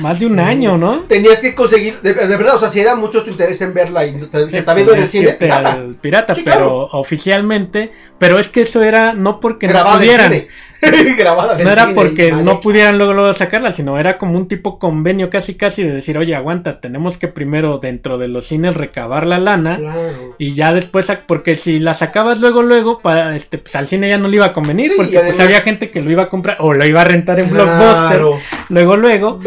más 0.00 0.18
de 0.18 0.26
un 0.26 0.36
sé. 0.36 0.40
año, 0.40 0.78
¿no? 0.78 1.00
Tenías 1.00 1.40
que 1.40 1.54
conseguir, 1.54 2.00
de, 2.00 2.14
de 2.14 2.36
verdad, 2.36 2.56
o 2.56 2.58
sea, 2.58 2.70
si 2.70 2.80
era 2.80 2.94
mucho 2.96 3.22
tu 3.22 3.30
interés 3.30 3.60
en 3.60 3.74
verla 3.74 4.06
y 4.06 4.14
te, 4.18 4.48
se 4.48 4.58
está 4.60 4.72
viendo 4.74 4.94
en 4.94 5.02
el 5.02 5.08
cine, 5.08 5.32
pirata. 5.34 5.78
pirata, 6.00 6.34
Sí, 6.34 6.42
pero 6.42 6.54
claro. 6.54 6.88
oficialmente, 6.92 7.92
pero 8.18 8.38
es 8.38 8.48
que 8.48 8.62
eso 8.62 8.82
era 8.82 9.12
no 9.12 9.40
porque 9.40 9.66
no 9.66 9.72
grabada 9.74 9.96
en 9.96 10.00
pudieran, 10.00 10.30
cine. 10.32 10.48
grabada 11.18 11.56
no 11.58 11.70
era 11.70 11.92
porque 11.94 12.32
no 12.32 12.60
pudieran 12.60 12.98
luego, 12.98 13.12
luego 13.12 13.32
sacarla, 13.32 13.72
sino 13.72 13.98
era 13.98 14.18
como 14.18 14.36
un 14.36 14.48
tipo 14.48 14.78
convenio 14.78 15.30
casi 15.30 15.54
casi 15.54 15.82
de 15.82 15.92
decir, 15.92 16.18
oye, 16.18 16.34
aguanta, 16.34 16.80
tenemos 16.80 17.16
que 17.16 17.28
primero 17.28 17.78
dentro 17.78 18.18
de 18.18 18.28
los 18.28 18.46
cines 18.46 18.74
recabar 18.76 19.26
la 19.26 19.38
lana 19.38 19.76
Claro. 19.78 20.34
y 20.38 20.54
ya 20.54 20.72
después, 20.72 21.10
porque 21.26 21.54
si 21.54 21.78
la 21.80 21.94
sacabas 21.94 22.40
luego, 22.40 22.62
luego, 22.62 22.98
para 23.00 23.34
este, 23.36 23.58
pues 23.58 23.74
al 23.76 23.86
cine 23.86 24.08
ya 24.08 24.18
no 24.18 24.28
le 24.28 24.36
iba 24.36 24.46
a 24.46 24.52
convenir, 24.52 24.90
Sí, 24.90 24.94
porque 24.96 25.18
además- 25.18 25.36
pues 25.36 25.46
había 25.46 25.60
gente 25.60 25.90
que 25.90 26.00
lo 26.00 26.10
iba 26.10 26.24
a 26.24 26.28
comprar 26.28 26.56
o 26.60 26.72
lo 26.74 26.84
iba 26.86 27.00
a 27.00 27.04
rentar 27.04 27.40
en 27.40 27.48
Claro. 27.48 27.64
Blockbuster, 27.64 28.22
luego, 28.68 28.96
luego, 28.96 29.40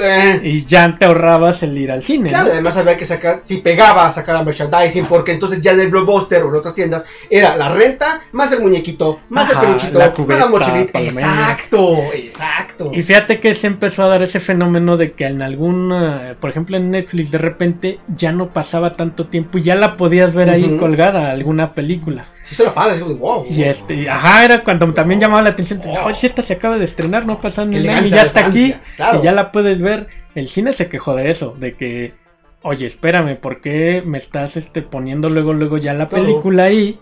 y 0.43 0.65
ya 0.65 0.95
te 0.97 1.05
ahorrabas 1.05 1.63
el 1.63 1.77
ir 1.77 1.91
al 1.91 2.01
cine. 2.01 2.29
Claro, 2.29 2.45
¿no? 2.47 2.51
además 2.53 2.77
había 2.77 2.97
que 2.97 3.05
sacar, 3.05 3.39
si 3.43 3.57
pegaba, 3.57 4.11
sacar 4.11 4.43
merchandising, 4.45 5.05
porque 5.05 5.31
entonces 5.31 5.61
ya 5.61 5.71
en 5.73 5.81
el 5.81 5.87
Blockbuster 5.89 6.43
o 6.43 6.49
en 6.49 6.55
otras 6.55 6.73
tiendas 6.75 7.03
era 7.29 7.55
la 7.55 7.69
renta, 7.69 8.21
más 8.31 8.51
el 8.51 8.61
muñequito, 8.61 9.19
más 9.29 9.49
Ajá, 9.49 9.59
el 9.61 9.65
peluchito, 9.67 9.99
la 9.99 10.05
más 10.07 10.15
cubeta, 10.15 10.39
la 10.45 10.47
mochilita. 10.49 10.99
Exacto, 11.31 11.97
exacto. 12.13 12.91
Y 12.93 13.01
fíjate 13.01 13.39
que 13.39 13.55
se 13.55 13.67
empezó 13.67 14.03
a 14.03 14.07
dar 14.07 14.23
ese 14.23 14.39
fenómeno 14.39 14.97
de 14.97 15.11
que 15.13 15.25
en 15.25 15.41
algún, 15.41 15.91
eh, 15.93 16.35
por 16.39 16.49
ejemplo 16.49 16.77
en 16.77 16.91
Netflix 16.91 17.31
de 17.31 17.37
repente 17.37 17.99
ya 18.15 18.31
no 18.31 18.49
pasaba 18.49 18.93
tanto 18.93 19.27
tiempo 19.27 19.57
y 19.57 19.63
ya 19.63 19.75
la 19.75 19.97
podías 19.97 20.33
ver 20.33 20.49
ahí 20.49 20.77
colgada 20.77 21.31
alguna 21.31 21.73
película. 21.73 22.25
Sí, 22.43 22.55
se 22.55 22.63
lo 22.63 22.73
padre, 22.73 23.01
wow. 23.03 23.45
Y 23.49 23.63
este, 23.63 23.93
y- 23.95 24.07
ajá, 24.07 24.45
era 24.45 24.63
cuando 24.63 24.93
también 24.93 25.19
llamaba 25.19 25.41
la 25.41 25.49
atención. 25.49 25.81
Oye, 26.05 26.13
si 26.13 26.27
esta 26.27 26.41
se 26.41 26.53
acaba 26.53 26.77
de 26.77 26.85
estrenar, 26.85 27.25
no 27.25 27.41
pasa 27.41 27.65
nada 27.65 28.01
y 28.05 28.09
ya 28.09 28.21
está 28.21 28.47
aquí 28.47 28.73
claro. 28.95 29.19
y 29.19 29.23
ya 29.23 29.31
la 29.33 29.51
puedes 29.51 29.81
ver. 29.81 30.07
El 30.35 30.47
cine 30.47 30.71
se 30.73 30.87
quejó 30.87 31.15
de 31.15 31.29
eso, 31.29 31.55
de 31.59 31.73
que, 31.75 32.13
oye, 32.61 32.85
espérame, 32.85 33.35
¿por 33.37 33.59
qué 33.59 34.01
me 34.05 34.17
estás 34.17 34.55
este, 34.55 34.81
poniendo 34.81 35.29
luego, 35.29 35.53
luego 35.53 35.77
ya 35.77 35.93
la 35.93 36.07
Claro. 36.07 36.23
película 36.25 36.63
ahí? 36.63 36.99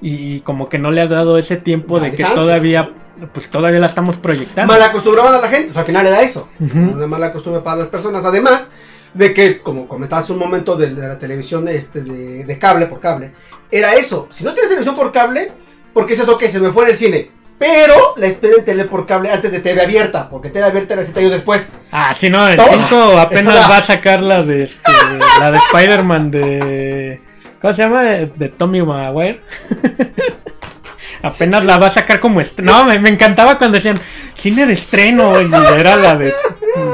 Y, 0.00 0.40
como 0.40 0.68
que 0.68 0.78
no 0.78 0.90
le 0.90 1.00
has 1.00 1.10
dado 1.10 1.38
ese 1.38 1.56
tiempo 1.56 1.98
de 1.98 2.12
que 2.12 2.18
chance. 2.18 2.34
todavía, 2.34 2.90
pues 3.32 3.48
todavía 3.50 3.80
la 3.80 3.88
estamos 3.88 4.16
proyectando. 4.16 4.72
Mal 4.72 4.82
acostumbraban 4.82 5.34
a 5.34 5.40
la 5.40 5.48
gente, 5.48 5.70
o 5.70 5.72
sea, 5.72 5.80
al 5.80 5.86
final 5.86 6.06
era 6.06 6.22
eso. 6.22 6.48
Ujú. 6.60 6.78
Una 6.78 7.06
mala 7.06 7.32
costumbre 7.32 7.62
para 7.62 7.78
las 7.78 7.88
personas. 7.88 8.24
Además 8.24 8.70
de 9.14 9.34
que, 9.34 9.60
como 9.60 9.88
comentabas 9.88 10.30
un 10.30 10.38
momento 10.38 10.76
de, 10.76 10.94
de 10.94 11.08
la 11.08 11.18
televisión 11.18 11.66
este, 11.68 12.02
de, 12.02 12.44
de 12.44 12.58
cable 12.58 12.86
por 12.86 13.00
cable, 13.00 13.32
era 13.70 13.94
eso. 13.94 14.28
Si 14.30 14.44
no 14.44 14.52
tienes 14.52 14.68
televisión 14.68 14.94
por 14.94 15.10
cable, 15.10 15.50
porque 15.92 16.12
es 16.12 16.20
eso 16.20 16.38
que 16.38 16.48
se 16.48 16.60
me 16.60 16.70
fue 16.70 16.84
en 16.84 16.90
el 16.90 16.96
cine. 16.96 17.30
Pero 17.58 18.14
la 18.16 18.26
espera 18.26 18.54
en 18.58 18.64
tele 18.64 18.84
por 18.84 19.04
cable 19.04 19.32
antes 19.32 19.50
de 19.50 19.58
TV 19.58 19.82
abierta, 19.82 20.30
porque 20.30 20.48
TV 20.48 20.64
abierta 20.64 20.94
era 20.94 21.02
7 21.02 21.18
años 21.18 21.32
después. 21.32 21.70
Ah, 21.90 22.14
sí, 22.16 22.30
no, 22.30 22.46
el 22.46 22.56
Todo. 22.56 22.68
5 22.70 23.18
apenas 23.18 23.56
va 23.70 23.78
a 23.78 23.82
sacar 23.82 24.22
la 24.22 24.44
de 24.44 24.62
este, 24.62 24.92
la 25.40 25.50
de 25.50 25.58
Spider-Man 25.58 26.30
de 26.30 27.20
¿cómo 27.60 27.72
se 27.72 27.82
llama? 27.82 28.02
De, 28.02 28.48
Tommy 28.48 28.82
Maguire. 28.82 29.40
apenas 31.22 31.64
la 31.64 31.78
va 31.78 31.88
a 31.88 31.90
sacar 31.90 32.20
como 32.20 32.40
est- 32.40 32.60
No, 32.60 32.84
me, 32.84 33.08
encantaba 33.08 33.58
cuando 33.58 33.76
decían 33.76 34.00
cine 34.34 34.66
de 34.66 34.74
estreno 34.74 35.40
y 35.40 35.50
era 35.78 35.96
la 35.96 36.16
de 36.16 36.34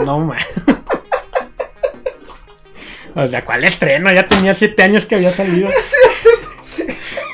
no 0.04 0.20
man. 0.20 0.38
O 3.16 3.26
sea, 3.28 3.44
¿cuál 3.44 3.64
estreno? 3.64 4.12
Ya 4.12 4.26
tenía 4.26 4.54
7 4.54 4.82
años 4.82 5.06
que 5.06 5.14
había 5.14 5.30
salido. 5.30 5.68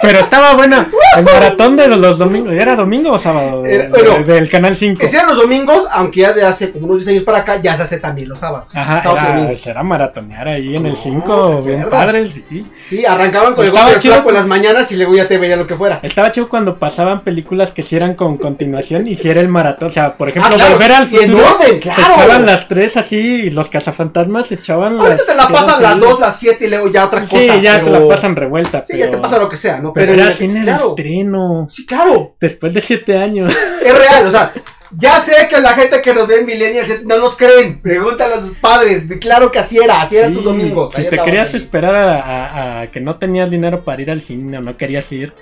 Pero 0.02 0.18
estaba 0.18 0.54
buena. 0.54 0.88
El 1.16 1.24
maratón 1.24 1.76
de 1.76 1.88
los 1.88 2.16
domingos. 2.18 2.52
¿Era 2.54 2.74
domingo 2.74 3.12
o 3.12 3.18
sábado? 3.18 3.62
De- 3.62 3.74
Era- 3.74 3.88
bueno, 3.90 4.10
de- 4.24 4.24
del 4.34 4.48
canal 4.48 4.74
5. 4.74 5.02
Ese 5.02 5.16
eran 5.16 5.28
los 5.28 5.36
domingos, 5.38 5.86
aunque 5.90 6.20
ya 6.20 6.32
de 6.32 6.44
hace 6.44 6.70
como 6.72 6.86
unos 6.86 6.98
10 6.98 7.08
años 7.08 7.24
para 7.24 7.38
acá, 7.38 7.56
ya 7.60 7.76
se 7.76 7.82
hace 7.82 7.98
también 7.98 8.28
los 8.28 8.38
sábados. 8.38 8.74
Ajá, 8.74 9.02
sábados 9.02 9.66
era, 9.66 9.82
maratonear 9.82 10.48
ahí 10.48 10.76
en 10.76 10.86
el 10.86 10.92
No, 10.92 10.98
5, 10.98 11.60
¿te 11.62 11.68
bien 11.68 11.88
padre, 11.90 12.26
sí. 12.26 12.66
Sí, 12.88 13.04
arrancaban 13.04 13.54
con 13.54 13.62
el 13.64 13.68
Estaba 13.68 13.86
golpe 13.90 13.96
de 13.96 14.00
chido. 14.14 14.28
en 14.28 14.34
las 14.34 14.46
mañanas 14.46 14.90
y 14.92 14.96
luego 14.96 15.14
ya 15.14 15.28
te 15.28 15.36
veía 15.38 15.56
lo 15.56 15.66
que 15.66 15.74
fuera. 15.74 16.00
Estaba 16.02 16.30
chido 16.30 16.48
cuando 16.48 16.78
pasaban 16.78 17.22
películas 17.22 17.70
que 17.70 17.82
hicieran 17.82 18.14
con 18.14 18.38
continuación 18.38 19.06
y 19.06 19.12
hiciera 19.12 19.40
el 19.40 19.48
maratón. 19.48 19.88
O 19.88 19.92
sea, 19.92 20.14
por 20.16 20.28
ejemplo, 20.28 20.50
Ah, 20.52 20.56
claro, 20.56 20.72
Volver 20.74 20.92
al 20.92 21.12
y 21.12 21.16
en 21.16 21.30
futuro. 21.32 21.54
orden, 21.56 21.82
Se 21.82 21.88
echaban 21.90 22.46
las 22.46 22.68
tres 22.68 22.96
así 22.96 23.16
y 23.18 23.50
los 23.50 23.68
cazafantasmas 23.68 24.46
se 24.46 24.54
echaban 24.54 24.96
las. 24.96 25.06
Ahorita 25.06 25.24
te 25.26 25.34
la 25.34 25.48
pasan 25.48 25.68
eran 25.68 25.82
las 25.82 25.90
seguidas. 25.92 26.10
2, 26.10 26.20
las 26.20 26.38
7 26.38 26.64
y 26.64 26.68
luego 26.70 26.88
ya 26.90 27.04
otra 27.04 27.20
cosa. 27.20 27.36
Sí, 27.36 27.48
ya 27.60 27.82
te 27.84 27.90
la 27.90 28.08
pasan 28.08 28.36
revuelta. 28.36 28.78
Sí, 28.84 28.92
pero, 28.94 29.04
ya 29.04 29.10
te 29.10 29.18
pasa 29.18 29.38
lo 29.38 29.48
que 29.48 29.56
sea, 29.56 29.78
¿no? 29.78 29.89
Pero, 29.92 30.12
en 30.14 30.20
era 30.20 30.32
el- 30.32 30.62
claro, 30.62 30.94
de 30.96 31.02
estreno. 31.02 31.68
Sí, 31.70 31.86
claro. 31.86 32.34
Después 32.40 32.74
de 32.74 32.80
siete 32.82 33.16
años. 33.16 33.54
Es 33.84 33.98
real, 33.98 34.26
o 34.26 34.30
sea, 34.30 34.52
ya 34.98 35.18
sé 35.20 35.32
que 35.48 35.58
la 35.60 35.70
gente 35.74 36.02
que 36.02 36.12
nos 36.12 36.26
ve 36.28 36.40
en 36.40 36.46
Millennials 36.46 37.04
no 37.04 37.18
nos 37.18 37.34
creen. 37.36 37.80
Pregúntale 37.80 38.34
a 38.34 38.40
sus 38.40 38.56
padres. 38.56 39.04
Claro 39.20 39.50
que 39.50 39.58
así 39.58 39.78
era, 39.78 40.02
así 40.02 40.16
eran 40.16 40.30
Sí, 40.30 40.34
tus 40.36 40.44
domingos. 40.44 40.90
Si 40.94 41.04
te 41.04 41.18
querías 41.22 41.50
ahí. 41.54 41.56
esperar 41.56 41.94
a, 41.94 42.20
a- 42.20 42.80
a 42.82 42.90
que 42.90 43.00
no 43.00 43.16
tenías 43.16 43.50
dinero 43.50 43.82
para 43.84 44.02
ir 44.02 44.10
al 44.10 44.20
cine 44.20 44.58
o 44.58 44.60
no 44.60 44.76
querías 44.76 45.10
ir. 45.12 45.32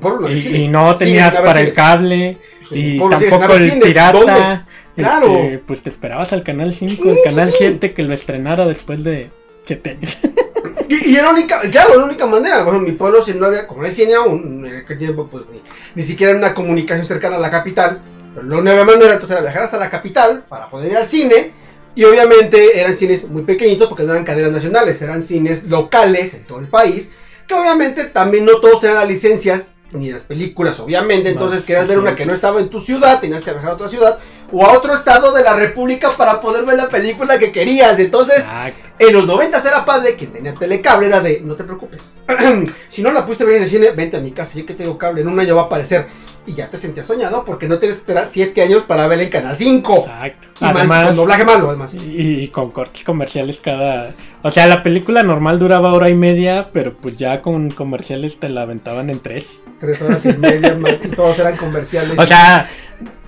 Pueblo 0.00 0.32
Y, 0.32 0.68
no 0.68 0.94
tenías 0.94 1.34
para 1.34 1.60
el 1.60 1.72
cable 1.72 2.38
Sí, 2.68 2.76
y 2.76 2.92
si 2.92 3.08
tampoco 3.28 3.54
el 3.54 3.80
pirata. 3.80 4.12
¿dónde? 4.18 4.60
Claro. 4.96 5.26
Este, 5.36 5.58
pues 5.66 5.82
te 5.82 5.88
esperabas 5.90 6.32
al 6.32 6.44
canal 6.44 6.70
5, 6.72 7.10
el 7.10 7.16
canal 7.24 7.46
sí, 7.46 7.52
sí. 7.52 7.56
7 7.64 7.92
que 7.92 8.02
lo 8.04 8.14
estrenara 8.14 8.64
después 8.66 9.02
de 9.02 9.30
7 9.64 9.90
años. 9.90 10.18
Y, 10.88 11.10
y 11.10 11.14
era 11.14 11.24
la 11.24 11.30
única, 11.32 11.60
claro, 11.70 11.98
la 11.98 12.04
única 12.04 12.26
manera. 12.26 12.62
Bueno, 12.62 12.78
en 12.78 12.84
mi 12.84 12.92
pueblo, 12.92 13.22
si 13.22 13.34
no 13.34 13.46
había, 13.46 13.66
como 13.66 13.80
no 13.82 13.86
hay 13.86 13.92
cine 13.92 14.14
aún, 14.14 14.66
en 14.66 14.76
aquel 14.76 14.98
tiempo, 14.98 15.28
pues 15.30 15.44
ni, 15.52 15.62
ni 15.94 16.02
siquiera 16.02 16.30
era 16.30 16.38
una 16.38 16.54
comunicación 16.54 17.06
cercana 17.06 17.36
a 17.36 17.40
la 17.40 17.50
capital. 17.50 18.00
Pero 18.34 18.46
la 18.46 18.56
única 18.58 18.84
manera, 18.84 19.12
entonces, 19.12 19.30
era 19.30 19.42
viajar 19.42 19.64
hasta 19.64 19.78
la 19.78 19.90
capital 19.90 20.44
para 20.48 20.70
poder 20.70 20.90
ir 20.90 20.96
al 20.96 21.06
cine. 21.06 21.52
Y 21.94 22.04
obviamente 22.04 22.80
eran 22.80 22.96
cines 22.96 23.28
muy 23.28 23.42
pequeñitos 23.42 23.86
porque 23.86 24.02
no 24.02 24.12
eran 24.12 24.24
cadenas 24.24 24.52
nacionales, 24.52 25.00
eran 25.02 25.24
cines 25.24 25.64
locales 25.64 26.32
en 26.32 26.44
todo 26.44 26.58
el 26.58 26.66
país. 26.66 27.10
Que 27.46 27.54
obviamente 27.54 28.04
también 28.04 28.46
no 28.46 28.60
todos 28.60 28.80
tenían 28.80 29.00
las 29.00 29.08
licencias 29.08 29.72
ni 29.92 30.10
las 30.10 30.22
películas, 30.22 30.80
obviamente. 30.80 31.28
Entonces, 31.28 31.58
Más 31.58 31.66
querías 31.66 31.88
ver 31.88 31.98
una 31.98 32.16
que 32.16 32.24
no 32.24 32.32
estaba 32.32 32.60
en 32.60 32.70
tu 32.70 32.80
ciudad, 32.80 33.20
tenías 33.20 33.44
que 33.44 33.50
viajar 33.50 33.72
a 33.72 33.74
otra 33.74 33.88
ciudad 33.88 34.18
o 34.52 34.64
a 34.66 34.72
otro 34.76 34.94
estado 34.94 35.32
de 35.32 35.42
la 35.42 35.54
república 35.54 36.16
para 36.16 36.40
poder 36.40 36.64
ver 36.64 36.76
la 36.76 36.88
película 36.88 37.38
que 37.38 37.50
querías. 37.52 37.98
Entonces, 37.98 38.38
Exacto. 38.40 38.90
en 38.98 39.12
los 39.14 39.26
90 39.26 39.58
era 39.66 39.84
padre, 39.84 40.14
quien 40.16 40.30
tenía 40.32 40.54
telecable 40.54 41.06
era 41.06 41.20
de, 41.20 41.40
no 41.42 41.54
te 41.54 41.64
preocupes. 41.64 42.22
si 42.90 43.02
no 43.02 43.10
la 43.12 43.24
pudiste 43.24 43.44
ver 43.44 43.56
en 43.56 43.62
el 43.62 43.68
cine, 43.68 43.90
vente 43.92 44.16
a 44.16 44.20
mi 44.20 44.32
casa, 44.32 44.58
yo 44.58 44.66
que 44.66 44.74
tengo 44.74 44.98
cable, 44.98 45.22
en 45.22 45.28
un 45.28 45.40
año 45.40 45.56
va 45.56 45.62
a 45.62 45.64
aparecer. 45.66 46.06
Y 46.44 46.54
ya 46.54 46.68
te 46.68 46.76
sentías 46.76 47.06
soñado 47.06 47.44
porque 47.44 47.68
no 47.68 47.78
tienes 47.78 47.98
que 47.98 48.00
esperar 48.00 48.26
7 48.26 48.62
años 48.62 48.82
para 48.82 49.06
verla 49.06 49.22
en 49.22 49.30
Canal 49.30 49.54
5. 49.54 49.96
Exacto. 49.98 50.48
Y 50.60 50.64
mal- 50.64 50.76
Además, 50.76 51.06
con 51.06 51.16
doblaje 51.16 51.44
malo, 51.44 51.68
además. 51.68 51.94
y, 51.94 52.40
y 52.40 52.48
con 52.48 52.72
cortes 52.72 53.04
comerciales 53.04 53.60
cada. 53.60 54.10
O 54.42 54.50
sea, 54.50 54.66
la 54.66 54.82
película 54.82 55.22
normal 55.22 55.60
duraba 55.60 55.92
hora 55.92 56.08
y 56.08 56.14
media, 56.16 56.70
pero 56.72 56.94
pues 56.94 57.16
ya 57.16 57.42
con 57.42 57.70
comerciales 57.70 58.40
te 58.40 58.48
la 58.48 58.62
aventaban 58.62 59.08
en 59.08 59.20
tres. 59.20 59.62
Tres 59.78 60.02
horas 60.02 60.24
y 60.26 60.32
media, 60.32 60.74
man, 60.74 60.98
y 61.04 61.08
todos 61.10 61.38
eran 61.38 61.56
comerciales. 61.56 62.18
O 62.18 62.26
sea, 62.26 62.68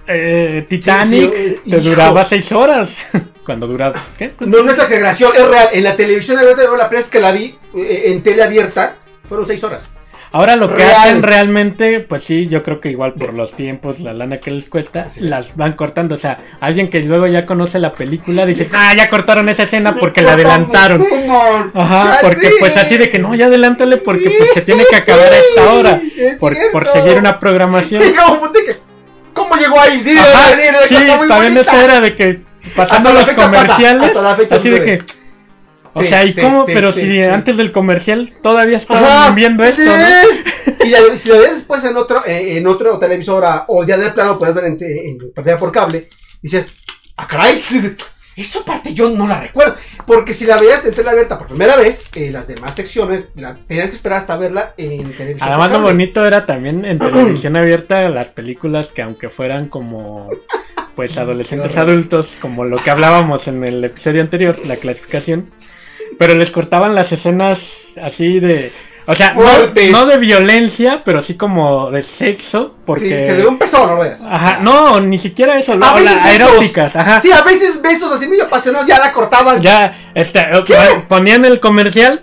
eh, 0.06 0.66
Titanic 0.68 1.34
Sí, 1.34 1.40
sí, 1.64 1.70
te 1.70 1.76
hijo. 1.78 1.88
duraba 1.90 2.24
seis 2.24 2.50
horas. 2.52 3.06
Cuando 3.44 3.66
duraba. 3.66 4.02
¿Qué? 4.16 4.32
No, 4.40 4.62
no 4.62 4.70
es 4.72 4.78
exageración, 4.78 5.32
es 5.36 5.46
real. 5.46 5.68
En 5.72 5.84
la 5.84 5.96
televisión 5.96 6.38
abierta, 6.38 6.62
la 6.62 6.68
primera 6.70 6.88
vez 6.88 7.08
que 7.10 7.20
la 7.20 7.32
vi 7.32 7.58
eh, 7.76 8.04
en 8.06 8.22
tele 8.22 8.42
abierta, 8.42 8.96
fueron 9.26 9.46
6 9.46 9.64
horas. 9.64 9.90
Ahora 10.32 10.56
lo 10.56 10.68
que 10.68 10.78
Real. 10.82 10.96
hacen 10.96 11.22
realmente, 11.22 12.00
pues 12.00 12.24
sí, 12.24 12.48
yo 12.48 12.64
creo 12.64 12.80
que 12.80 12.90
igual 12.90 13.12
por 13.14 13.34
los 13.34 13.52
tiempos, 13.54 14.00
la 14.00 14.12
lana 14.12 14.40
que 14.40 14.50
les 14.50 14.68
cuesta, 14.68 15.06
las 15.20 15.56
van 15.56 15.74
cortando. 15.74 16.16
O 16.16 16.18
sea, 16.18 16.38
alguien 16.58 16.90
que 16.90 17.02
luego 17.02 17.28
ya 17.28 17.46
conoce 17.46 17.78
la 17.78 17.92
película 17.92 18.44
dice, 18.44 18.68
ah, 18.72 18.92
ya 18.96 19.08
cortaron 19.08 19.48
esa 19.48 19.62
escena 19.62 19.94
porque 19.94 20.22
la 20.22 20.32
adelantaron. 20.32 21.06
Ajá, 21.72 22.18
porque 22.20 22.50
pues 22.58 22.76
así 22.76 22.96
de 22.96 23.10
que 23.10 23.20
no, 23.20 23.32
ya 23.36 23.46
adelántale 23.46 23.98
porque 23.98 24.34
pues 24.36 24.50
se 24.54 24.62
tiene 24.62 24.84
que 24.90 24.96
acabar 24.96 25.32
a 25.32 25.38
esta 25.38 25.72
hora. 25.72 26.00
Por, 26.40 26.56
por 26.72 26.86
seguir 26.88 27.16
una 27.16 27.38
programación. 27.38 28.02
¿Cómo 29.34 29.56
llegó 29.56 29.80
ahí? 29.80 30.00
Sí, 30.02 30.16
Ajá, 30.18 30.54
sí, 30.54 30.60
sí, 30.88 30.96
sí, 30.96 31.04
muy 31.16 31.28
también 31.28 31.54
bonita. 31.54 31.84
era 31.84 32.00
de 32.00 32.14
que 32.14 32.42
pasando 32.76 33.12
los 33.12 33.24
fecha 33.24 33.36
pasa, 33.36 33.50
comerciales, 33.50 34.02
hasta 34.08 34.22
la 34.22 34.36
fecha 34.36 34.56
así 34.56 34.70
de 34.70 34.82
que, 34.82 35.02
o 35.92 36.02
Sí, 36.02 36.08
sea, 36.08 36.24
¿y 36.24 36.34
cómo? 36.34 36.64
Pero 36.66 36.92
sí, 36.92 37.00
si 37.02 37.22
antes 37.22 37.56
del 37.56 37.70
comercial 37.72 38.32
todavía 38.42 38.78
estaban 38.78 39.04
Ajá, 39.04 39.30
viendo 39.32 39.62
esto, 39.64 39.82
sí. 39.82 39.88
¿no? 39.88 40.84
Y 40.86 40.90
ya- 40.90 41.16
si 41.16 41.28
lo 41.28 41.38
ves 41.38 41.54
después 41.56 41.84
en 41.84 41.96
otro, 41.96 42.24
eh, 42.26 42.56
en 42.56 42.66
otro 42.66 42.98
televisora 42.98 43.64
o 43.68 43.84
ya 43.84 43.96
de 43.96 44.10
plano 44.10 44.38
puedes 44.38 44.54
ver 44.54 44.64
en, 44.64 44.78
en 44.80 45.18
pantalla 45.34 45.56
por 45.58 45.70
cable, 45.72 46.08
dices, 46.42 46.66
ah, 47.16 47.26
caray, 47.26 47.62
esa 48.36 48.64
parte 48.64 48.94
yo 48.94 49.10
no 49.10 49.26
la 49.26 49.40
recuerdo. 49.40 49.76
Porque 50.06 50.34
si 50.34 50.44
la 50.46 50.58
veías 50.58 50.84
en 50.84 50.94
tele 50.94 51.10
abierta 51.10 51.38
por 51.38 51.48
primera 51.48 51.76
vez, 51.76 52.04
eh, 52.14 52.30
las 52.30 52.48
demás 52.48 52.74
secciones 52.74 53.28
la, 53.34 53.54
tenías 53.54 53.90
que 53.90 53.96
esperar 53.96 54.18
hasta 54.18 54.36
verla 54.36 54.74
en 54.76 55.12
televisión. 55.12 55.48
Además 55.48 55.70
lo 55.70 55.80
bonito 55.82 56.24
era 56.24 56.46
también 56.46 56.84
en 56.84 56.98
televisión 56.98 57.56
abierta 57.56 58.08
las 58.08 58.30
películas 58.30 58.88
que 58.88 59.02
aunque 59.02 59.28
fueran 59.28 59.68
como 59.68 60.30
pues 60.94 61.16
adolescentes 61.18 61.76
adultos, 61.76 62.36
como 62.40 62.64
lo 62.64 62.78
que 62.78 62.90
hablábamos 62.90 63.48
en 63.48 63.64
el 63.64 63.82
episodio 63.82 64.20
anterior, 64.20 64.56
la 64.66 64.76
clasificación, 64.76 65.50
pero 66.18 66.34
les 66.34 66.50
cortaban 66.50 66.94
las 66.94 67.10
escenas 67.12 67.94
así 68.00 68.38
de 68.38 68.70
o 69.06 69.14
sea, 69.14 69.34
no, 69.34 69.42
no 69.90 70.06
de 70.06 70.18
violencia, 70.18 71.02
pero 71.04 71.20
sí 71.20 71.34
como 71.34 71.90
de 71.90 72.02
sexo, 72.02 72.74
porque 72.86 73.20
Sí, 73.20 73.26
se 73.26 73.32
le 73.32 73.42
ve 73.42 73.46
un 73.46 73.58
pezón, 73.58 73.88
no 73.88 73.96
lo 73.96 74.02
veas. 74.02 74.22
Ajá, 74.22 74.58
no, 74.60 75.00
ni 75.00 75.18
siquiera 75.18 75.58
eso, 75.58 75.72
A 75.72 75.76
no, 75.76 75.94
veces 75.94 76.22
besos. 76.24 76.50
eróticas, 76.50 76.96
ajá. 76.96 77.20
Sí, 77.20 77.30
a 77.32 77.42
veces 77.42 77.82
besos 77.82 78.10
así 78.12 78.26
muy 78.28 78.40
apasionados 78.40 78.86
ya 78.86 78.98
la 78.98 79.12
cortaban. 79.12 79.60
Ya, 79.60 80.10
este, 80.14 80.46
ponían 81.08 81.44
el 81.44 81.60
comercial 81.60 82.22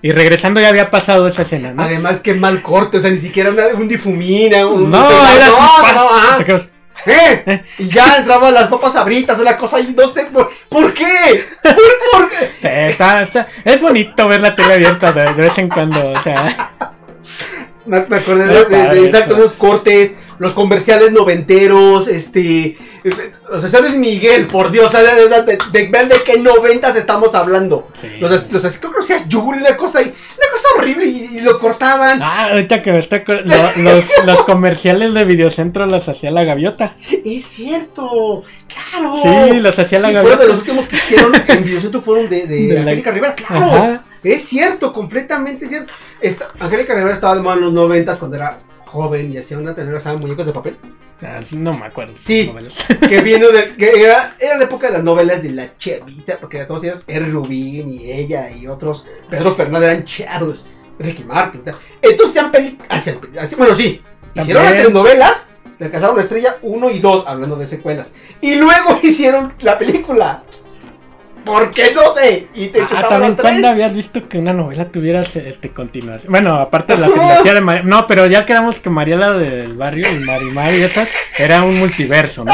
y 0.00 0.10
regresando 0.12 0.60
ya 0.60 0.68
había 0.68 0.90
pasado 0.90 1.26
esa 1.26 1.42
escena, 1.42 1.72
¿no? 1.74 1.82
Además, 1.82 2.20
qué 2.20 2.34
mal 2.34 2.62
corte, 2.62 2.96
o 2.96 3.00
sea, 3.00 3.10
ni 3.10 3.18
siquiera 3.18 3.50
una- 3.50 3.66
un 3.76 3.86
difumina, 3.86 4.66
un. 4.66 4.90
No, 4.90 5.06
un- 5.06 5.12
era 5.36 5.46
no, 5.46 5.52
no, 5.56 5.92
no, 5.94 6.16
ajá. 6.16 6.38
Te 6.38 6.44
quedas, 6.44 6.68
¿Eh? 7.06 7.62
Y 7.78 7.88
ya 7.88 8.16
entraban 8.18 8.54
las 8.54 8.68
papas 8.68 8.94
abritas, 8.96 9.38
una 9.38 9.56
cosa 9.56 9.78
ahí, 9.78 9.94
no 9.96 10.06
sé 10.08 10.26
por, 10.26 10.50
¿por 10.68 10.92
qué. 10.94 11.44
¿Por, 11.62 11.74
por 12.12 12.30
qué? 12.30 12.36
Sí, 12.60 12.68
está, 12.68 13.22
está- 13.22 13.48
es 13.64 13.80
bonito 13.80 14.28
ver 14.28 14.40
la 14.40 14.54
tele 14.54 14.74
abierta 14.74 15.10
de, 15.12 15.24
de 15.24 15.32
vez 15.32 15.58
en 15.58 15.68
cuando, 15.68 16.12
o 16.12 16.20
sea, 16.20 16.70
Me, 17.84 18.00
me 18.06 18.16
acordé 18.16 18.46
de, 18.46 18.64
de- 18.66 18.88
de- 18.94 19.06
exacto, 19.06 19.34
eso. 19.34 19.44
esos 19.44 19.56
cortes, 19.56 20.14
los 20.38 20.52
comerciales 20.52 21.10
noventeros, 21.12 22.06
este. 22.06 22.76
Los 23.50 23.70
¿sabes 23.70 23.94
Miguel? 23.96 24.46
Por 24.46 24.70
Dios, 24.70 24.92
¿sabes? 24.92 25.28
De, 25.28 25.42
de, 25.42 25.58
de- 25.72 25.88
vean 25.90 26.08
de 26.08 26.16
qué 26.24 26.38
noventas 26.38 26.96
estamos 26.96 27.34
hablando. 27.34 27.88
Sí. 28.00 28.08
Los, 28.20 28.50
los 28.52 28.64
así, 28.64 28.78
creo 28.78 28.92
que 28.94 29.02
sea 29.02 29.26
Yuri, 29.26 29.58
una 29.58 29.76
cosa 29.76 29.98
ahí, 29.98 30.04
una 30.06 30.52
cosa 30.52 30.68
horrible, 30.76 31.06
y, 31.06 31.38
y 31.38 31.40
lo 31.40 31.58
cortaban. 31.58 32.22
ah, 32.22 32.50
ahorita 32.50 32.80
que 32.82 32.92
me 32.92 32.98
está 32.98 33.22
lo- 33.26 33.42
los, 33.42 34.04
los 34.26 34.42
comerciales 34.44 35.14
de 35.14 35.24
Videocentro 35.24 35.84
los 35.86 36.08
hacía 36.08 36.30
la 36.30 36.44
gaviota. 36.44 36.94
Es 37.24 37.44
cierto, 37.44 38.44
claro. 38.68 39.16
Sí, 39.22 39.60
los 39.60 39.78
hacía 39.78 39.98
la 39.98 40.08
Sí, 40.08 40.14
gaviota. 40.14 40.36
fueron 40.36 40.38
de 40.38 40.46
los 40.48 40.58
últimos 40.58 40.86
que 40.88 40.96
hicieron 40.96 41.32
en 41.48 41.64
Videocentro 41.64 42.00
fueron 42.00 42.28
de, 42.28 42.46
de, 42.46 42.60
De 42.68 42.74
la- 42.74 42.80
Angélica 42.82 43.10
Rivera, 43.10 43.34
claro. 43.34 43.64
Ajá. 43.66 44.02
Es 44.22 44.44
cierto, 44.44 44.92
completamente 44.92 45.68
cierto. 45.68 45.92
Esta, 46.20 46.50
Angélica 46.60 46.94
Rivera 46.94 47.14
estaba 47.14 47.34
de 47.34 47.40
moda 47.42 47.54
en 47.56 47.62
los 47.62 47.72
noventas 47.72 48.18
cuando 48.18 48.36
era 48.36 48.58
joven 48.86 49.32
y 49.32 49.38
hacía 49.38 49.58
una 49.58 49.74
telenovela 49.74 50.14
muñecos 50.14 50.46
de 50.46 50.52
papel. 50.52 50.76
Ah, 51.24 51.40
No 51.52 51.72
me 51.72 51.86
acuerdo. 51.86 52.14
Sí. 52.20 52.52
Que 53.08 53.20
vino 53.22 53.48
de. 53.48 53.76
que 53.76 54.02
era, 54.02 54.36
era 54.40 54.56
la 54.58 54.64
época 54.64 54.88
de 54.88 54.94
las 54.94 55.04
novelas 55.04 55.42
de 55.42 55.50
la 55.50 55.76
chavita, 55.76 56.38
porque 56.38 56.60
a 56.60 56.66
todos 56.66 56.82
ellos, 56.84 57.04
R. 57.06 57.26
Rubín 57.26 57.90
y 57.90 58.10
ella 58.10 58.50
y 58.50 58.66
otros, 58.66 59.06
Pedro 59.30 59.54
Fernández 59.54 59.90
eran 59.90 60.04
chavos, 60.04 60.66
Ricky 60.98 61.24
Martin. 61.24 61.62
tal. 61.62 61.76
Entonces 62.00 62.34
se 62.34 62.40
han 62.40 62.50
pedi- 62.52 62.76
hacen- 62.88 63.20
así, 63.38 63.54
bueno, 63.54 63.74
sí, 63.74 64.02
hicieron 64.34 64.64
las 64.64 64.74
telenovelas, 64.74 65.50
le 65.78 65.86
alcanzaron 65.86 66.16
la 66.16 66.22
estrella 66.22 66.56
1 66.62 66.90
y 66.90 66.98
2, 66.98 67.24
hablando 67.26 67.56
de 67.56 67.66
secuelas. 67.66 68.14
Y 68.40 68.56
luego 68.56 68.98
hicieron 69.02 69.54
la 69.60 69.78
película. 69.78 70.42
¿Por 71.44 71.70
qué 71.70 71.92
no 71.94 72.14
sé? 72.14 72.48
Y 72.54 72.68
te 72.68 72.82
Ah, 72.82 73.06
también 73.08 73.34
cuando 73.36 73.68
habías 73.68 73.94
visto 73.94 74.28
que 74.28 74.38
una 74.38 74.52
novela 74.52 74.86
tuviera 74.86 75.22
este 75.22 75.70
continuación. 75.72 76.30
Bueno, 76.30 76.54
aparte 76.56 76.94
de 76.94 77.00
la 77.00 77.08
trilogía 77.12 77.54
de 77.54 77.60
María. 77.60 77.82
No, 77.84 78.06
pero 78.06 78.26
ya 78.26 78.44
quedamos 78.46 78.78
que 78.78 78.90
Mariela 78.90 79.32
del 79.32 79.74
barrio 79.76 80.06
y 80.10 80.20
Marimar 80.20 80.72
y 80.74 80.82
esas 80.82 81.08
era 81.38 81.62
un 81.62 81.78
multiverso, 81.78 82.44
¿no? 82.44 82.52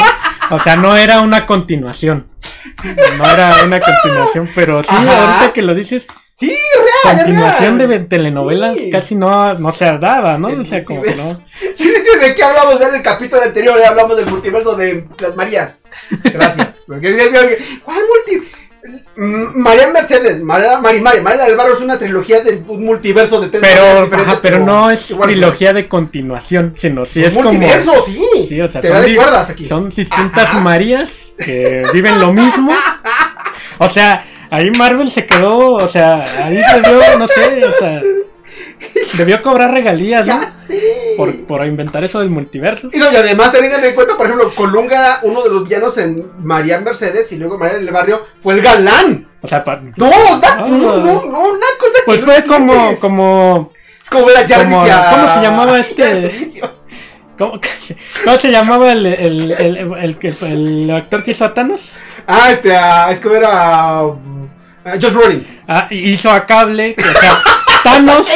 O 0.50 0.58
sea, 0.58 0.76
no 0.76 0.96
era 0.96 1.20
una 1.20 1.44
continuación. 1.46 2.26
No 3.18 3.30
era 3.30 3.64
una 3.64 3.80
continuación, 3.80 4.48
pero 4.54 4.82
sí, 4.82 4.88
Ajá. 4.92 5.34
ahorita 5.34 5.52
que 5.52 5.62
lo 5.62 5.74
dices, 5.74 6.06
Sí, 6.32 6.54
real. 7.04 7.16
continuación 7.16 7.78
de 7.78 7.86
real. 7.88 8.06
telenovelas 8.08 8.76
Sí. 8.76 8.90
casi 8.90 9.14
no, 9.16 9.54
no 9.54 9.72
se 9.72 9.84
daba, 9.98 10.38
¿no? 10.38 10.48
El 10.48 10.60
O 10.60 10.64
sea, 10.64 10.84
como 10.84 11.00
multiverso. 11.00 11.32
no. 11.32 11.44
Sí, 11.74 11.88
¿de 11.90 12.34
qué 12.36 12.42
hablamos? 12.44 12.78
Vean 12.78 12.94
el 12.94 13.02
capítulo 13.02 13.42
anterior, 13.42 13.76
ya 13.80 13.88
hablamos 13.88 14.16
del 14.16 14.26
multiverso 14.26 14.76
de 14.76 15.04
las 15.18 15.34
Marías. 15.34 15.82
Gracias. 16.22 16.82
¿Cuál 16.86 17.98
multi? 17.98 18.48
Mm, 19.16 19.58
María 19.60 19.88
Mercedes, 19.88 20.40
María 20.42 20.78
Marimari, 20.78 21.20
María 21.20 21.44
del 21.44 21.58
es 21.74 21.80
una 21.80 21.98
trilogía 21.98 22.40
de 22.40 22.62
un 22.68 22.84
multiverso 22.84 23.40
de 23.40 23.48
tres 23.48 23.62
Pero, 23.62 24.16
ajá, 24.22 24.38
pero 24.40 24.58
no 24.60 24.90
es 24.90 25.10
igual, 25.10 25.28
trilogía 25.28 25.72
de 25.72 25.88
continuación, 25.88 26.74
sino 26.76 27.04
sí 27.04 27.20
Es 27.22 27.28
es 27.30 27.34
como. 27.34 27.50
multiverso, 27.52 27.92
sí. 28.06 28.46
Sí, 28.48 28.60
o 28.60 28.68
sea, 28.68 28.80
Te 28.80 28.88
son, 28.88 29.04
di- 29.04 29.18
aquí. 29.50 29.64
son 29.64 29.88
distintas 29.88 30.44
Ajá. 30.50 30.60
Marías 30.60 31.32
que 31.44 31.82
viven 31.92 32.18
lo 32.20 32.32
mismo. 32.32 32.72
O 33.80 33.88
sea, 33.88 34.24
ahí 34.50 34.70
Marvel 34.76 35.08
se 35.10 35.24
quedó, 35.24 35.74
o 35.74 35.88
sea, 35.88 36.16
ahí 36.44 36.56
debió, 36.56 37.18
no 37.18 37.28
sé, 37.28 37.64
o 37.64 37.72
sea, 37.78 38.02
debió 39.14 39.40
cobrar 39.42 39.70
regalías, 39.72 40.26
¿no? 40.26 40.40
Ya 40.42 40.50
sé. 40.52 41.14
Por, 41.16 41.34
por 41.46 41.66
inventar 41.66 42.04
eso 42.04 42.20
del 42.20 42.30
multiverso. 42.30 42.90
Y, 42.92 42.98
no, 42.98 43.10
y 43.12 43.16
además 43.16 43.50
tengan 43.52 43.84
en 43.84 43.94
cuenta, 43.94 44.16
por 44.16 44.26
ejemplo, 44.26 44.52
Colunga 44.54 44.96
era 44.98 45.20
uno 45.22 45.42
de 45.42 45.50
los 45.50 45.64
villanos 45.64 45.98
en 45.98 46.30
María 46.42 46.80
Mercedes 46.80 47.30
y 47.32 47.38
luego 47.38 47.58
María 47.58 47.78
del 47.78 47.90
Barrio 47.90 48.24
fue 48.36 48.54
el 48.54 48.62
galán. 48.62 49.28
O 49.40 49.46
sea, 49.48 49.64
No, 49.96 50.10
Ah. 50.42 50.66
no, 50.68 50.68
no, 50.68 50.96
no, 51.26 51.40
una 51.40 51.66
cosa 51.78 51.98
pues 52.06 52.20
que 52.20 52.26
no 52.26 52.32
fue 52.32 52.44
como, 52.44 52.96
como, 53.00 53.72
Es 54.02 54.10
como 54.10 54.26
ver 54.26 54.36
a 54.38 54.48
Jarvis 54.48 54.76
como- 54.76 54.90
a- 54.92 55.10
¿cómo 55.10 55.34
se 55.34 55.40
llamaba 55.40 55.78
este? 55.80 56.30
¿cómo, 57.38 57.60
cómo 58.24 58.38
se 58.38 58.50
llamaba 58.50 58.92
el, 58.92 59.06
el, 59.06 59.50
el, 59.52 59.76
el, 59.76 60.16
el 60.42 60.90
actor 60.90 61.22
que 61.24 61.30
hizo 61.32 61.44
a 61.44 61.54
Thanos? 61.54 61.92
Ah, 62.26 62.50
este, 62.50 62.74
ah, 62.76 63.08
es 63.10 63.20
que 63.20 63.28
ver 63.28 63.44
a. 63.44 64.00
a 64.00 64.12
Josh 65.00 65.12
Brolin. 65.12 65.46
Ah, 65.66 65.86
hizo 65.90 66.30
a 66.30 66.44
Cable, 66.46 66.94
o 66.98 67.20
sea, 67.20 67.38
Thanos. 67.84 68.26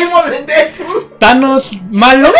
Thanos 1.18 1.70
malo. 1.90 2.32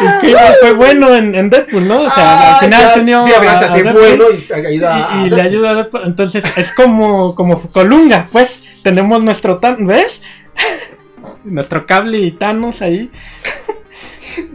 Y 0.00 0.26
que 0.26 0.36
fue 0.60 0.72
bueno 0.72 1.14
en, 1.14 1.34
en 1.34 1.50
Deadpool, 1.50 1.86
¿no? 1.86 2.02
O 2.02 2.10
sea, 2.10 2.14
Ah, 2.38 2.54
al 2.54 2.60
final 2.64 2.80
ya, 2.80 2.94
se 2.94 3.00
unió 3.00 3.24
Sí, 3.24 3.32
a 3.32 3.38
ver, 3.38 3.48
a- 3.48 3.58
se 3.58 3.64
a 3.64 3.68
hace 3.68 3.82
Deadpool. 3.82 4.02
bueno 4.02 4.24
y 4.36 4.40
se 4.40 4.54
ayuda 4.54 5.12
a. 5.12 5.16
y, 5.22 5.26
y 5.26 5.30
le 5.30 5.40
ayuda 5.42 5.70
a 5.70 5.74
Deadpool. 5.74 6.02
Entonces 6.04 6.44
es 6.56 6.72
como, 6.72 7.34
como 7.34 7.60
Colunga, 7.72 8.26
pues. 8.32 8.60
Tenemos 8.82 9.22
nuestro 9.22 9.58
Thanos, 9.58 9.86
¿ves? 9.86 10.20
nuestro 11.44 11.86
cable 11.86 12.18
y 12.18 12.32
Thanos 12.32 12.82
ahí. 12.82 13.10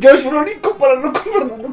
Josh 0.01 0.23
Brolin 0.23 0.59
comparando 0.59 1.13
con 1.13 1.23
Fernando. 1.23 1.69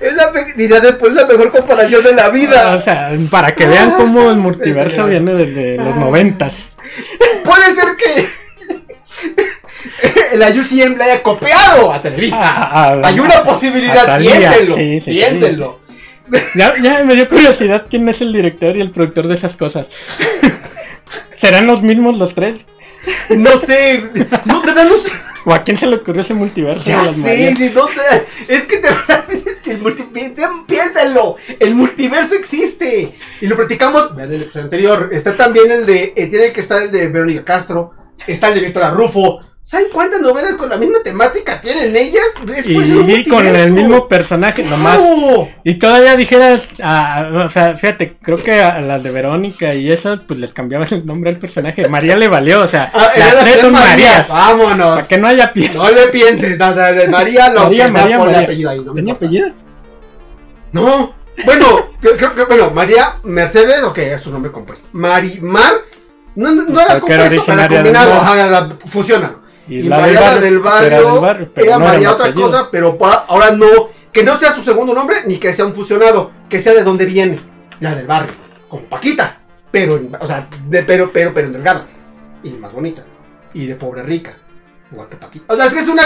Es 0.00 0.14
la, 0.14 0.32
dirá 0.56 0.80
después 0.80 1.12
la 1.12 1.26
mejor 1.26 1.50
comparación 1.50 2.04
de 2.04 2.12
la 2.14 2.28
vida. 2.28 2.74
O 2.76 2.80
sea, 2.80 3.10
para 3.30 3.54
que 3.54 3.66
vean 3.66 3.92
cómo 3.92 4.30
el 4.30 4.36
multiverso 4.36 5.06
viene 5.06 5.32
desde 5.34 5.76
los 5.76 5.96
ah. 5.96 6.00
noventas. 6.00 6.67
Puede 7.44 7.74
ser 7.74 7.96
que 7.96 8.28
la 10.36 10.48
UCM 10.48 10.96
le 10.96 11.04
haya 11.04 11.22
copiado 11.22 11.92
a 11.92 12.00
Televisa. 12.02 12.38
Ah, 12.40 12.70
ah, 12.72 13.00
Hay 13.04 13.20
una 13.20 13.42
posibilidad, 13.42 14.18
piénsenlo. 14.18 14.74
sí, 14.74 15.00
sí, 15.00 15.10
piénsenlo. 15.10 15.80
Ya, 16.54 16.74
ya 16.82 17.04
me 17.04 17.14
dio 17.14 17.26
curiosidad 17.26 17.86
quién 17.88 18.08
es 18.08 18.20
el 18.20 18.32
director 18.32 18.76
y 18.76 18.80
el 18.80 18.90
productor 18.90 19.28
de 19.28 19.34
esas 19.34 19.56
cosas. 19.56 19.86
¿Serán 21.36 21.66
los 21.66 21.82
mismos 21.82 22.18
los 22.18 22.34
tres? 22.34 22.66
No 23.30 23.56
sé. 23.56 24.02
No, 24.44 24.62
verdad 24.62 24.84
no 24.84 24.96
sé. 24.96 25.10
¿O 25.46 25.54
a 25.54 25.62
quién 25.62 25.76
se 25.76 25.86
le 25.86 25.96
ocurrió 25.96 26.20
ese 26.20 26.34
multiverso? 26.34 26.84
Ya 26.84 27.04
sé, 27.06 27.54
no 27.74 27.88
sé. 27.88 28.26
Es 28.48 28.62
que 28.62 28.78
te 28.78 28.88
el 29.68 29.78
piénsenlo. 30.66 31.36
El 31.58 31.74
multiverso 31.74 32.34
existe. 32.34 33.14
Y 33.40 33.46
lo 33.46 33.56
platicamos. 33.56 34.14
Vean 34.14 34.32
el 34.32 34.42
episodio 34.42 34.64
anterior. 34.64 35.10
Está 35.12 35.36
también 35.36 35.70
el 35.70 35.86
de. 35.86 36.12
eh, 36.16 36.26
tiene 36.28 36.52
que 36.52 36.60
estar 36.60 36.82
el 36.82 36.90
de 36.90 37.08
Verónica 37.08 37.44
Castro. 37.44 37.92
Está 38.26 38.48
el 38.48 38.54
de 38.54 38.60
Víctor 38.60 38.94
Rufo. 38.94 39.40
¿Saben 39.68 39.88
cuántas 39.92 40.22
novelas 40.22 40.54
con 40.54 40.70
la 40.70 40.78
misma 40.78 41.00
temática 41.04 41.60
tienen 41.60 41.94
ellas? 41.94 42.24
Y, 42.64 43.12
y 43.12 43.24
con 43.28 43.46
el 43.46 43.70
mismo 43.70 44.08
personaje, 44.08 44.62
nomás. 44.62 44.96
¡Claro! 44.96 45.48
Y 45.62 45.74
todavía 45.74 46.16
dijeras, 46.16 46.70
ah, 46.82 47.44
o 47.44 47.50
sea, 47.50 47.76
fíjate, 47.76 48.16
creo 48.22 48.38
que 48.38 48.62
a 48.62 48.80
las 48.80 49.02
de 49.02 49.10
Verónica 49.10 49.74
y 49.74 49.92
esas, 49.92 50.20
pues 50.20 50.40
les 50.40 50.54
cambiabas 50.54 50.92
el 50.92 51.04
nombre 51.04 51.28
al 51.28 51.38
personaje. 51.38 51.86
María 51.86 52.16
le 52.16 52.28
valió, 52.28 52.62
o 52.62 52.66
sea, 52.66 52.90
Ah, 52.94 53.10
las 53.14 53.40
tres 53.40 53.60
son 53.60 53.74
Marías. 53.74 53.90
Marías. 53.90 54.28
Vámonos. 54.30 54.94
Para 54.94 55.06
que 55.06 55.18
no 55.18 55.28
haya 55.28 55.52
pie. 55.52 55.70
No 55.74 55.90
le 55.90 56.06
pienses, 56.06 56.58
no, 56.58 56.70
no, 56.74 56.90
no, 56.90 57.10
María 57.10 57.50
lo 57.50 57.64
María, 57.64 57.88
María, 57.88 58.16
ponle 58.16 58.32
María. 58.32 58.46
apellido 58.46 58.70
ahí. 58.70 58.80
No, 58.80 58.94
¿Tenía 58.94 59.12
apellido? 59.12 59.48
No, 60.72 61.14
bueno, 61.44 61.90
creo 62.00 62.34
que, 62.34 62.44
bueno, 62.44 62.70
María 62.70 63.16
Mercedes, 63.22 63.82
ok, 63.82 63.98
es 63.98 64.22
su 64.22 64.30
nombre 64.32 64.50
compuesto. 64.50 64.88
Marimar, 64.92 65.74
no, 66.36 66.52
no, 66.52 66.62
no 66.62 66.80
era 66.80 66.98
que 67.00 67.12
era 67.12 67.28
compuesto, 67.28 67.54
del 67.54 67.68
combinado, 67.68 68.12
ajá, 68.14 68.46
la, 68.46 68.70
fusiona. 68.88 69.34
Y, 69.68 69.80
Y, 69.80 69.82
la 69.84 69.98
María 69.98 70.20
la 70.20 70.38
del 70.40 70.58
barrio, 70.60 71.10
del 71.12 71.20
barrio, 71.20 71.50
pero 71.54 71.66
era 71.66 71.78
no 71.78 71.84
María 71.84 72.12
otra 72.12 72.26
apellido. 72.26 72.46
cosa, 72.50 72.68
pero 72.70 72.98
ahora 73.28 73.50
no, 73.50 73.66
que 74.12 74.22
no 74.22 74.36
sea 74.36 74.52
su 74.52 74.62
segundo 74.62 74.94
nombre, 74.94 75.18
ni 75.26 75.36
que 75.38 75.52
sea 75.52 75.66
un 75.66 75.74
fusionado, 75.74 76.30
que 76.48 76.58
sea 76.60 76.72
de 76.74 76.82
donde 76.82 77.04
viene, 77.04 77.40
la 77.80 77.94
del 77.94 78.06
barrio, 78.06 78.32
como 78.68 78.82
Paquita, 78.84 79.38
pero, 79.70 79.96
en- 79.96 80.16
o 80.18 80.26
sea, 80.26 80.48
de, 80.68 80.82
pero, 80.84 81.10
pero, 81.12 81.32
pero 81.34 81.46
en 81.48 81.52
delgada, 81.52 81.86
y 82.42 82.50
más 82.50 82.72
bonita, 82.72 83.02
y 83.54 83.66
de 83.66 83.74
pobre 83.76 84.02
rica. 84.02 84.34
Igual 84.90 85.06
que 85.10 85.16
Paquita. 85.16 85.52
O 85.52 85.54
sea, 85.54 85.66
es 85.66 85.74
que 85.74 85.80
es 85.80 85.88
una. 85.88 86.02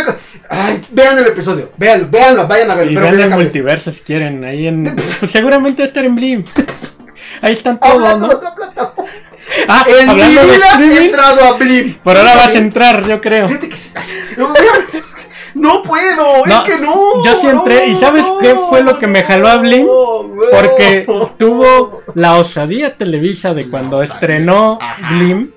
Ay, 0.50 0.84
vean 0.90 1.16
el 1.16 1.26
episodio. 1.28 1.70
Véanlo, 1.76 2.08
véanlo, 2.10 2.48
vayan 2.48 2.68
a 2.68 2.74
verlo. 2.74 2.90
Y 2.90 2.96
vean 2.96 3.16
vean 3.16 3.30
el 3.30 3.38
multiverso 3.38 3.92
si 3.92 4.00
quieren. 4.00 4.42
Ahí 4.42 4.66
en. 4.66 4.96
Pues 4.96 5.30
seguramente 5.30 5.84
estar 5.84 6.04
en 6.04 6.16
Blim. 6.16 6.44
Ahí 7.42 7.52
están 7.52 7.78
todos, 7.78 8.18
¿no? 8.18 8.40
Ah, 9.68 9.84
En 9.86 10.08
mi 10.14 10.20
vida 10.22 10.80
he 10.80 11.04
entrado 11.04 11.44
a 11.44 11.52
Blim. 11.52 11.94
Por 11.94 12.16
ahora 12.16 12.34
vas 12.36 12.48
a 12.48 12.58
entrar, 12.58 13.06
yo 13.06 13.20
creo. 13.20 13.48
Fíjate 13.48 13.68
que 13.68 13.76
sí. 13.76 13.90
No, 15.54 15.82
puedo, 15.82 16.46
No, 16.46 16.54
es 16.54 16.60
que 16.62 16.78
no. 16.78 17.22
yo 17.22 17.40
sí 17.40 17.46
entré, 17.46 17.88
¿y 17.88 17.96
sabes 17.96 18.24
qué 18.40 18.54
fue 18.70 18.82
lo 18.82 18.98
que 18.98 19.06
me 19.06 19.22
jaló 19.22 19.48
a 19.48 19.56
Blim? 19.56 19.86
Porque 20.50 21.06
tuvo 21.36 22.02
la 22.14 22.36
osadía 22.36 22.96
Televisa 22.96 23.52
de 23.52 23.68
cuando 23.68 24.02
estrenó. 24.02 24.78
Blim 25.10 25.50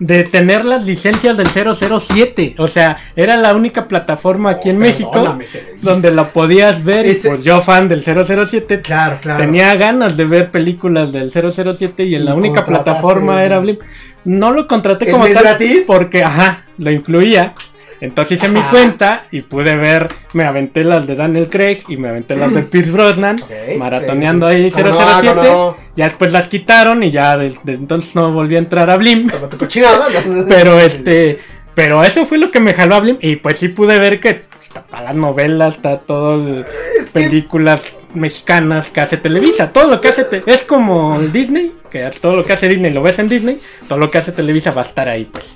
de 0.00 0.22
tener 0.24 0.64
las 0.64 0.84
licencias 0.84 1.36
del 1.36 1.48
007. 1.48 2.54
O 2.58 2.68
sea, 2.68 2.96
era 3.16 3.36
la 3.36 3.54
única 3.54 3.88
plataforma 3.88 4.50
aquí 4.50 4.70
en 4.70 4.78
México 4.78 5.36
donde 5.82 6.10
la 6.12 6.28
podías 6.32 6.84
ver. 6.84 7.06
Y 7.06 7.10
Ese- 7.10 7.28
pues 7.30 7.42
yo, 7.44 7.62
fan 7.62 7.88
del 7.88 8.00
007, 8.02 8.80
Claro, 8.80 9.18
claro. 9.20 9.40
tenía 9.40 9.74
ganas 9.74 10.16
de 10.16 10.24
ver 10.24 10.50
películas 10.50 11.12
del 11.12 11.30
007 11.30 12.04
y 12.04 12.14
en 12.14 12.22
Y 12.22 12.24
la 12.24 12.34
única 12.34 12.64
plataforma 12.64 13.42
era 13.44 13.58
Blim. 13.58 13.78
No 14.24 14.50
lo 14.52 14.66
contraté 14.66 15.06
¿El 15.06 15.12
como 15.12 15.24
tal 15.26 15.42
gratis? 15.42 15.84
porque, 15.86 16.22
ajá, 16.22 16.64
lo 16.76 16.90
incluía. 16.90 17.54
Entonces 18.00 18.38
hice 18.38 18.48
mi 18.48 18.60
cuenta 18.62 19.24
y 19.32 19.42
pude 19.42 19.74
ver, 19.76 20.08
me 20.32 20.44
aventé 20.44 20.84
las 20.84 21.06
de 21.06 21.16
Daniel 21.16 21.48
Craig 21.48 21.78
y 21.88 21.96
me 21.96 22.08
aventé 22.08 22.36
las 22.36 22.54
de 22.54 22.62
Pierce 22.70 22.90
Brosnan, 22.92 23.36
maratoneando 23.78 24.46
ahí 24.46 24.70
¿Cómo 24.70 24.84
no? 24.86 24.92
007. 24.94 25.28
¿Cómo 25.34 25.42
no? 25.42 25.76
Ya 25.96 26.04
después 26.04 26.32
las 26.32 26.46
quitaron 26.48 27.02
y 27.02 27.10
ya 27.10 27.36
desde 27.36 27.74
entonces 27.74 28.14
no 28.14 28.32
volví 28.32 28.54
a 28.56 28.58
entrar 28.58 28.88
a 28.90 28.96
Blim. 28.96 29.26
¿no? 29.26 30.44
Pero 30.48 30.78
este, 30.78 31.38
pero 31.74 32.02
eso 32.04 32.26
fue 32.26 32.38
lo 32.38 32.50
que 32.50 32.60
me 32.60 32.74
jaló 32.74 32.96
a 32.96 33.00
Blim 33.00 33.18
y 33.20 33.36
pues 33.36 33.58
sí 33.58 33.68
pude 33.68 33.98
ver 33.98 34.20
que 34.20 34.42
está 34.60 34.82
para 34.84 35.04
las 35.04 35.16
novelas, 35.16 35.74
está 35.76 35.98
todo 35.98 36.60
Es 36.60 37.10
que 37.10 37.20
películas 37.20 37.82
mexicanas 38.14 38.88
que 38.88 39.00
hace 39.00 39.16
Televisa, 39.16 39.70
todo 39.72 39.88
lo 39.88 40.00
que 40.00 40.08
hace 40.08 40.24
te- 40.24 40.42
es 40.46 40.62
como 40.64 41.16
el 41.20 41.30
Disney, 41.32 41.72
que 41.90 42.08
todo 42.20 42.34
lo 42.36 42.44
que 42.44 42.52
hace 42.54 42.68
Disney 42.68 42.92
lo 42.92 43.02
ves 43.02 43.18
en 43.18 43.28
Disney, 43.28 43.58
todo 43.88 43.98
lo 43.98 44.10
que 44.10 44.18
hace 44.18 44.32
Televisa 44.32 44.72
va 44.72 44.82
a 44.82 44.84
estar 44.86 45.08
ahí 45.08 45.24
pues. 45.24 45.54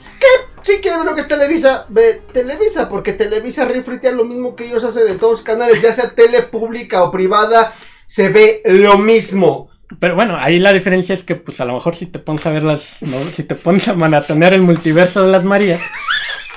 Si 0.63 0.77
quieres 0.81 0.99
ver 1.01 1.07
lo 1.09 1.15
que 1.15 1.23
es 1.23 1.29
Televisa, 1.29 1.87
ve 1.89 2.23
Televisa, 2.33 2.89
porque 2.89 3.13
Televisa 3.13 3.65
refritea 3.65 4.13
lo 4.13 4.25
mismo 4.25 4.55
que 4.55 4.65
ellos 4.67 4.85
hacen 4.85 5.09
en 5.09 5.19
todos 5.19 5.33
los 5.33 5.43
canales, 5.43 5.81
ya 5.83 5.93
sea 5.93 6.11
tele 6.11 6.43
pública 6.43 7.03
o 7.03 7.11
privada, 7.11 7.73
se 8.07 8.29
ve 8.29 8.63
lo 8.65 8.97
mismo. 8.99 9.71
Pero 9.99 10.15
bueno, 10.15 10.37
ahí 10.41 10.59
la 10.59 10.73
diferencia 10.73 11.15
es 11.15 11.23
que 11.23 11.35
pues 11.35 11.61
a 11.61 11.65
lo 11.65 11.75
mejor 11.75 11.95
si 11.97 12.07
te 12.07 12.19
pones 12.19 12.47
a 12.47 12.51
ver 12.51 12.63
las, 12.63 13.03
no, 13.03 13.17
si 13.35 13.43
te 13.43 13.55
pones 13.57 13.89
a 13.89 13.95
maratonear 13.95 14.55
el 14.55 14.63
multiverso 14.63 15.23
de 15.23 15.29
las 15.29 15.45
Marías, 15.45 15.81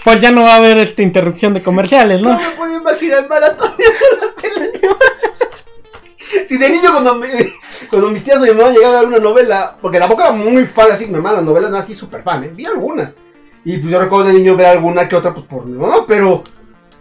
pues 0.03 0.21
ya 0.21 0.31
no 0.31 0.43
va 0.43 0.53
a 0.53 0.57
haber 0.57 0.77
esta 0.77 1.01
interrupción 1.01 1.53
de 1.53 1.61
comerciales, 1.63 2.21
No 2.21 2.33
¿no? 2.33 2.39
me 2.39 2.49
puedo 2.51 2.75
imaginar 2.77 3.27
maratón 3.27 3.73
de 3.77 3.83
las 4.25 4.35
telenovelas. 4.35 4.95
Si 6.47 6.57
de 6.57 6.69
niño 6.69 6.91
cuando, 6.91 7.15
me- 7.15 7.53
cuando 7.89 8.09
mis 8.09 8.23
tías 8.23 8.37
o 8.37 8.41
mi 8.41 8.51
mamá 8.51 8.69
llegaban 8.71 8.95
a 8.97 8.99
ver 8.99 9.07
una 9.07 9.19
novela, 9.19 9.77
porque 9.81 9.99
tampoco 9.99 10.21
era 10.21 10.31
muy 10.31 10.65
fan 10.65 10.91
así, 10.91 11.05
mi 11.07 11.13
mamá 11.13 11.33
las 11.33 11.43
novelas 11.43 11.71
no 11.71 11.77
así 11.77 11.93
súper 11.95 12.23
fan, 12.23 12.43
¿eh? 12.43 12.51
vi 12.53 12.65
algunas. 12.65 13.13
Y 13.65 13.77
pues 13.77 13.91
yo 13.91 13.99
recuerdo 13.99 14.27
de 14.27 14.33
niño 14.33 14.55
ver 14.55 14.67
alguna 14.67 15.09
que 15.09 15.15
otra 15.15 15.33
pues 15.33 15.45
por 15.47 15.65
mi 15.65 15.77
mamá, 15.77 16.05
pero 16.07 16.43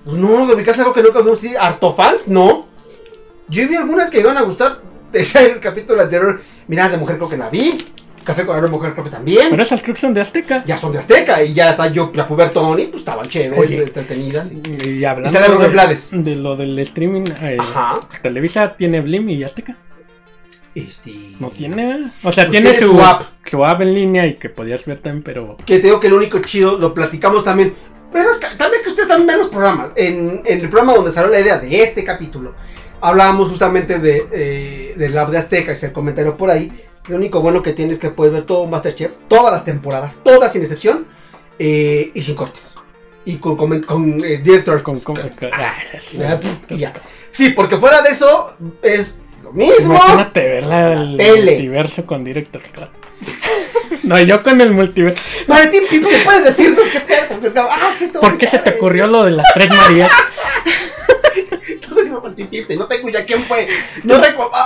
pues 0.05 0.17
no, 0.17 0.47
de 0.47 0.57
mi 0.57 0.65
casa 0.65 0.81
algo 0.83 0.93
que 0.95 1.03
nunca 1.03 1.21
vimos 1.21 1.39
así, 1.39 1.55
harto 1.57 1.93
fans, 1.95 2.27
no. 2.29 2.67
Yo 3.49 3.69
vi 3.69 3.77
algunas 3.77 4.11
que 4.11 4.21
iban 4.21 4.37
a 4.39 4.43
gustar, 4.43 4.81
decía 5.13 5.43
en 5.43 5.53
el 5.53 5.61
capítulo 5.61 6.01
anterior, 6.03 6.41
mira, 6.67 6.89
de 6.89 6.97
mujer 6.97 7.17
creo 7.17 7.29
que 7.29 7.37
la 7.37 7.49
vi, 7.51 7.79
Café 8.25 8.47
con 8.47 8.57
aroma 8.57 8.79
mujer 8.79 8.93
creo 8.95 9.05
que 9.05 9.11
también. 9.11 9.49
Pero 9.51 9.63
esas 9.63 9.83
creo 9.83 9.95
que 9.95 10.01
son 10.01 10.15
de 10.15 10.23
Azteca. 10.23 10.65
ya 10.65 10.79
son 10.79 10.93
de 10.93 10.99
Azteca 10.99 11.43
y 11.45 11.53
ya 11.53 11.69
está 11.73 11.89
yo 11.89 12.11
la 12.15 12.27
puber 12.27 12.55
Tony, 12.55 12.85
pues 12.87 13.01
estaban 13.03 13.29
chéveres, 13.29 13.59
Oye. 13.59 13.83
entretenidas. 13.83 14.51
y- 14.51 14.89
Y 15.01 15.05
hablando 15.05 15.29
Y 15.39 15.43
de, 15.43 16.31
de 16.31 16.37
lo 16.37 16.57
del 16.57 16.79
streaming, 16.79 17.25
eh, 17.43 17.59
Ajá. 17.61 18.01
Televisa 18.23 18.75
tiene 18.79 19.03
Blim 19.03 19.29
y 19.29 19.45
Azteca. 19.45 19.77
Este. 20.75 21.13
No 21.39 21.51
tiene. 21.51 22.11
O 22.23 22.33
sea, 22.33 22.45
Pues 22.47 22.51
tiene, 22.51 22.75
su, 22.75 22.89
su 22.93 23.01
app. 23.03 23.23
su 23.45 23.65
app 23.65 23.81
en 23.83 23.95
línea 23.95 24.27
y 24.27 24.35
que 24.35 24.49
podías 24.49 24.85
ver 24.87 24.99
también, 25.01 25.23
pero 25.23 25.57
Que 25.65 25.79
te 25.79 25.87
digo 25.87 26.01
que 26.01 26.09
el 26.09 26.15
único 26.15 26.41
chido, 26.41 26.77
lo 26.79 26.93
platicamos 26.95 27.45
también. 27.45 27.75
Pero 28.13 28.31
es 28.31 28.39
que, 28.39 28.47
tal 28.57 28.71
vez 28.71 28.83
que 28.83 28.91
ustedes 28.91 29.09
también 29.09 29.27
ven 29.29 29.39
los 29.39 29.49
programas. 29.49 29.91
En, 29.97 30.43
en 30.45 30.61
el 30.61 30.69
programa 30.69 30.95
donde 30.95 31.13
salió 31.13 31.31
la 31.31 31.41
idea 31.41 31.59
de 31.59 31.83
este 31.83 32.05
capítulo, 32.05 32.55
hablábamos 33.01 33.49
justamente 33.49 33.99
de, 33.99 34.27
eh, 34.33 34.95
del 34.97 35.17
app 35.19 35.31
de 35.31 35.39
Azteca, 35.39 35.73
es 35.73 35.83
el 35.83 35.93
comentario 35.93 36.37
por 36.37 36.51
ahí. 36.51 36.73
Lo 37.09 37.17
único 37.17 37.41
bueno 37.41 37.63
que 37.63 37.73
tienes 37.73 37.95
es 37.97 38.01
que 38.01 38.11
puedes 38.11 38.33
ver 38.33 38.45
todo 38.45 38.67
Masterchef, 38.67 39.11
todas 39.29 39.53
las 39.53 39.65
temporadas, 39.65 40.17
todas 40.25 40.53
sin 40.53 40.63
excepción, 40.63 41.07
eh, 41.59 42.11
y 42.15 42.21
sin 42.23 42.35
cortes. 42.35 42.63
Y 43.27 43.37
con, 43.37 43.57
comen- 43.57 43.85
con 43.85 44.25
eh, 44.25 44.39
directors. 44.39 44.83
con, 44.83 45.01
con- 45.01 45.17
con- 45.17 45.51
ah, 45.53 45.75
es-. 45.93 46.17
Sí, 47.33 47.51
porque 47.51 47.77
fuera 47.79 48.01
de 48.03 48.11
eso, 48.11 48.57
es 48.83 49.19
mismo. 49.55 49.95
Imagínate 49.95 50.41
verla 50.41 50.93
el 50.93 51.17
Tele. 51.17 51.53
multiverso 51.53 52.05
con 52.07 52.25
Director 52.25 52.63
Cut. 52.63 52.89
No, 54.03 54.21
yo 54.21 54.43
con 54.43 54.61
el 54.61 54.71
multiverso. 54.73 55.23
Valentín, 55.49 55.83
¿qué 55.89 56.01
puedes 56.25 56.45
decirnos 56.45 56.87
qué 56.89 57.01
pedo? 57.01 57.69
Ah, 57.71 57.91
sí, 57.97 58.05
está 58.05 58.21
¿Por 58.21 58.37
qué 58.37 58.47
se 58.47 58.59
te 58.59 58.71
ocurrió 58.71 59.07
lo 59.07 59.25
de 59.25 59.31
las 59.31 59.47
tres 59.55 59.71
Marías? 59.71 60.11
No 61.89 61.95
sé 61.95 62.05
si 62.05 62.11
fue 62.11 62.21
Martín 62.21 62.49
no 62.79 62.87
tengo 62.87 63.09
ya 63.09 63.25
quién 63.25 63.43
fue. 63.45 63.67
No 64.03 64.21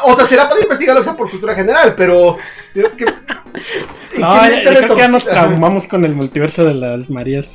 O 0.05 0.17
sea, 0.17 0.27
será 0.27 0.49
para 0.49 0.61
investigarlo 0.61 1.01
o 1.01 1.05
sea, 1.05 1.15
por 1.15 1.31
cultura 1.31 1.55
general, 1.55 1.95
pero. 1.97 2.37
creo 2.73 2.97
que- 2.97 3.05
No, 3.05 3.13
¿quién 4.13 4.21
ya- 4.21 4.43
mete 4.49 4.65
yo 4.65 4.71
creo 4.71 4.81
retos? 4.83 4.97
que 4.97 5.03
ya 5.03 5.09
nos 5.09 5.25
traumamos 5.25 5.87
con 5.87 6.05
el 6.05 6.15
multiverso 6.15 6.65
de 6.65 6.75
las 6.75 7.09
Marías. 7.11 7.49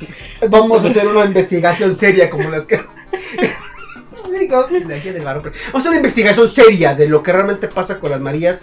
Vamos 0.48 0.84
a 0.84 0.88
hacer 0.88 1.06
una 1.06 1.24
investigación 1.24 1.94
seria 1.94 2.30
como 2.30 2.48
las 2.50 2.64
que. 2.64 2.80
Digo, 4.38 4.66
la 4.70 4.98
gente 4.98 5.12
del 5.12 5.22
pero- 5.24 5.42
Vamos 5.42 5.74
a 5.74 5.78
hacer 5.78 5.88
una 5.90 5.96
investigación 5.98 6.48
seria 6.48 6.94
de 6.94 7.08
lo 7.08 7.22
que 7.22 7.32
realmente 7.32 7.68
pasa 7.68 7.98
con 8.00 8.10
las 8.10 8.20
Marías. 8.20 8.60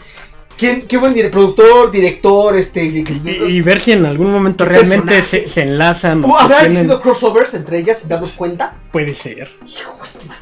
¿Quién, 0.57 0.83
qué 0.83 0.97
buen 0.97 1.15
dire- 1.15 1.31
productor, 1.31 1.89
director, 1.89 2.55
este. 2.55 2.83
Y, 2.83 3.03
y 3.47 3.61
ver 3.61 3.79
si 3.79 3.93
en 3.93 4.05
algún 4.05 4.31
momento 4.31 4.63
¿Qué 4.63 4.69
realmente 4.71 5.23
se, 5.23 5.47
se 5.47 5.61
enlazan. 5.61 6.23
o 6.23 6.27
¿O 6.27 6.37
se 6.37 6.43
habrá 6.43 6.57
tienen- 6.57 6.71
existido 6.73 7.01
crossovers 7.01 7.53
entre 7.55 7.79
ellas 7.79 7.99
sin 7.99 8.09
darnos 8.09 8.33
cuenta? 8.33 8.75
Puede 8.91 9.15
ser, 9.15 9.49
Hijo 9.65 9.97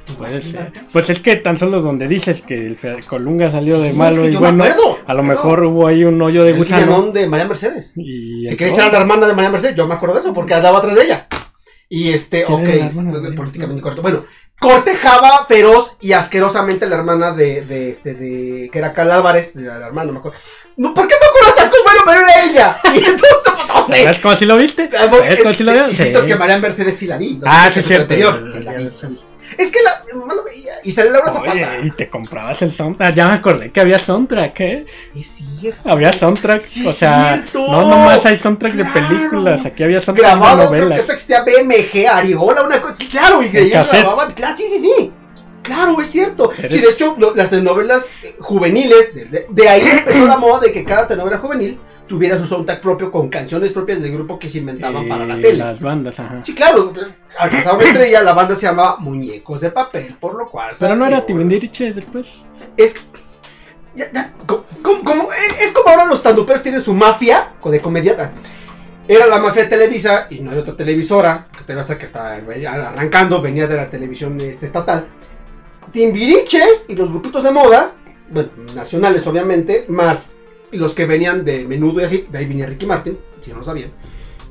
de 0.08 0.14
puede 0.16 0.42
ser. 0.42 0.74
Pues 0.92 1.10
es 1.10 1.20
que 1.20 1.38
tan 1.38 1.56
solo 1.58 1.80
donde 1.82 2.08
dices 2.10 2.42
que 2.42 2.68
el 2.68 3.06
Colunga 3.06 3.50
salió 3.50 3.80
de 3.80 3.92
Sí, 3.92 3.98
malo 3.98 4.24
es 4.24 4.30
que 4.30 4.34
y 4.34 4.36
bueno, 4.36 4.64
acuerdo, 4.66 4.98
a 5.06 5.14
lo 5.14 5.24
me 5.24 5.30
mejor 5.30 5.64
hubo 5.64 5.88
ahí 5.88 6.04
un 6.04 6.22
hoyo 6.22 6.44
de 6.44 6.52
El 6.52 6.58
gusano. 6.58 6.86
villanón 6.86 7.14
de 7.14 7.28
María 7.28 7.48
Mercedes. 7.48 7.94
Y 7.96 8.40
entró. 8.48 8.58
quería 8.58 8.74
echar 8.74 8.90
a 8.90 8.92
la 8.92 8.98
hermana 9.00 9.26
de 9.28 9.34
María 9.36 9.52
Mercedes, 9.52 9.76
yo 9.76 9.88
me 9.88 9.94
acuerdo 9.96 10.16
de 10.16 10.22
eso, 10.22 10.34
porque 10.34 10.54
andaba 10.56 10.80
atrás 10.80 10.96
de 10.96 11.04
ella. 11.04 11.28
Y 11.92 12.14
este, 12.14 12.44
¿Quién 12.44 12.60
ok, 12.62 12.68
de 12.68 12.92
María? 13.02 13.36
políticamente 13.36 13.82
correcto. 13.82 14.02
Bueno, 14.04 14.26
cortejaba 14.60 15.46
feroz 15.48 15.98
y 16.02 16.12
asquerosamente 16.14 16.88
la 16.88 16.98
hermana 16.98 17.32
de, 17.32 17.62
de 17.66 17.90
este, 17.90 18.14
de, 18.14 18.70
que 18.72 18.78
era 18.78 18.94
Cal 18.94 19.12
Álvarez, 19.12 19.56
de 19.56 19.64
la, 19.64 19.80
la 19.80 19.88
hermana, 19.88 20.08
no 20.08 20.14
me 20.14 20.20
acuerdo. 20.20 20.38
No, 20.78 20.94
¿Por 20.94 21.08
qué 21.08 21.16
me 21.20 21.26
acuerdo 21.28 21.50
estás 21.50 21.70
con 21.70 21.80
bueno, 21.84 22.02
pero 22.06 22.20
era 22.22 22.44
ella? 22.46 22.80
Y 22.94 22.98
entonces, 23.06 23.28
no 23.68 23.88
sé. 23.88 24.04
¿Sabes 24.04 24.20
cómo 24.20 24.36
si 24.36 24.46
lo 24.46 24.58
viste? 24.58 24.90
¿Sabes 24.92 25.42
cómo 25.42 25.54
si 25.54 25.64
lo 25.64 25.72
vieron? 25.72 25.90
Insisto 25.90 26.22
Sí. 26.22 26.26
que 26.28 26.36
María 26.36 26.58
Mercedes 26.60 26.98
sí 26.98 27.08
la 27.08 27.18
vi. 27.18 27.38
¿no? 27.38 27.44
Ah, 27.46 27.70
sí, 27.74 27.82
su 27.82 27.88
cierto. 27.88 28.04
anterior, 28.14 28.48
sí 28.52 28.60
la 28.60 28.74
vi. 28.74 28.90
Es 29.60 29.72
que 29.72 29.80
la 29.84 30.04
lo 30.34 30.44
veía. 30.44 30.76
Y 30.84 30.92
sale 30.92 31.10
Laura 31.12 31.30
Zapata. 31.32 31.52
Oye, 31.52 31.68
y 31.84 31.92
te 31.92 32.10
comprabas 32.10 32.62
el 32.62 32.72
soundtrack. 32.72 33.14
Ya 33.14 33.28
me 33.28 33.34
acordé 33.34 33.72
que 33.72 33.80
había 33.82 34.00
soundtrack, 34.00 34.60
¿eh? 34.62 34.86
Es 35.16 35.28
cierto. 35.60 35.90
Había 35.90 36.14
soundtrack. 36.14 36.62
Sí, 36.62 36.88
o 36.88 36.92
sea, 36.92 37.34
cierto. 37.36 37.68
no 37.70 37.82
nomás 37.90 38.26
hay 38.26 38.38
soundtrack 38.38 38.74
de 38.74 38.86
películas. 38.86 39.66
Aquí 39.66 39.84
había 39.84 40.00
soundtrack 40.00 40.32
de 40.32 40.36
grabado, 40.40 40.58
creo 40.58 40.72
que 40.72 40.78
novelas. 40.80 41.00
esto 41.02 41.12
existía 41.12 41.44
BMG, 41.44 42.08
Ariola, 42.08 42.64
una 42.64 42.82
cosa, 42.82 43.04
claro, 43.12 43.44
y 43.44 43.50
que 43.50 43.60
ellos 43.64 43.88
grababan, 43.92 44.32
claro, 44.34 44.56
sí, 44.56 44.64
sí, 44.70 44.80
sí, 44.80 45.12
claro, 45.62 46.00
es 46.00 46.08
cierto, 46.08 46.52
Eres- 46.58 46.74
sí, 46.74 46.80
de 46.82 46.90
hecho, 46.92 47.16
lo- 47.18 47.36
las 47.36 47.50
telenovelas 47.50 48.08
eh, 48.24 48.36
juveniles, 48.40 49.14
de, 49.14 49.26
de- 49.26 49.46
de 49.50 49.70
ahí 49.70 49.82
empezó 49.86 50.26
la 50.26 50.38
moda 50.38 50.62
de 50.62 50.72
que 50.72 50.84
cada 50.86 51.06
telenovela 51.08 51.38
juvenil 51.38 51.78
tuviera 52.10 52.38
su 52.38 52.46
soundtrack 52.48 52.82
propio 52.82 53.10
con 53.12 53.30
canciones 53.30 53.72
propias 53.72 54.02
del 54.02 54.12
grupo 54.12 54.38
que 54.40 54.50
se 54.50 54.58
inventaban 54.58 55.08
para 55.08 55.26
la 55.26 55.38
Eh, 55.38 55.42
tele. 55.42 55.60
Las 55.60 55.80
bandas, 55.80 56.20
ajá. 56.20 56.44
Sí, 56.44 56.54
claro, 56.56 56.92
alcanzaba 57.38 57.78
una 57.78 57.86
estrella, 57.88 58.24
la 58.24 58.34
banda 58.34 58.56
se 58.56 58.64
llamaba 58.66 58.98
Muñecos 58.98 59.62
de 59.62 59.70
Papel, 59.70 60.18
por 60.20 60.36
lo 60.36 60.50
cual... 60.50 60.76
Pero 60.78 60.96
no 60.96 61.06
era 61.06 61.26
Tibindiriche 61.26 61.94
después. 61.94 62.48
Es... 62.76 62.96
ya- 63.96 64.12
ya, 64.12 64.34
co- 64.46 64.66
como, 64.82 65.04
como- 65.04 65.30
es 65.62 65.72
como 65.72 65.88
ahora 65.90 66.06
los 66.06 66.22
tanduperos 66.24 66.64
tienen 66.64 66.82
su 66.84 66.94
mafia 66.96 67.54
de 67.64 67.80
comedia. 67.80 68.32
Era 69.08 69.28
la 69.28 69.40
mafia 69.40 69.64
de 69.64 69.70
Televisa 69.70 70.26
y 70.32 70.40
no 70.40 70.52
hay 70.52 70.58
otra 70.58 70.76
televisora, 70.76 71.48
que 71.66 71.74
hasta 71.74 71.98
que 71.98 72.06
está 72.06 72.34
arrancando, 72.36 73.42
venía 73.42 73.68
de 73.68 73.76
la 73.78 73.90
televisión 73.90 74.42
este, 74.42 74.66
estatal. 74.66 75.08
Timbiriche 75.92 76.62
y 76.88 76.96
los 76.96 77.10
grupitos 77.10 77.44
de 77.44 77.52
moda, 77.52 77.94
bueno, 78.30 78.50
nacionales 78.76 79.26
obviamente, 79.28 79.86
más 79.90 80.34
los 80.72 80.94
que 80.94 81.06
venían 81.06 81.44
de 81.46 81.66
menudo 81.66 82.02
y 82.02 82.06
así, 82.06 82.28
de 82.32 82.38
ahí 82.38 82.46
venía 82.46 82.66
Ricky 82.66 82.86
Martin, 82.86 83.18
si 83.44 83.52
no 83.52 83.60
lo 83.60 83.66
sabían. 83.66 83.92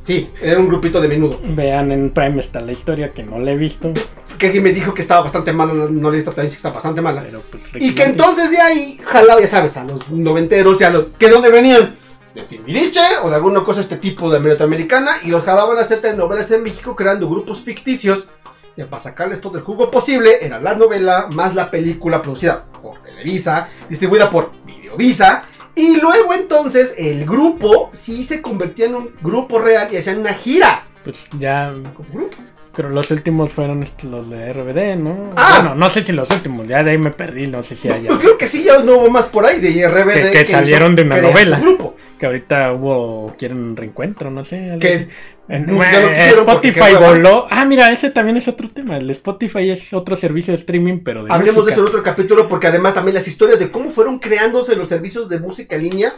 Sí, 0.07 0.31
era 0.41 0.59
un 0.59 0.69
grupito 0.69 1.01
de 1.03 1.09
menudo. 1.09 1.39
Vean 1.45 1.93
en 1.93 2.11
Prime 2.11 2.41
está 2.41 2.61
la 2.61 2.73
historia 2.73 3.13
que 3.13 3.23
no 3.23 3.39
la 3.39 3.51
he 3.53 3.57
visto. 3.57 3.93
Que 4.39 4.47
alguien 4.47 4.65
me 4.65 4.73
dijo 4.73 4.95
que 4.95 5.03
estaba 5.03 5.21
bastante 5.21 5.53
mala, 5.53 5.75
no, 5.75 5.89
no 5.89 6.11
le 6.11 6.17
he 6.17 6.19
visto, 6.21 6.31
también 6.31 6.47
dice 6.47 6.57
que 6.57 6.69
está 6.69 6.71
bastante 6.71 7.03
mala. 7.03 7.23
Pero 7.23 7.43
pues 7.51 7.65
Y 7.67 7.71
Ricky 7.73 7.95
que 7.95 8.03
Martin- 8.05 8.11
entonces 8.13 8.51
de 8.51 8.59
ahí 8.59 8.99
jalaba, 9.05 9.41
ya 9.41 9.49
sabes, 9.49 9.77
a 9.77 9.85
los 9.85 10.09
noventeros 10.11 10.81
y 10.81 10.85
a 10.85 10.91
los. 10.91 11.07
¿Que 11.19 11.27
de 11.27 11.33
dónde 11.33 11.51
venían? 11.51 11.99
De 12.35 12.43
Timbiriche 12.45 13.01
o 13.23 13.29
de 13.29 13.37
alguna 13.37 13.63
cosa 13.65 13.81
este 13.81 13.97
tipo 13.97 14.31
de 14.31 14.41
norteamericana 14.41 15.17
y 15.25 15.29
los 15.29 15.43
jalaban 15.45 15.77
a 15.77 15.83
hacer 15.83 16.01
telenovelas 16.01 16.51
en 16.53 16.63
México 16.63 16.97
creando 16.97 17.29
grupos 17.29 17.61
ficticios. 17.61 18.29
Y 18.77 18.83
para 18.85 19.03
sacarles 19.03 19.41
todo 19.43 19.59
el 19.59 19.65
jugo 19.65 19.91
posible, 19.91 20.39
era 20.41 20.59
la 20.61 20.75
novela 20.75 21.29
más 21.35 21.55
la 21.55 21.71
película 21.71 22.23
producida 22.23 22.65
por 22.81 23.03
Televisa, 23.03 23.69
distribuida 23.91 24.31
por 24.31 24.53
Videovisa. 24.65 25.43
Y 25.79 26.01
luego 26.01 26.35
entonces 26.35 26.93
el 26.99 27.25
grupo 27.25 27.91
sí 27.93 28.25
se 28.25 28.43
convertía 28.43 28.87
en 28.87 28.97
un 28.97 29.11
grupo 29.23 29.61
real 29.61 29.87
y 29.93 29.97
hacían 29.97 30.19
una 30.19 30.35
gira. 30.35 30.85
Pues 31.05 31.29
ya. 31.39 31.73
Como 31.95 32.09
grupo. 32.13 32.37
Creo 32.79 32.91
los 32.91 33.11
últimos 33.11 33.51
fueron 33.51 33.83
estos, 33.83 34.09
los 34.09 34.31
de 34.31 34.53
RBD, 34.53 34.95
¿no? 35.03 35.33
Ah. 35.35 35.59
Bueno, 35.63 35.75
no 35.75 35.91
sé 35.91 36.05
si 36.05 36.13
los 36.13 36.31
últimos, 36.31 36.69
ya 36.69 36.85
de 36.85 36.93
ahí 36.93 36.99
me 36.99 37.11
perdí, 37.11 37.49
no 37.49 37.61
sé 37.61 37.75
si 37.75 37.89
haya. 37.91 38.09
Yo 38.09 38.21
creo 38.21 38.39
que 38.39 38.47
sí, 38.47 38.63
ya 38.63 38.79
no 38.85 38.99
hubo 38.99 39.11
más 39.11 39.27
por 39.27 39.45
ahí 39.45 39.59
de 39.59 39.71
IRBD. 39.71 40.31
Que- 40.31 40.31
que 40.31 40.45
salieron 40.45 40.95
de 40.95 41.03
una 41.03 41.21
novela. 41.21 41.59
grupo. 41.59 41.97
Que 42.21 42.27
ahorita 42.27 42.73
hubo, 42.75 43.35
quieren 43.37 43.59
un 43.59 43.77
reencuentro, 43.77 44.31
no 44.31 44.45
sé. 44.45 44.59
algo 44.67 44.79
Que. 44.79 45.09
En- 45.49 45.67
no, 45.67 45.83
eh, 45.83 46.29
Spotify 46.29 46.95
voló. 47.01 47.49
Ah, 47.51 47.65
mira, 47.65 47.91
ese 47.91 48.11
también 48.11 48.37
es 48.37 48.47
otro 48.47 48.69
tema. 48.69 48.97
El 48.99 49.11
Spotify 49.11 49.71
es 49.71 49.93
otro 49.93 50.15
servicio 50.15 50.53
de 50.53 50.59
streaming, 50.61 50.99
pero 51.03 51.25
de 51.25 51.33
Hablemos 51.33 51.67
de 51.67 51.73
eso 51.73 51.81
en 51.81 51.87
otro 51.89 52.03
capítulo 52.05 52.47
porque 52.49 52.69
además 52.69 52.95
también 52.95 53.15
las 53.15 53.27
historias 53.27 53.59
de 53.59 53.71
cómo 53.73 53.91
fueron 53.91 54.21
creándose 54.21 54.77
los 54.77 54.87
servicios 54.89 55.29
de 55.29 55.41
música 55.41 55.75
en 55.75 55.83
línea 55.83 56.15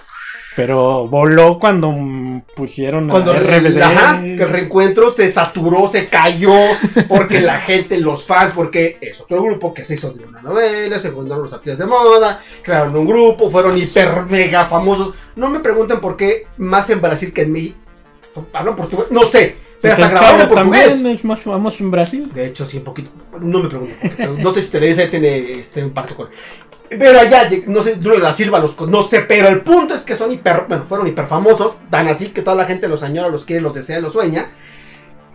Pero 0.57 1.07
voló 1.07 1.59
cuando 1.61 1.95
pusieron 2.57 3.09
a 3.09 3.13
cuando 3.13 3.33
RBD. 3.35 3.81
ajá, 3.81 4.21
el 4.25 4.39
reencuentro 4.49 5.11
se 5.11 5.29
saturó, 5.29 5.87
se 5.89 6.09
cayó 6.09 6.53
porque 7.09 7.41
la 7.41 7.61
gente, 7.61 7.99
los 7.99 8.27
fans, 8.27 8.53
porque 8.55 8.99
es 9.01 9.21
otro 9.21 9.43
grupo 9.43 9.73
que 9.73 9.85
se 9.85 9.95
hizo 9.95 10.11
de 10.13 10.25
una 10.27 10.43
novela, 10.43 10.99
se 10.99 11.11
juntaron 11.11 11.45
los 11.45 11.53
artistas 11.53 11.79
de 11.79 11.87
moda, 11.87 12.41
crearon 12.63 12.97
un 12.97 13.07
grupo, 13.07 13.49
fueron 13.49 13.79
hiper 13.79 14.23
mega 14.25 14.65
famosos. 14.65 15.15
No 15.37 15.49
me 15.51 15.61
pregunten 15.61 16.01
por 16.01 16.17
qué 16.17 16.47
más 16.57 16.91
en 16.91 17.01
Brasil 17.01 17.33
que 17.33 17.43
en 17.43 17.53
México. 17.53 17.77
Hablan 18.53 18.75
portugués, 18.77 19.07
no 19.11 19.25
sé, 19.25 19.57
pero 19.81 19.95
Pues 19.97 20.07
hasta 20.07 20.11
grabaron 20.21 20.41
en 20.41 20.49
portugués. 20.49 20.89
también 20.89 21.15
es 21.15 21.25
más 21.25 21.41
famoso 21.43 21.85
en 21.85 21.91
Brasil. 21.93 22.31
De 22.35 22.47
hecho, 22.47 22.67
sí, 22.67 22.79
un 22.79 22.85
poquito. 22.85 23.11
No 23.41 23.61
me 23.63 23.69
pregunto. 23.69 23.95
No 24.39 24.53
sé 24.53 24.63
si 24.63 24.71
Televisa 24.73 25.09
tiene 25.09 25.61
este 25.61 25.81
impacto 25.81 26.17
con. 26.17 26.29
Pero 26.91 27.21
allá, 27.21 27.49
no 27.69 27.83
sé, 27.83 27.95
Drulo 27.95 28.17
de 28.17 28.23
la 28.23 28.33
Silva, 28.33 28.59
los, 28.59 28.73
con- 28.73 28.91
no 28.91 29.03
sé, 29.03 29.21
pero 29.21 29.47
el 29.49 29.61
punto 29.61 29.95
es 29.95 30.03
que 30.03 30.17
son 30.17 30.33
hiper, 30.33 30.65
bueno, 30.69 30.85
fueron 30.85 31.07
hiper 31.07 31.27
famosos, 31.27 31.75
dan 31.89 32.09
así 32.09 32.31
que 32.31 32.43
toda 32.43 32.57
la 32.57 32.65
gente 32.67 32.89
los 32.89 33.05
añora, 33.05 33.29
los 33.29 33.45
quiere, 33.45 33.63
los 33.63 33.75
desea, 33.75 34.01
los 34.01 34.13
sueña. 34.13 34.51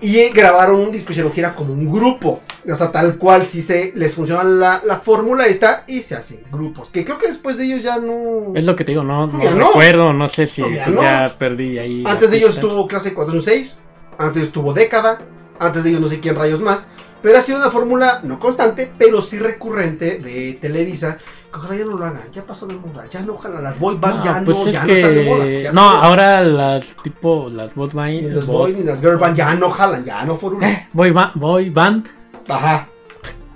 Y 0.01 0.28
grabaron 0.32 0.82
un 0.82 0.91
disco, 0.91 1.14
hicieron 1.14 1.32
gira 1.32 1.56
como 1.56 1.72
un 1.74 1.89
grupo. 1.89 2.41
O 2.70 2.76
sea, 2.76 2.91
tal 2.91 3.18
cual, 3.18 3.45
si 3.45 3.62
se 3.62 3.93
les 3.95 4.14
funciona 4.14 4.43
la, 4.43 4.82
la 4.86 4.97
fórmula 4.99 5.47
esta 5.47 5.86
y 5.88 6.01
se 6.01 6.16
hacen 6.16 6.43
grupos. 6.51 6.89
Que 6.89 7.06
creo 7.06 7.18
que 7.18 7.28
después 7.28 7.58
de 7.58 7.64
ellos 7.64 7.82
ya 7.82 7.97
no. 7.97 8.51
Es 8.56 8.66
lo 8.66 8.76
que 8.76 8.84
te 8.84 8.91
digo, 8.91 9.06
no, 9.06 9.26
no 9.28 9.51
no. 9.51 9.68
recuerdo, 9.68 10.12
no 10.12 10.28
sé 10.28 10.47
si 10.47 10.62
ya 10.62 10.84
pues, 10.84 10.95
no. 10.95 11.01
ya 11.01 11.36
perdí 11.39 11.80
ahí. 11.80 12.03
Antes 12.06 12.30
de 12.30 12.38
ellos 12.38 12.56
estuvo 12.56 12.86
clase 12.89 13.14
416, 13.14 13.80
antes 14.18 14.34
de 14.34 14.39
ellos 14.41 14.47
estuvo 14.49 14.74
década, 14.74 15.22
antes 15.60 15.82
de 15.82 15.89
ellos 15.91 16.01
no 16.01 16.10
sé 16.10 16.20
quién 16.20 16.36
rayos 16.36 16.60
más. 16.60 16.88
Pero 17.22 17.38
ha 17.38 17.41
sido 17.41 17.58
una 17.60 17.72
fórmula 17.72 18.20
no 18.22 18.38
constante, 18.38 18.91
pero 18.99 19.22
sí 19.22 19.39
recurrente 19.39 20.20
de 20.20 20.58
Televisa. 20.62 21.18
Ojalá 21.56 21.76
ya 21.76 21.86
no 21.86 21.97
lo 21.97 22.06
hagan, 22.06 22.22
ya 22.34 22.43
pasó 22.43 22.68
de 22.68 22.76
moda, 22.76 23.06
ya 23.10 23.22
no, 23.22 23.34
ojalá 23.34 23.62
las 23.62 23.80
boy 23.80 23.95
band 23.97 24.18
No, 24.18 24.26
ya 24.26 24.41
pues 24.43 24.58
no, 24.58 24.66
es 24.68 24.74
ya 24.74 24.82
no 24.82 24.86
que 24.88 24.99
están 24.99 25.16
de 25.16 25.24
moda. 25.24 25.45
ya 25.62 25.72
no, 25.72 25.82
ahora 25.82 26.41
las 26.43 26.86
tipo 27.03 27.49
las 27.49 27.76
Ni 27.78 27.88
band, 27.88 28.22
las 28.36 28.45
boy 28.45 28.74
ni 28.74 28.84
las 28.84 28.99
girl 28.99 29.18
band 29.18 29.36
ya 29.38 29.56
no 29.56 29.70
jalan, 29.70 30.03
ya 30.03 30.26
no 30.26 30.36
fueron. 30.36 30.60
boy, 30.93 31.12
ba- 31.12 31.32
boy 31.36 31.70
band, 31.70 32.08
Ajá. 32.49 32.88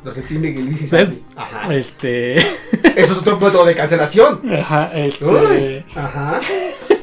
Los 0.03 0.15
de 0.15 0.21
Tim 0.21 0.41
Luis 0.41 0.81
y 0.81 0.87
¿Ves? 0.87 0.89
Sandy. 0.89 1.23
Ajá. 1.35 1.73
este, 1.75 2.37
Eso 2.37 2.47
es 3.13 3.17
otro 3.17 3.37
método 3.37 3.65
de 3.65 3.75
cancelación. 3.75 4.39
ajá, 4.53 4.91
este, 4.93 5.25
Uy, 5.25 5.85
Ajá. 5.93 6.39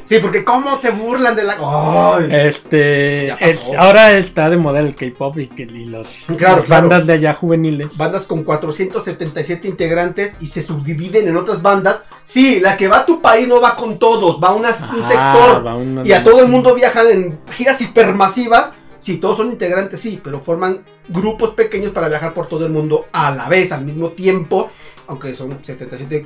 Sí, 0.07 0.19
porque 0.19 0.45
cómo 0.45 0.77
te 0.77 0.89
burlan 0.91 1.35
de 1.35 1.43
la. 1.43 1.57
Ay. 1.59 2.29
este, 2.31 3.27
es- 3.45 3.59
ahora 3.77 4.13
está 4.13 4.49
de 4.49 4.55
moda 4.55 4.79
el 4.79 4.95
K-pop 4.95 5.37
y, 5.37 5.47
que- 5.47 5.63
y 5.63 5.83
los 5.83 6.07
Claro, 6.37 6.55
las 6.57 6.65
claro. 6.65 6.87
bandas 6.87 7.05
de 7.07 7.13
allá 7.13 7.33
juveniles. 7.33 7.97
Bandas 7.97 8.25
con 8.25 8.43
477 8.43 9.67
integrantes 9.67 10.37
y 10.39 10.47
se 10.47 10.61
subdividen 10.61 11.27
en 11.27 11.35
otras 11.35 11.61
bandas. 11.61 12.03
Sí, 12.23 12.61
la 12.61 12.77
que 12.77 12.87
va 12.87 12.99
a 12.99 13.05
tu 13.05 13.21
país 13.21 13.49
no 13.49 13.59
va 13.59 13.75
con 13.75 13.99
todos, 13.99 14.41
va 14.41 14.47
a 14.49 14.53
una- 14.53 14.69
un 14.69 15.03
sector. 15.03 15.63
una- 15.75 16.07
Y 16.07 16.13
a 16.13 16.23
todo 16.23 16.39
el 16.41 16.47
mundo 16.47 16.73
viajan 16.73 17.07
en 17.11 17.39
giras 17.51 17.81
hipermasivas. 17.81 18.73
Sí, 18.99 19.17
todos 19.17 19.35
son 19.37 19.51
integrantes, 19.51 19.99
sí, 19.99 20.19
pero 20.23 20.39
forman 20.39 20.83
grupos 21.09 21.49
pequeños 21.51 21.91
para 21.91 22.07
viajar 22.09 22.33
por 22.33 22.47
todo 22.47 22.65
el 22.65 22.71
mundo 22.71 23.07
a 23.11 23.31
la 23.31 23.49
vez, 23.49 23.71
al 23.73 23.83
mismo 23.83 24.09
tiempo. 24.11 24.69
Aunque 25.07 25.35
son 25.35 25.57
77 25.61 26.25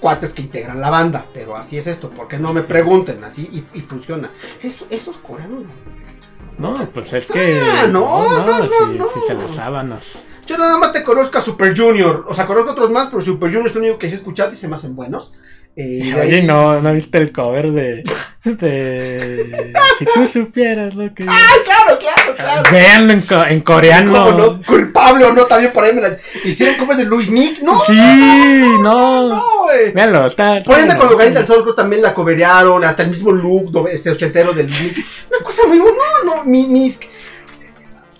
cuates 0.00 0.32
que 0.34 0.42
integran 0.42 0.80
la 0.80 0.90
banda. 0.90 1.24
Pero 1.34 1.56
así 1.56 1.78
es 1.78 1.86
esto, 1.86 2.10
porque 2.14 2.38
no 2.38 2.52
me 2.52 2.62
pregunten, 2.62 3.22
así 3.24 3.48
y, 3.74 3.78
y 3.78 3.80
funciona. 3.82 4.30
Eso, 4.62 4.86
esos 4.90 5.16
coreanos. 5.18 5.62
No, 6.58 6.90
pues 6.92 7.12
es 7.12 7.30
que 7.30 7.60
Ah, 7.60 7.86
no, 7.86 8.28
no, 8.38 8.46
no, 8.62 8.68
si, 8.68 8.98
no. 8.98 9.06
si 9.06 9.20
se 9.26 9.34
las 9.34 9.52
sábanas. 9.52 10.26
Yo 10.46 10.56
nada 10.58 10.76
más 10.78 10.92
te 10.92 11.04
conozco 11.04 11.38
a 11.38 11.42
Super 11.42 11.76
Junior. 11.78 12.24
O 12.28 12.34
sea, 12.34 12.46
conozco 12.46 12.70
a 12.70 12.72
otros 12.72 12.90
más, 12.90 13.08
pero 13.10 13.20
Super 13.20 13.48
Junior 13.50 13.68
es 13.68 13.76
el 13.76 13.82
único 13.82 13.98
que 13.98 14.08
sí 14.08 14.14
he 14.14 14.16
escuchado 14.18 14.52
y 14.52 14.56
se 14.56 14.66
me 14.66 14.76
hacen 14.76 14.96
buenos. 14.96 15.34
Eh, 15.76 16.12
Oye, 16.20 16.38
ahí- 16.40 16.46
no, 16.46 16.80
no 16.80 16.92
viste 16.94 17.18
el 17.18 17.32
cover 17.32 17.70
de, 17.72 18.02
de 18.56 19.72
si 19.98 20.04
tú 20.14 20.26
supieras 20.26 20.94
lo 20.94 21.12
que 21.12 21.24
¡Ay, 21.28 21.58
claro, 21.64 21.98
claro, 21.98 22.36
claro! 22.36 22.62
Véanlo 22.72 23.12
en, 23.12 23.20
co- 23.22 23.44
en 23.44 23.60
coreano. 23.60 24.12
¿Cómo 24.24 24.38
no? 24.38 24.62
Culpable 24.62 25.24
o 25.24 25.32
no, 25.32 25.44
también 25.46 25.72
por 25.72 25.84
ahí 25.84 25.92
me 25.92 26.00
la. 26.00 26.16
Hicieron 26.44 26.76
como 26.76 26.92
es 26.92 26.98
de 26.98 27.04
Luis 27.04 27.30
Nick. 27.30 27.60
¡No! 27.60 27.80
Sí, 27.86 27.96
no. 28.80 29.28
¡No, 29.28 30.26
está. 30.26 30.60
Por 30.64 30.78
ende, 30.78 30.96
con 30.96 31.10
Loganita 31.10 31.40
del 31.40 31.46
Sol 31.46 31.62
creo 31.62 31.74
también 31.74 32.00
la 32.02 32.14
coberearon, 32.14 32.84
hasta 32.84 33.02
el 33.02 33.08
mismo 33.10 33.32
look 33.32 33.88
este 33.90 34.10
ochentero 34.10 34.52
del 34.52 34.66
Nick. 34.66 35.04
Una 35.30 35.44
cosa 35.44 35.66
muy 35.66 35.78
buena. 35.78 35.98
No, 36.24 36.36
no, 36.36 36.44
mi- 36.44 36.66
mis. 36.66 37.00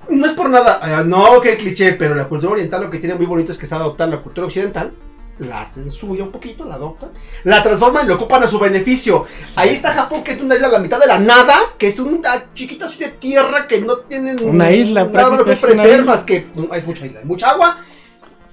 No 0.09 0.25
es 0.27 0.33
por 0.33 0.49
nada, 0.49 0.81
eh, 1.01 1.05
no 1.05 1.41
que 1.41 1.57
cliché, 1.59 1.93
pero 1.93 2.15
la 2.15 2.25
cultura 2.25 2.53
oriental 2.53 2.83
lo 2.83 2.91
que 2.91 2.99
tiene 2.99 3.15
muy 3.15 3.27
bonito 3.27 3.53
es 3.53 3.59
que 3.59 3.67
sabe 3.67 3.83
adoptar 3.83 4.09
la 4.09 4.17
cultura 4.19 4.47
occidental, 4.47 4.91
la 5.39 5.63
hacen 5.63 5.91
suya 5.91 6.25
un 6.25 6.33
poquito, 6.33 6.65
la 6.65 6.75
adoptan, 6.75 7.11
la 7.45 7.63
transforman 7.63 8.05
y 8.05 8.09
lo 8.09 8.15
ocupan 8.17 8.43
a 8.43 8.49
su 8.49 8.59
beneficio. 8.59 9.27
Ahí 9.57 9.71
está 9.71 9.95
Japón, 9.95 10.23
que 10.25 10.33
es 10.33 10.41
una 10.41 10.55
isla 10.55 10.69
a 10.69 10.73
la 10.73 10.79
mitad 10.79 11.01
de 11.01 11.07
la 11.07 11.19
nada, 11.19 11.57
que 11.79 11.89
es 11.89 11.99
una 11.99 12.53
chiquita 12.53 12.87
así 12.87 12.99
de 12.99 13.11
tierra 13.11 13.67
que 13.67 13.81
no 13.81 13.99
tienen 13.99 14.43
Una 14.43 14.71
isla, 14.71 15.05
nada 15.05 15.37
lo 15.37 15.45
que 15.45 15.53
ofrecer 15.53 16.05
más 16.05 16.25
que 16.25 16.47
es 16.73 16.87
mucha 16.87 17.07
isla, 17.07 17.21
hay 17.21 17.27
mucha 17.27 17.51
agua 17.51 17.79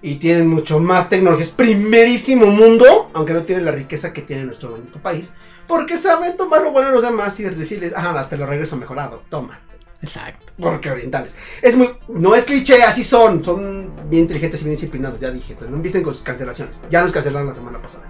y 0.02 0.16
tienen 0.16 0.48
mucho 0.48 0.80
más 0.80 1.10
tecnología. 1.10 1.46
Es 1.46 1.52
primerísimo 1.52 2.46
mundo, 2.48 3.10
aunque 3.14 3.34
no 3.34 3.44
tienen 3.44 3.66
la 3.66 3.72
riqueza 3.72 4.14
que 4.14 4.22
tiene 4.22 4.44
nuestro 4.44 4.70
bonito 4.70 5.00
país, 5.00 5.34
porque 5.68 5.98
saben 5.98 6.38
tomar 6.38 6.62
lo 6.62 6.72
bueno 6.72 6.90
de 6.90 6.96
los 6.96 7.04
demás 7.04 7.40
y 7.40 7.44
decirles, 7.44 7.94
ajá, 7.96 8.30
te 8.30 8.38
lo 8.38 8.46
regreso 8.46 8.78
mejorado, 8.78 9.24
toma. 9.30 9.60
Exacto. 10.02 10.54
Porque 10.60 10.92
orientales. 10.92 11.36
Es 11.62 11.76
muy. 11.76 11.90
No 12.08 12.36
es 12.36 12.46
cliché, 12.46 12.84
así 12.84 13.04
son. 13.04 13.44
Son 13.44 13.92
bien 14.10 14.24
inteligentes 14.24 14.62
y 14.62 14.64
bien 14.66 14.76
disciplinados, 14.76 15.20
ya 15.20 15.32
dije. 15.32 15.56
No 15.68 15.76
empiecen 15.78 16.04
con 16.04 16.14
sus 16.14 16.22
cancelaciones. 16.22 16.82
Ya 16.90 17.02
nos 17.02 17.12
cancelaron 17.12 17.48
la 17.48 17.56
semana 17.56 17.82
pasada. 17.82 18.04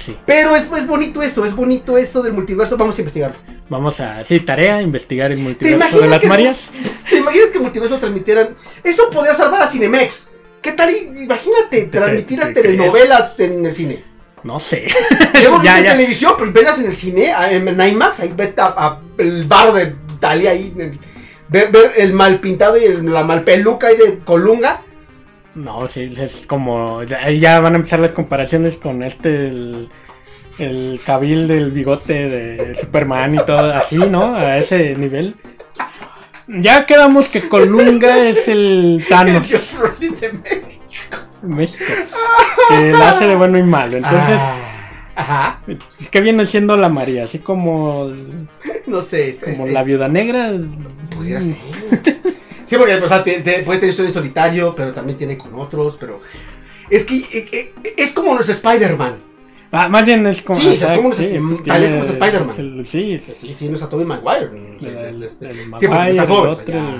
Sí. 0.00 0.16
Pero 0.24 0.56
es, 0.56 0.70
es 0.72 0.86
bonito 0.86 1.20
eso, 1.22 1.44
es 1.44 1.54
bonito 1.54 1.98
esto 1.98 2.22
del 2.22 2.32
multiverso. 2.32 2.76
Vamos 2.76 2.96
a 2.96 3.00
investigarlo. 3.02 3.36
Vamos 3.68 4.00
a. 4.00 4.24
Sí, 4.24 4.40
tarea, 4.40 4.80
investigar 4.80 5.30
el 5.32 5.38
¿Te 5.38 5.44
multiverso 5.44 6.00
de 6.00 6.08
las 6.08 6.20
que- 6.20 6.28
Marías. 6.28 6.70
¿Te 7.08 7.18
imaginas 7.18 7.50
que 7.50 7.56
el 7.58 7.62
multiverso 7.62 7.98
transmitieran? 7.98 8.54
Eso 8.82 9.10
podría 9.10 9.34
salvar 9.34 9.62
a 9.62 9.68
Cinemex. 9.68 10.30
¿Qué 10.62 10.72
tal? 10.72 10.90
Imagínate, 10.94 11.82
¿Te- 11.82 11.86
transmitir 11.86 12.38
te- 12.38 12.44
las 12.44 12.54
te 12.54 12.62
telenovelas 12.62 13.38
en 13.40 13.66
el 13.66 13.74
cine. 13.74 14.04
No 14.44 14.58
sé. 14.58 14.86
Hemos 15.34 15.62
Ya, 15.64 15.78
en 15.78 15.84
televisión, 15.86 16.34
pero 16.38 16.52
verlas 16.52 16.78
en 16.78 16.86
el 16.86 16.94
cine, 16.94 17.32
en 17.50 17.68
IMAX, 17.80 18.20
ahí 18.20 18.32
ver 18.34 18.54
a- 18.58 18.66
a- 18.86 19.00
el 19.18 19.44
bar 19.44 19.72
de 19.74 19.94
Dalia 20.20 20.50
ahí. 20.52 20.72
en 20.74 20.80
el- 20.80 21.00
ver, 21.52 21.70
ver 21.70 21.92
el 21.96 22.12
mal 22.12 22.40
pintado 22.40 22.76
y 22.78 22.84
el- 22.84 23.04
la 23.12 23.22
mal 23.24 23.42
peluca 23.44 23.88
ahí 23.88 23.96
de 23.96 24.18
Colunga. 24.20 24.82
No, 25.54 25.86
sí, 25.86 26.10
es 26.18 26.46
como. 26.46 27.00
Ahí 27.22 27.38
ya 27.38 27.60
van 27.60 27.74
a 27.74 27.76
empezar 27.76 28.00
las 28.00 28.12
comparaciones 28.12 28.76
con 28.76 29.02
este. 29.02 29.48
El, 29.48 29.88
el 30.58 31.00
cabil 31.04 31.48
del 31.48 31.70
bigote 31.70 32.28
de 32.28 32.74
Superman 32.74 33.34
y 33.34 33.38
todo, 33.44 33.72
así, 33.72 33.96
¿no? 33.96 34.34
A 34.36 34.58
ese 34.58 34.94
nivel. 34.96 35.34
Ya 36.48 36.84
quedamos 36.86 37.28
que 37.28 37.48
Colunga 37.48 38.18
es 38.28 38.48
el 38.48 39.04
Thanos. 39.08 39.50
Brody 39.78 40.08
de 40.08 40.32
México. 40.32 41.18
México. 41.42 41.84
Que 42.68 42.92
la 42.92 43.10
hace 43.10 43.26
de 43.26 43.34
bueno 43.36 43.58
y 43.58 43.62
malo. 43.62 43.96
Entonces, 43.96 44.38
Ah, 44.40 44.56
ajá. 45.14 45.60
¿qué 46.10 46.20
viene 46.20 46.46
siendo 46.46 46.76
la 46.76 46.88
María? 46.88 47.24
Así 47.24 47.38
como, 47.38 48.10
No 48.86 49.02
sé, 49.02 49.30
es, 49.30 49.44
como 49.44 49.66
es- 49.66 49.72
la 49.72 49.80
es- 49.80 49.86
viuda 49.86 50.08
negra. 50.08 50.52
Pudiera 51.14 51.40
ser. 51.42 51.56
Sí, 52.66 52.76
porque 52.78 52.94
o 52.94 53.08
sea, 53.08 53.22
te- 53.22 53.40
te- 53.40 53.62
puede 53.64 53.80
tener 53.80 53.90
historia 53.90 54.08
en 54.08 54.14
solitario, 54.14 54.74
pero 54.74 54.92
también 54.94 55.18
tiene 55.18 55.36
con 55.36 55.54
otros, 55.58 55.96
pero... 56.00 56.20
Es 56.88 57.04
que 57.04 57.16
eh, 57.18 57.48
eh, 57.52 57.72
es 57.96 58.12
como 58.12 58.34
nuestro 58.34 58.54
Spider-Man. 58.54 59.16
Ah, 59.74 59.88
más 59.88 60.04
bien 60.04 60.26
es 60.26 60.42
como. 60.42 60.60
Sí, 60.60 60.68
o 60.68 60.76
sea, 60.76 60.92
es 60.92 60.96
como 61.00 61.12
sí, 61.14 61.30
los- 61.30 61.48
pues 61.58 61.64
tal 61.64 61.80
vez 61.80 61.90
como 61.90 62.04
Spider-Man. 62.04 62.84
Sí, 62.84 63.18
Sí, 63.20 63.54
sí, 63.54 63.68
no 63.70 63.76
es 63.76 63.82
a 63.82 63.88
Tobey 63.88 64.04
Maguire. 64.04 64.50
el, 64.82 65.22
Este, 65.22 65.50
sí, 65.52 65.88
Maguire, 65.88 66.20
otro, 66.20 66.54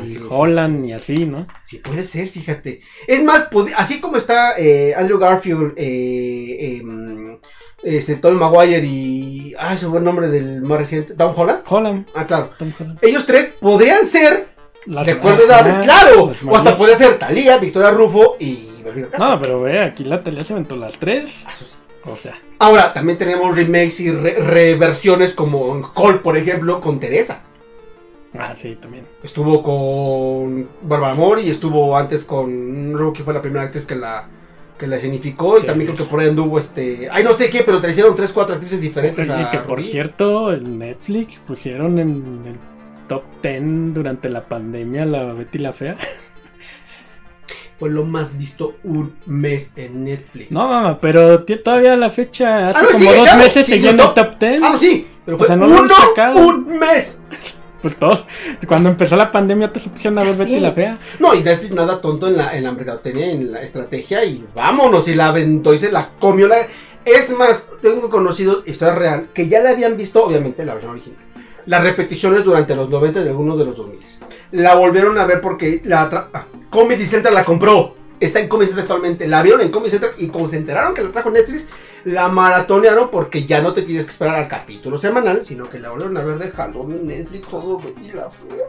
sí, 0.06 0.14
sí. 0.14 0.20
Holland 0.30 0.86
y 0.86 0.92
así, 0.92 1.26
¿no? 1.26 1.46
Sí, 1.64 1.78
puede 1.78 2.02
ser, 2.04 2.28
fíjate. 2.28 2.80
Es 3.06 3.22
más, 3.22 3.48
así 3.76 4.00
como 4.00 4.16
está 4.16 4.54
eh, 4.58 4.94
Andrew 4.96 5.18
Garfield, 5.18 5.74
eh, 5.76 6.78
em, 6.80 7.38
este, 7.82 8.16
Tobey 8.16 8.38
Maguire 8.38 8.84
y... 8.86 9.54
Ah, 9.58 9.74
ese 9.74 9.86
fue 9.88 9.98
el 9.98 10.04
nombre 10.04 10.28
del 10.28 10.62
más 10.62 10.78
reciente. 10.78 11.14
¿Tom 11.14 11.32
Holland? 11.36 11.60
Holland, 11.68 12.06
Ah, 12.14 12.26
claro. 12.26 12.50
Tom 12.58 12.72
Holland. 12.78 12.98
Ellos 13.02 13.26
tres 13.26 13.54
podrían 13.60 14.06
ser 14.06 14.48
Las- 14.86 15.04
de 15.04 15.12
acuerdo 15.12 15.42
a 15.42 15.46
edades, 15.46 15.74
claro. 15.84 16.32
O 16.48 16.56
hasta 16.56 16.74
puede 16.74 16.96
ser 16.96 17.18
Talía, 17.18 17.58
Victoria 17.58 17.90
Rufo 17.90 18.36
y. 18.40 18.70
No, 19.18 19.38
pero 19.40 19.60
ve, 19.60 19.78
aquí 19.78 20.04
la 20.04 20.22
tele 20.22 20.42
se 20.42 20.52
aventó 20.54 20.74
las 20.76 20.98
tres. 20.98 21.42
Ah, 21.46 21.52
eso 21.54 21.64
sí. 21.66 21.72
O 22.07 22.16
sea, 22.16 22.34
Ahora, 22.59 22.92
también 22.92 23.18
tenemos 23.18 23.57
remakes 23.57 24.00
y 24.00 24.11
re- 24.11 24.34
reversiones 24.40 25.32
como 25.34 25.92
Cole, 25.92 26.18
por 26.18 26.36
ejemplo, 26.36 26.80
con 26.80 26.98
Teresa. 27.00 27.42
ah, 28.38 28.55
sí, 28.57 28.76
también. 28.80 29.05
Estuvo 29.22 29.62
con 29.62 30.68
Bárbara 30.82 31.14
Mori 31.14 31.42
y 31.42 31.50
estuvo 31.50 31.96
antes 31.96 32.24
con. 32.24 32.92
No 32.92 33.12
quién 33.12 33.24
fue 33.24 33.34
la 33.34 33.42
primera 33.42 33.64
actriz 33.64 33.84
que 33.86 33.94
la, 33.96 34.28
que 34.78 34.86
la 34.86 34.96
escenificó. 34.96 35.59
Y 35.59 35.62
también 35.64 35.92
creo 35.92 36.05
que 36.05 36.11
por 36.11 36.20
ahí 36.20 36.28
anduvo 36.28 36.59
este. 36.59 37.09
Ay, 37.11 37.22
no 37.24 37.32
sé 37.34 37.50
qué, 37.50 37.62
pero 37.64 37.80
te 37.80 37.90
hicieron 37.90 38.14
tres, 38.16 38.32
cuatro 38.32 38.55
actrices 38.55 38.80
diferentes. 38.80 39.28
a 39.30 39.40
Y 39.40 39.50
que 39.50 39.59
por 39.59 39.82
cierto, 39.82 40.53
en 40.53 40.78
Netflix 40.78 41.38
pusieron 41.46 41.98
en 41.98 42.42
el 42.46 42.57
top 43.09 43.22
10 43.42 43.94
durante 43.94 44.28
la 44.28 44.44
pandemia 44.48 45.05
la 45.05 45.32
Betty 45.34 45.59
la 45.59 45.72
Fea. 45.72 45.96
Fue 47.83 47.91
lo 47.91 48.05
más 48.05 48.39
visto 48.39 48.76
un 48.85 49.12
mes 49.26 49.72
en 49.74 50.05
Netflix. 50.05 50.53
No, 50.53 50.99
pero 51.01 51.43
ti- 51.43 51.57
todavía 51.57 51.95
a 51.95 51.97
la 51.97 52.11
fecha, 52.11 52.68
hace 52.68 52.78
Ah, 52.78 52.83
no, 52.83 52.89
como 52.91 52.99
sí, 53.01 53.07
dos 53.07 53.16
claro, 53.24 53.39
meses 53.39 53.66
sí, 53.66 53.72
seguía 53.72 53.91
en 53.91 53.97
no, 53.97 54.05
el 54.05 54.14
top 54.14 54.39
10. 54.39 54.62
Ah, 54.62 54.68
no, 54.70 54.78
sí. 54.78 55.07
Pero 55.24 55.35
O 55.35 55.39
fue 55.39 55.47
sea, 55.49 55.57
no 55.57 55.66
lo 55.66 55.74
han 55.78 56.37
uno, 56.37 56.47
un 56.47 56.78
mes. 56.78 57.22
Pues 57.83 57.97
todo. 57.97 58.24
Cuando 58.68 58.89
empezó 58.89 59.16
la 59.16 59.33
pandemia 59.33 59.72
te 59.72 59.80
se 59.80 59.91
pusieron 59.91 60.16
a 60.20 60.22
ver 60.22 60.35
Sí. 60.35 60.39
Betty 60.39 60.61
la 60.61 60.70
Fea. 60.70 60.99
No, 61.18 61.35
y 61.35 61.43
Netflix 61.43 61.74
nada 61.74 62.01
tonto 62.01 62.28
en 62.28 62.37
la, 62.37 62.57
en 62.57 62.62
la 62.62 62.70
mercadotecnia, 62.70 63.33
en 63.33 63.51
la 63.51 63.62
estrategia, 63.62 64.24
y 64.24 64.45
vámonos, 64.55 65.09
y 65.09 65.16
la 65.16 65.26
aventó 65.26 65.74
y 65.74 65.78
se 65.78 65.91
la 65.91 66.11
comió. 66.20 66.47
La... 66.47 66.59
Es 67.05 67.37
más, 67.37 67.66
tengo 67.80 68.09
conocido, 68.09 68.62
historia 68.64 68.95
real, 68.95 69.28
que 69.35 69.49
ya 69.49 69.59
la 69.61 69.70
habían 69.70 69.97
visto, 69.97 70.24
obviamente, 70.24 70.64
la 70.64 70.74
versión 70.74 70.93
original. 70.93 71.18
Las 71.66 71.83
repeticiones 71.83 72.45
durante 72.45 72.76
los 72.76 72.89
90 72.89 73.24
y 73.24 73.26
algunos 73.26 73.59
de 73.59 73.64
los 73.64 73.76
2000. 73.76 73.99
La 74.53 74.74
volvieron 74.74 75.18
a 75.18 75.26
ver 75.26 75.40
porque 75.40 75.80
la 75.84 76.28
ah, 76.32 76.44
Comedy 76.70 77.07
Central 77.07 77.34
la 77.34 77.44
compró. 77.44 77.96
Está 78.20 78.38
en 78.38 78.48
Comedy 78.48 78.68
Central 78.68 78.84
actualmente. 78.84 79.26
La 79.26 79.42
vieron 79.42 79.62
en 79.62 79.70
Comedy 79.70 79.90
Central 79.90 80.12
y 80.18 80.28
como 80.28 80.46
se 80.46 80.59
enteraron 80.59 80.94
que 80.94 81.03
la 81.03 81.11
trajo 81.11 81.30
Netflix, 81.30 81.66
la 82.05 82.28
maratonearon 82.28 83.11
porque 83.11 83.44
ya 83.44 83.61
no 83.61 83.72
te 83.72 83.82
tienes 83.82 84.05
que 84.05 84.11
esperar 84.11 84.36
al 84.36 84.48
capítulo 84.48 84.98
semanal, 84.98 85.44
sino 85.44 85.68
que 85.68 85.78
la 85.78 85.90
volvieron 85.90 86.16
a 86.16 86.24
ver 86.24 86.38
de 86.38 86.50
jalón 86.50 86.92
en 86.92 87.07
Netflix, 87.07 87.48
todo 87.48 87.78
Betty 87.78 88.12
la 88.12 88.30
fea. 88.30 88.66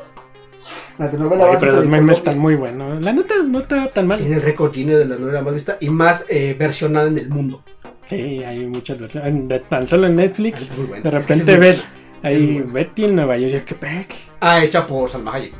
La 0.97 1.09
telenovela 1.09 1.47
más 1.47 1.57
pero 1.57 1.73
los 1.73 1.87
memes 1.87 2.17
están 2.17 2.39
muy 2.39 2.55
buenos. 2.55 3.03
La 3.03 3.11
neta 3.11 3.35
no 3.43 3.59
está 3.59 3.91
tan 3.91 4.07
mal. 4.07 4.17
Tiene 4.17 4.35
el 4.35 4.41
récord 4.41 4.71
Guinness 4.71 4.99
de 4.99 5.05
la 5.05 5.17
novela 5.17 5.41
más 5.41 5.53
vista 5.53 5.77
y 5.79 5.89
más 5.89 6.25
eh, 6.29 6.55
versionada 6.57 7.07
en 7.07 7.17
el 7.17 7.29
mundo. 7.29 7.63
Sí, 8.05 8.43
hay 8.43 8.65
muchas 8.65 8.99
versiones. 8.99 9.63
Tan 9.69 9.87
solo 9.87 10.07
en 10.07 10.15
Netflix. 10.15 10.61
Es 10.61 10.77
muy 10.77 10.87
buena. 10.87 11.03
De 11.03 11.11
repente 11.11 11.53
es 11.53 11.59
ves 11.59 11.89
ahí. 12.21 12.61
Betty 12.61 13.05
en 13.05 13.15
Nueva 13.15 13.37
York. 13.37 13.51
y 13.51 13.59
yo, 13.59 13.65
¿Qué 13.65 13.75
pex? 13.75 14.31
Ah, 14.39 14.63
hecha 14.63 14.85
por 14.85 15.09
Salma 15.09 15.33
Hayek. 15.33 15.53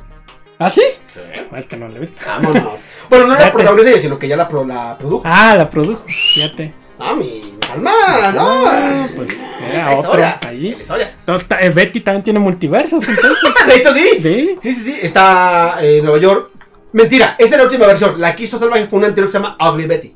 ¿Ah, 0.66 0.70
sí? 0.70 0.82
Es 1.56 1.66
que 1.68 1.78
no 1.78 1.88
la 1.88 1.98
he 1.98 2.00
visto. 2.00 2.22
Vámonos. 2.26 2.80
bueno, 3.10 3.28
no 3.28 3.36
la 3.36 3.52
protagonista 3.52 3.92
ella, 3.92 4.02
sino 4.02 4.18
que 4.18 4.28
ya 4.28 4.36
la, 4.38 4.48
pro- 4.48 4.66
la 4.66 4.98
produjo. 4.98 5.24
Ah, 5.26 5.56
la 5.58 5.70
produjo. 5.70 6.06
Fíjate. 6.34 6.74
Ah, 7.00 7.16
mi 7.16 7.54
Salma, 7.68 7.92
no. 8.34 8.68
Ah, 8.68 9.08
pues 9.16 9.30
era 9.70 9.84
La 9.86 9.92
otro 9.92 10.02
historia, 10.04 10.40
ahí. 10.48 10.72
La 10.72 10.82
historia. 10.82 11.16
Entonces, 11.20 11.48
eh, 11.60 11.70
Betty 11.70 12.00
también 12.02 12.24
tiene 12.24 12.40
multiversos, 12.40 13.08
entonces. 13.08 13.38
De 13.68 13.76
hecho, 13.76 13.94
sí. 13.94 14.10
Sí. 14.22 14.56
Sí, 14.60 14.74
sí, 14.74 14.84
sí. 14.92 15.00
Está 15.02 15.78
eh, 15.82 15.98
en 15.98 16.06
Nueva 16.06 16.20
York. 16.20 16.52
Mentira, 16.94 17.36
esa 17.40 17.56
es 17.56 17.58
la 17.60 17.66
última 17.66 17.88
versión. 17.88 18.22
La 18.22 18.36
que 18.36 18.44
hizo 18.44 18.58
Salma 18.60 18.76
Hayek 18.76 18.90
fue 18.90 19.00
una 19.00 19.08
anterior 19.08 19.28
que 19.30 19.38
se 19.38 19.40
llama 19.44 19.58
Ugly 19.60 19.88
Betty. 19.88 20.16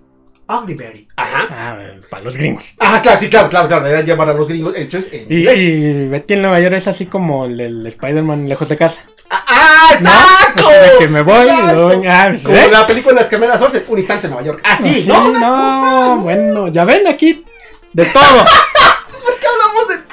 Ugly 0.49 0.75
Betty. 0.75 1.07
Ajá. 1.17 1.47
Ah, 1.49 1.77
para 2.09 2.23
los 2.23 2.37
gringos. 2.37 2.73
Ajá, 2.79 3.01
claro, 3.01 3.19
sí, 3.19 3.29
claro, 3.29 3.49
claro, 3.49 3.67
claro. 3.67 3.85
Era 3.87 4.01
llamar 4.01 4.29
a 4.29 4.33
los 4.33 4.47
gringos. 4.47 4.73
Hecho 4.77 4.99
es 4.99 5.11
en 5.11 5.25
Y, 5.31 5.37
inglés. 5.39 5.57
y 5.57 6.07
Betty 6.07 6.33
en 6.35 6.41
Nueva 6.43 6.59
York 6.59 6.75
es 6.75 6.87
así 6.87 7.07
como 7.07 7.45
el 7.45 7.57
del 7.57 7.85
Spider-Man 7.87 8.47
lejos 8.47 8.69
de 8.69 8.77
casa. 8.77 9.01
Ah, 9.29 9.43
¡Ah, 9.47 9.87
¿no? 9.89 10.09
exacto! 10.09 10.67
O 10.67 10.71
sea, 10.71 10.97
que 10.99 11.07
me 11.07 11.21
voy 11.21 11.47
Exacto. 11.49 12.01
Ah, 12.07 12.31
Como 12.43 12.57
la 12.71 12.87
película 12.87 13.15
de 13.15 13.21
las 13.21 13.29
Gemelas 13.29 13.61
Olsen, 13.61 13.83
un 13.87 13.97
instante 13.97 14.27
en 14.27 14.31
Nueva 14.33 14.45
York. 14.47 14.61
Así, 14.63 15.01
Sí, 15.03 15.09
¿no? 15.09 15.29
Una 15.29 15.39
no, 15.39 15.47
cosa, 15.47 16.15
¿no? 16.15 16.17
bueno, 16.21 16.67
ya 16.69 16.85
ven 16.85 17.07
aquí 17.07 17.43
de 17.93 18.05
todo. 18.05 18.21
¿Por 19.25 19.39
qué 19.39 19.47
hablamos 19.47 19.87
de, 19.89 19.97
de- 19.97 20.03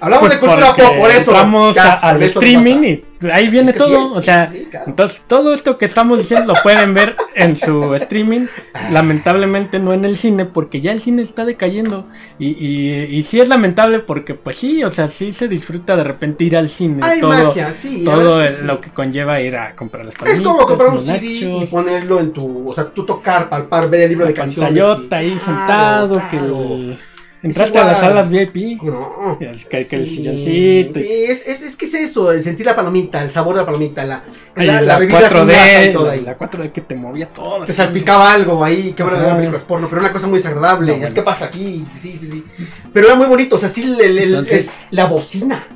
hablamos 0.00 0.28
Pues 0.28 0.40
de 0.40 0.46
cultura 0.46 0.74
pop, 0.74 0.96
por 0.98 1.10
eso. 1.10 1.32
Ya, 1.74 1.92
a- 1.94 2.10
al 2.10 2.22
eso 2.22 2.40
streaming 2.40 2.82
y 2.84 3.04
ahí 3.32 3.46
Sí, 3.46 3.50
viene 3.50 3.70
es 3.72 3.76
que 3.76 3.82
sí 3.82 3.90
todo. 3.90 4.04
es, 4.04 4.10
o 4.12 4.20
sí, 4.20 4.24
sea, 4.26 4.46
sí, 4.48 4.66
claro. 4.70 4.84
entonces 4.88 5.20
todo 5.26 5.52
esto 5.52 5.76
que 5.76 5.84
estamos 5.86 6.18
diciendo 6.20 6.54
lo 6.54 6.62
pueden 6.62 6.94
ver 6.94 7.16
en 7.34 7.56
su 7.56 7.94
streaming. 7.96 8.46
Lamentablemente 8.92 9.78
no 9.78 9.92
en 9.92 10.04
el 10.04 10.16
cine 10.16 10.44
porque 10.44 10.80
ya 10.80 10.92
el 10.92 11.00
cine 11.00 11.22
está 11.22 11.44
decayendo. 11.44 12.06
Y, 12.38 12.48
y, 12.50 13.16
y 13.16 13.22
sí 13.24 13.40
es 13.40 13.48
lamentable 13.48 13.98
porque 14.00 14.34
pues 14.34 14.56
sí, 14.56 14.82
o 14.84 14.90
sea, 14.90 15.08
sí 15.08 15.32
se 15.32 15.48
disfruta 15.48 15.96
de 15.96 16.04
repente 16.04 16.44
ir 16.44 16.56
al 16.56 16.68
cine. 16.68 17.00
Hay 17.04 17.20
todo 17.20 17.30
magia, 17.46 17.72
sí. 17.72 18.02
la 18.04 18.12
todo 18.14 18.42
es 18.42 18.52
que 18.54 18.60
sí. 18.60 18.66
lo 18.66 18.80
que 18.80 18.90
conlleva 18.90 19.40
ir 19.40 19.56
a 19.56 19.74
comprar 19.74 20.04
las 20.04 20.14
Es 20.26 20.40
como 20.40 20.58
comprar 20.66 20.90
un 20.90 21.00
CD 21.00 21.26
y 21.26 21.66
ponerlo 21.66 22.20
en 22.20 22.32
tu. 22.32 22.68
O 22.70 22.74
sea, 22.74 22.84
tú 22.86 23.04
tocar, 23.04 23.48
palpar, 23.48 23.90
ver 23.90 24.02
el 24.02 24.08
libro 24.10 24.26
de 24.26 24.34
canciones. 24.34 24.72
y- 24.74 25.14
ahí 25.14 25.30
Claro, 25.30 25.44
sentado, 25.44 26.14
claro. 26.14 26.28
que 26.30 26.36
el- 26.36 26.98
entraste 27.42 27.78
a 27.78 27.84
las 27.84 28.00
salas 28.00 28.28
VIP. 28.28 28.82
No. 28.82 29.36
Es 29.40 29.64
que, 29.64 29.84
que 29.86 29.96
el 29.96 30.06
Sí, 30.06 30.16
silloncito. 30.16 30.98
sí, 31.00 31.06
es, 31.28 31.46
es, 31.46 31.62
es 31.62 31.76
que 31.76 31.84
es 31.86 31.94
eso, 31.94 32.32
el 32.32 32.42
sentir 32.42 32.66
la 32.66 32.74
palomita, 32.76 33.22
el 33.22 33.30
sabor 33.30 33.54
de 33.54 33.60
la 33.62 33.66
palomita, 33.66 34.04
la, 34.04 34.24
Ay, 34.54 34.66
la, 34.66 34.74
la, 34.74 34.80
la 34.82 34.98
bebida 34.98 35.28
sin 35.28 35.38
4D, 35.38 35.46
grasa 35.46 35.84
y 35.84 35.92
todo 35.92 36.10
ahí. 36.10 36.20
la 36.22 36.36
4D 36.38 36.72
que 36.72 36.80
te 36.80 36.94
movía 36.94 37.26
todo. 37.28 37.58
Te 37.58 37.72
así. 37.72 37.72
salpicaba 37.74 38.32
algo 38.32 38.64
ahí, 38.64 38.92
qué 38.96 39.02
bueno 39.02 39.18
que 39.18 39.24
eran 39.24 39.36
películas 39.36 39.64
porno, 39.64 39.88
pero 39.88 40.00
una 40.00 40.12
cosa 40.12 40.26
muy 40.26 40.38
desagradable. 40.38 40.88
No, 40.88 40.94
es 40.94 41.00
bueno. 41.00 41.14
que 41.14 41.22
pasa 41.22 41.44
aquí, 41.46 41.84
sí, 41.98 42.16
sí, 42.18 42.28
sí. 42.30 42.44
Pero 42.92 43.06
era 43.06 43.16
muy 43.16 43.26
bonito, 43.26 43.56
o 43.56 43.58
sea, 43.58 43.68
sí, 43.68 43.82
el- 43.84 44.00
el- 44.18 44.18
Entonces- 44.30 44.66
el- 44.66 44.96
la 44.96 45.06
bocina. 45.06 45.66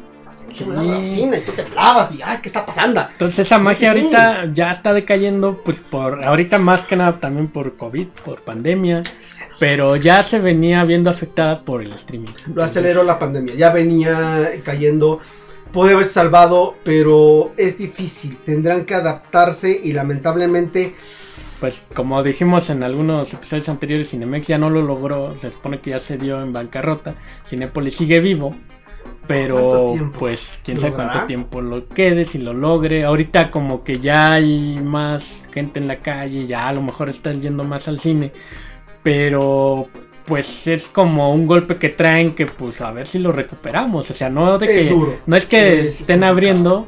Sí. 0.53 0.65
La 0.67 0.83
bocina, 0.83 1.39
y 1.39 1.41
tú 1.41 1.53
te 1.53 1.65
clavas 1.65 2.15
y, 2.15 2.21
ay, 2.23 2.39
¿qué 2.43 2.49
está 2.49 2.65
pasando? 2.67 3.01
Entonces 3.13 3.41
esa 3.47 3.57
Sí, 3.57 3.63
magia 3.65 3.79
sí, 3.79 3.99
ahorita 3.99 4.51
ya 4.53 4.71
está 4.71 4.93
decayendo, 4.93 5.63
pues 5.65 5.81
por 5.81 6.23
ahorita 6.23 6.59
más 6.59 6.83
que 6.83 6.95
nada 6.97 7.19
también 7.21 7.49
por 7.49 7.77
COVID, 7.77 8.09
por 8.25 8.43
pandemia, 8.43 9.03
pero 9.59 9.97
ya 9.97 10.23
se 10.23 10.39
venía 10.39 10.85
viendo 10.85 11.11
afectada 11.11 11.65
por 11.65 11.83
el 11.83 11.93
streaming. 11.95 12.33
Lo 12.55 12.63
aceleró 12.63 13.03
la 13.03 13.19
pandemia, 13.19 13.55
ya 13.55 13.73
venía 13.73 14.51
cayendo, 14.63 15.21
puede 15.73 15.95
haberse 15.95 16.13
salvado, 16.13 16.75
pero 16.85 17.53
es 17.57 17.79
difícil, 17.79 18.37
tendrán 18.45 18.85
que 18.85 18.95
adaptarse 18.95 19.81
y 19.83 19.93
lamentablemente 19.93 20.95
Pues 21.61 21.81
como 21.95 22.23
dijimos 22.25 22.71
en 22.71 22.83
algunos 22.83 23.33
episodios 23.33 23.69
anteriores, 23.69 24.11
Cinemex 24.11 24.49
ya 24.49 24.59
no 24.59 24.69
lo 24.69 24.83
logró, 24.83 25.35
se 25.37 25.51
supone 25.51 25.81
que 25.81 25.91
ya 25.91 26.01
se 26.01 26.19
dio 26.19 26.43
en 26.43 26.53
bancarrota, 26.53 27.15
Cinépolis 27.49 27.95
sigue 27.95 28.21
vivo, 28.21 28.51
¿Cuánto 28.51 28.82
pero 29.33 29.95
pues 30.19 30.59
quién 30.65 30.79
sabe 30.79 30.93
cuánto 30.95 31.25
tiempo 31.27 31.61
lo 31.61 31.89
quede, 31.89 32.25
si 32.25 32.39
lo 32.39 32.53
logre. 32.53 33.05
Ahorita 33.05 33.51
como 33.51 33.83
que 33.85 33.99
ya 33.99 34.33
hay 34.33 34.79
más 34.83 35.45
gente 35.53 35.79
en 35.79 35.89
la 35.89 35.97
calle, 35.97 36.47
ya 36.47 36.69
a 36.69 36.73
lo 36.73 36.83
mejor 36.83 37.09
estás 37.09 37.41
yendo 37.41 37.65
más 37.65 37.89
al 37.89 37.99
cine, 37.99 38.33
pero 39.03 39.89
pues 40.27 40.67
es 40.69 40.87
como 40.87 41.35
un 41.35 41.47
golpe 41.47 41.77
que 41.79 41.89
traen 41.89 42.35
que 42.35 42.47
pues 42.47 42.81
a 42.81 42.93
ver 42.93 43.07
si 43.07 43.19
lo 43.19 43.33
recuperamos, 43.33 44.11
o 44.11 44.15
sea, 44.15 44.31
no 44.31 44.59
de 44.59 44.67
Es 44.67 44.85
que 44.85 44.91
duro. 44.91 45.17
no 45.27 45.37
es 45.37 45.47
que 45.47 45.81
es 45.81 46.01
estén 46.01 46.23
abriendo 46.25 46.87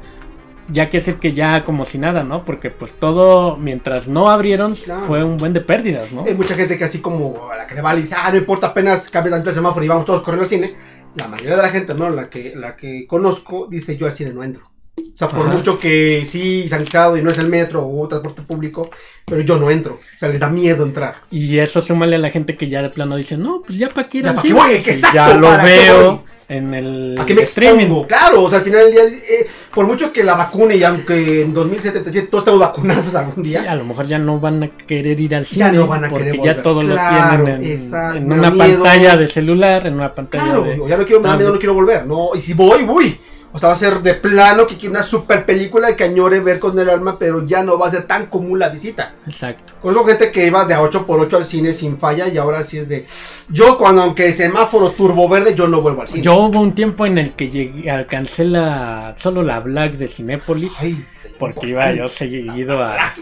ya 0.68 0.88
que 0.88 0.98
decir 0.98 1.16
que 1.16 1.32
ya 1.32 1.64
como 1.64 1.84
si 1.84 1.98
nada, 1.98 2.22
¿no? 2.22 2.44
Porque 2.44 2.70
pues 2.70 2.92
todo 2.92 3.56
mientras 3.56 4.08
no 4.08 4.30
abrieron 4.30 4.74
Claro. 4.74 5.04
fue 5.06 5.22
un 5.22 5.36
buen 5.36 5.52
de 5.52 5.60
pérdidas, 5.60 6.12
¿no? 6.12 6.24
hay 6.24 6.34
mucha 6.34 6.54
gente 6.54 6.78
que 6.78 6.84
así 6.84 7.00
como 7.00 7.50
a 7.52 7.56
la 7.56 7.66
que 7.66 7.74
le 7.74 7.82
vale 7.82 7.98
y 7.98 8.02
dice, 8.02 8.14
ah, 8.16 8.30
no 8.30 8.38
importa, 8.38 8.68
apenas 8.68 9.10
cambia 9.10 9.36
el 9.36 9.42
semáforo 9.52 9.84
y 9.84 9.88
vamos 9.88 10.06
todos 10.06 10.22
corriendo 10.22 10.44
al 10.44 10.48
cine. 10.48 10.70
La 11.14 11.28
mayoría 11.28 11.56
de 11.56 11.62
la 11.62 11.68
gente, 11.70 11.94
¿no? 11.94 12.10
La 12.10 12.28
que, 12.30 12.54
la 12.56 12.76
que 12.76 13.06
conozco 13.06 13.66
dice, 13.70 13.96
yo 13.96 14.06
al 14.06 14.12
cine 14.12 14.32
no 14.32 14.42
entro. 14.42 14.70
O 14.96 15.16
sea, 15.16 15.28
por 15.28 15.46
Ajá. 15.46 15.54
mucho 15.56 15.78
que 15.78 16.24
sí, 16.26 16.68
sanizado 16.68 17.16
y 17.16 17.22
no 17.22 17.30
es 17.30 17.38
el 17.38 17.48
metro 17.48 17.86
o 17.86 18.08
transporte 18.08 18.42
público, 18.42 18.90
pero 19.24 19.40
yo 19.42 19.58
no 19.58 19.70
entro. 19.70 19.94
O 19.94 20.18
sea, 20.18 20.28
les 20.28 20.40
da 20.40 20.48
miedo 20.50 20.84
entrar. 20.84 21.16
Y 21.30 21.58
eso 21.58 21.82
súmale 21.82 22.16
a 22.16 22.18
la 22.18 22.30
gente 22.30 22.56
que 22.56 22.68
ya 22.68 22.82
de 22.82 22.90
plano 22.90 23.16
dice, 23.16 23.36
no, 23.36 23.62
pues 23.64 23.78
ya 23.78 23.88
para 23.90 24.08
qué 24.08 24.18
ir 24.18 24.24
Ya 24.24 24.30
al 24.30 24.38
cine? 24.38 24.54
voy, 24.54 24.80
Si 24.80 24.90
exacto, 24.90 25.14
ya 25.14 25.34
lo 25.34 25.46
¿para 25.48 25.72
qué 25.72 25.84
veo 25.84 26.02
voy? 26.02 26.24
En 26.48 26.74
el 26.74 27.16
¿A 27.18 27.24
qué 27.24 27.34
me 27.34 27.42
streaming. 27.42 27.82
expongo? 27.84 28.06
Claro, 28.06 28.42
o 28.44 28.50
sea, 28.50 28.58
al 28.58 28.64
final 28.64 28.84
del 28.84 28.92
día, 28.92 29.02
eh, 29.04 29.46
por 29.74 29.86
mucho 29.86 30.12
que 30.12 30.22
la 30.22 30.34
vacune 30.34 30.76
y 30.76 30.84
aunque 30.84 31.42
en 31.42 31.54
2077 31.54 32.28
todos 32.28 32.42
estamos 32.42 32.60
vacunados 32.60 33.14
algún 33.14 33.44
Sí, 33.44 33.50
día, 33.50 33.70
a 33.70 33.74
lo 33.74 33.84
mejor 33.84 34.06
ya 34.06 34.18
no 34.18 34.38
van 34.38 34.62
a 34.62 34.68
querer 34.68 35.18
ir 35.20 35.34
al 35.34 35.44
cine 35.46 35.58
Ya 35.66 35.72
no 35.72 35.86
van 35.86 36.04
a 36.04 36.08
porque 36.10 36.30
querer 36.30 36.40
ya 36.44 36.62
todo 36.62 36.80
Claro, 36.82 37.38
lo 37.38 37.44
tienen 37.44 37.62
en, 37.64 38.16
en 38.16 38.32
una 38.32 38.50
miedo. 38.50 38.82
pantalla 38.82 39.16
de 39.16 39.26
celular, 39.26 39.86
en 39.86 39.94
una 39.94 40.14
pantalla 40.14 40.44
claro, 40.44 40.62
de... 40.64 40.80
ya 40.88 40.96
no 40.98 41.04
quiero, 41.06 41.20
me 41.22 41.28
da 41.28 41.36
miedo, 41.36 41.52
no 41.52 41.58
quiero 41.58 41.74
volver, 41.74 42.06
no, 42.06 42.30
y 42.34 42.40
si 42.40 42.54
voy, 42.54 42.84
voy. 42.84 43.18
O 43.56 43.58
sea, 43.60 43.68
va 43.68 43.74
a 43.76 43.78
ser 43.78 44.00
de 44.02 44.14
plano 44.14 44.66
que 44.66 44.76
quiero 44.76 44.90
una 44.94 45.04
super 45.04 45.46
película 45.46 45.94
que 45.94 46.02
añore 46.02 46.40
ver 46.40 46.58
con 46.58 46.76
el 46.76 46.90
alma, 46.90 47.16
pero 47.20 47.46
ya 47.46 47.62
no 47.62 47.78
va 47.78 47.86
a 47.86 47.90
ser 47.92 48.02
tan 48.02 48.26
común 48.26 48.58
la 48.58 48.68
visita. 48.68 49.14
Exacto. 49.28 49.74
Conozco 49.80 50.08
gente 50.08 50.32
que 50.32 50.44
iba 50.48 50.64
de 50.64 50.74
a 50.74 50.82
8 50.82 51.06
por 51.06 51.20
8 51.20 51.36
al 51.36 51.44
cine 51.44 51.72
sin 51.72 51.96
falla 51.96 52.26
y 52.26 52.36
ahora 52.36 52.64
sí 52.64 52.78
es 52.78 52.88
de. 52.88 53.06
Yo, 53.48 53.78
cuando 53.78 54.02
aunque 54.02 54.26
el 54.26 54.34
semáforo 54.34 54.90
turbo 54.90 55.28
verde, 55.28 55.54
yo 55.54 55.68
no 55.68 55.80
vuelvo 55.82 56.02
al 56.02 56.08
cine. 56.08 56.22
Yo 56.22 56.34
hubo 56.34 56.60
un 56.60 56.74
tiempo 56.74 57.06
en 57.06 57.16
el 57.16 57.32
que 57.34 57.48
llegué, 57.48 57.88
alcancé 57.92 58.44
la 58.44 59.14
solo 59.18 59.44
la 59.44 59.60
Black 59.60 59.92
de 59.92 60.08
Cinépolis 60.08 60.72
Ay, 60.80 61.04
porque 61.38 61.60
por 61.60 61.68
iba 61.68 61.92
yo 61.92 62.08
seguido 62.08 62.82
a- 62.82 63.14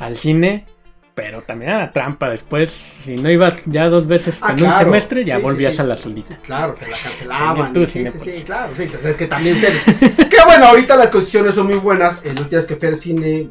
al 0.00 0.16
cine, 0.16 0.64
pero 1.14 1.42
también 1.42 1.70
era 1.72 1.92
trampa. 1.92 2.28
Después, 2.28 2.70
si 2.70 3.16
no 3.16 3.30
ibas 3.30 3.62
ya 3.66 3.88
dos 3.88 4.06
veces 4.06 4.38
Ah, 4.42 4.50
en 4.50 4.56
claro. 4.56 4.74
un 4.78 4.84
semestre, 4.84 5.24
ya 5.24 5.36
Sí, 5.36 5.42
volvías 5.42 5.74
sí. 5.74 5.80
a 5.80 5.84
la 5.84 5.96
solita. 5.96 6.38
Claro, 6.42 6.74
te 6.74 6.88
la 6.90 6.98
cancelaban. 7.02 7.72
Tú, 7.72 7.86
sí, 7.86 8.04
sí, 8.06 8.18
sí, 8.18 8.42
claro. 8.44 8.72
Sí, 8.76 8.82
entonces 8.84 9.10
es 9.12 9.16
que 9.16 9.26
también. 9.26 9.56
te- 9.60 10.28
que 10.28 10.36
bueno, 10.44 10.66
ahorita 10.66 10.96
las 10.96 11.08
condiciones 11.08 11.54
son 11.54 11.66
muy 11.66 11.76
buenas. 11.76 12.20
El 12.24 12.30
último 12.40 12.50
vez 12.60 12.66
que 12.66 12.76
fui 12.76 12.88
al 12.88 12.96
cine, 12.96 13.48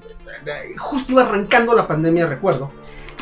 justo 0.77 1.11
iba 1.13 1.23
arrancando 1.23 1.73
la 1.73 1.87
pandemia, 1.87 2.27
recuerdo. 2.27 2.71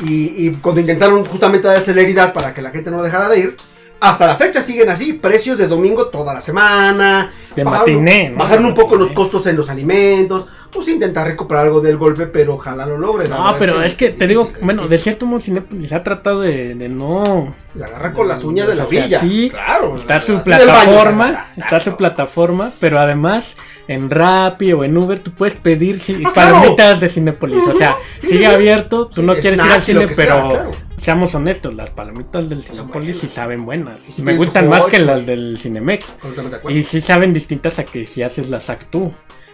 Y, 0.04 0.48
y 0.48 0.52
cuando 0.62 0.82
intentaron 0.82 1.24
justamente 1.26 1.68
dar 1.68 1.80
celeridad 1.80 2.34
para 2.34 2.54
que 2.54 2.62
la 2.62 2.72
gente 2.72 2.90
no 2.90 3.04
dejara 3.04 3.30
de 3.30 3.40
ir. 3.40 3.58
Hasta 4.00 4.26
la 4.26 4.36
fecha 4.36 4.64
siguen 4.64 4.90
así, 4.90 5.14
precios 5.14 5.60
de 5.60 5.68
domingo 5.68 6.08
toda 6.08 6.34
la 6.34 6.42
semana. 6.42 7.32
De 7.56 7.64
bajaron- 7.64 7.80
matiné, 7.82 8.30
¿no? 8.32 8.38
Bajaron 8.40 8.66
un 8.66 8.74
poco 8.74 8.96
los 8.96 9.12
costos 9.12 9.46
en 9.46 9.56
los 9.56 9.70
alimentos. 9.70 10.48
Pues 10.72 10.88
intentar 10.88 11.28
recuperar 11.28 11.66
algo 11.66 11.82
del 11.82 11.98
golpe, 11.98 12.28
pero 12.28 12.56
ojalá 12.56 12.86
lo 12.86 12.98
logren. 12.98 13.30
La 13.30 13.38
No, 13.38 13.56
pero 13.60 13.82
es 13.84 13.94
que 13.94 14.10
te 14.12 14.26
digo, 14.26 14.44
difícil, 14.46 14.66
bueno, 14.66 14.88
de 14.88 14.98
cierto 14.98 15.26
modo 15.26 15.40
Cinépolis 15.42 15.92
ha 15.92 16.02
tratado 16.02 16.42
de, 16.42 16.76
de 16.76 16.88
no... 16.88 17.54
Se 17.78 17.84
agarra 17.84 18.14
con 18.14 18.28
las 18.28 18.44
uñas 18.44 18.68
de 18.68 18.76
la 18.76 18.84
O 18.86 18.90
sea, 18.90 19.00
orilla. 19.02 19.20
sí, 19.20 19.50
claro. 19.50 19.96
Está 19.98 20.20
su 20.20 20.34
baño, 20.34 20.44
plataforma, 20.46 21.46
está 21.58 21.80
su 21.80 21.96
plataforma, 21.98 22.72
pero 22.80 23.00
además 23.00 23.58
en 23.88 24.10
Rappi 24.10 24.72
o 24.74 24.84
en 24.86 24.96
Uber 24.98 25.20
tú 25.20 25.32
puedes 25.32 25.56
pedir 25.56 26.00
Ah, 26.26 26.32
claro. 26.34 26.56
palomitas 26.60 27.00
de 27.02 27.10
Cinépolis. 27.10 27.66
O 27.68 27.78
sea, 27.78 27.98
Sí, 28.20 28.28
sigue 28.28 28.40
sí, 28.40 28.46
abierto, 28.46 29.08
tú 29.08 29.24
no 29.24 29.36
quieres 29.36 29.60
ir 29.66 29.72
al 29.72 29.82
cine, 29.82 30.08
pero 30.16 30.36
sea, 30.36 30.50
claro. 30.50 30.72
seamos 30.98 31.36
honestos, 31.36 31.76
las 31.76 31.90
palomitas 31.90 32.48
del 32.50 32.62
Son 32.64 32.76
Cinépolis 32.78 33.20
sí 33.20 33.28
saben 33.28 33.66
buenas. 33.66 34.20
Me 34.20 34.36
gustan 34.38 34.70
más 34.70 34.86
que 34.86 35.00
las 35.00 35.26
del 35.26 35.58
Cinemex. 35.58 36.18
De. 36.66 36.74
Y 36.74 36.84
sí 36.84 37.02
saben 37.02 37.34
distintas 37.34 37.78
a 37.80 37.84
que 37.86 38.06
si 38.06 38.24
haces 38.24 38.50
las 38.50 38.70
Actú. 38.70 39.12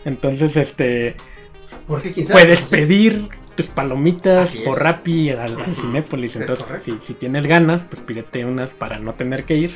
Entonces, 0.08 0.56
este, 0.56 1.16
Porque 1.86 2.12
puedes 2.32 2.62
sé. 2.62 2.78
pedir 2.78 3.28
tus 3.56 3.68
palomitas 3.68 4.50
Así 4.50 4.60
por 4.60 4.78
es. 4.78 4.84
Rappi 4.84 5.32
al, 5.32 5.60
al 5.62 5.74
Cinépolis. 5.76 6.36
Es 6.36 6.42
Entonces, 6.42 6.82
si, 6.84 6.98
si 7.00 7.14
tienes 7.14 7.46
ganas, 7.46 7.84
pues 7.84 8.02
pídete 8.02 8.46
unas 8.46 8.72
para 8.74 9.00
no 9.00 9.14
tener 9.14 9.44
que 9.44 9.56
ir. 9.56 9.76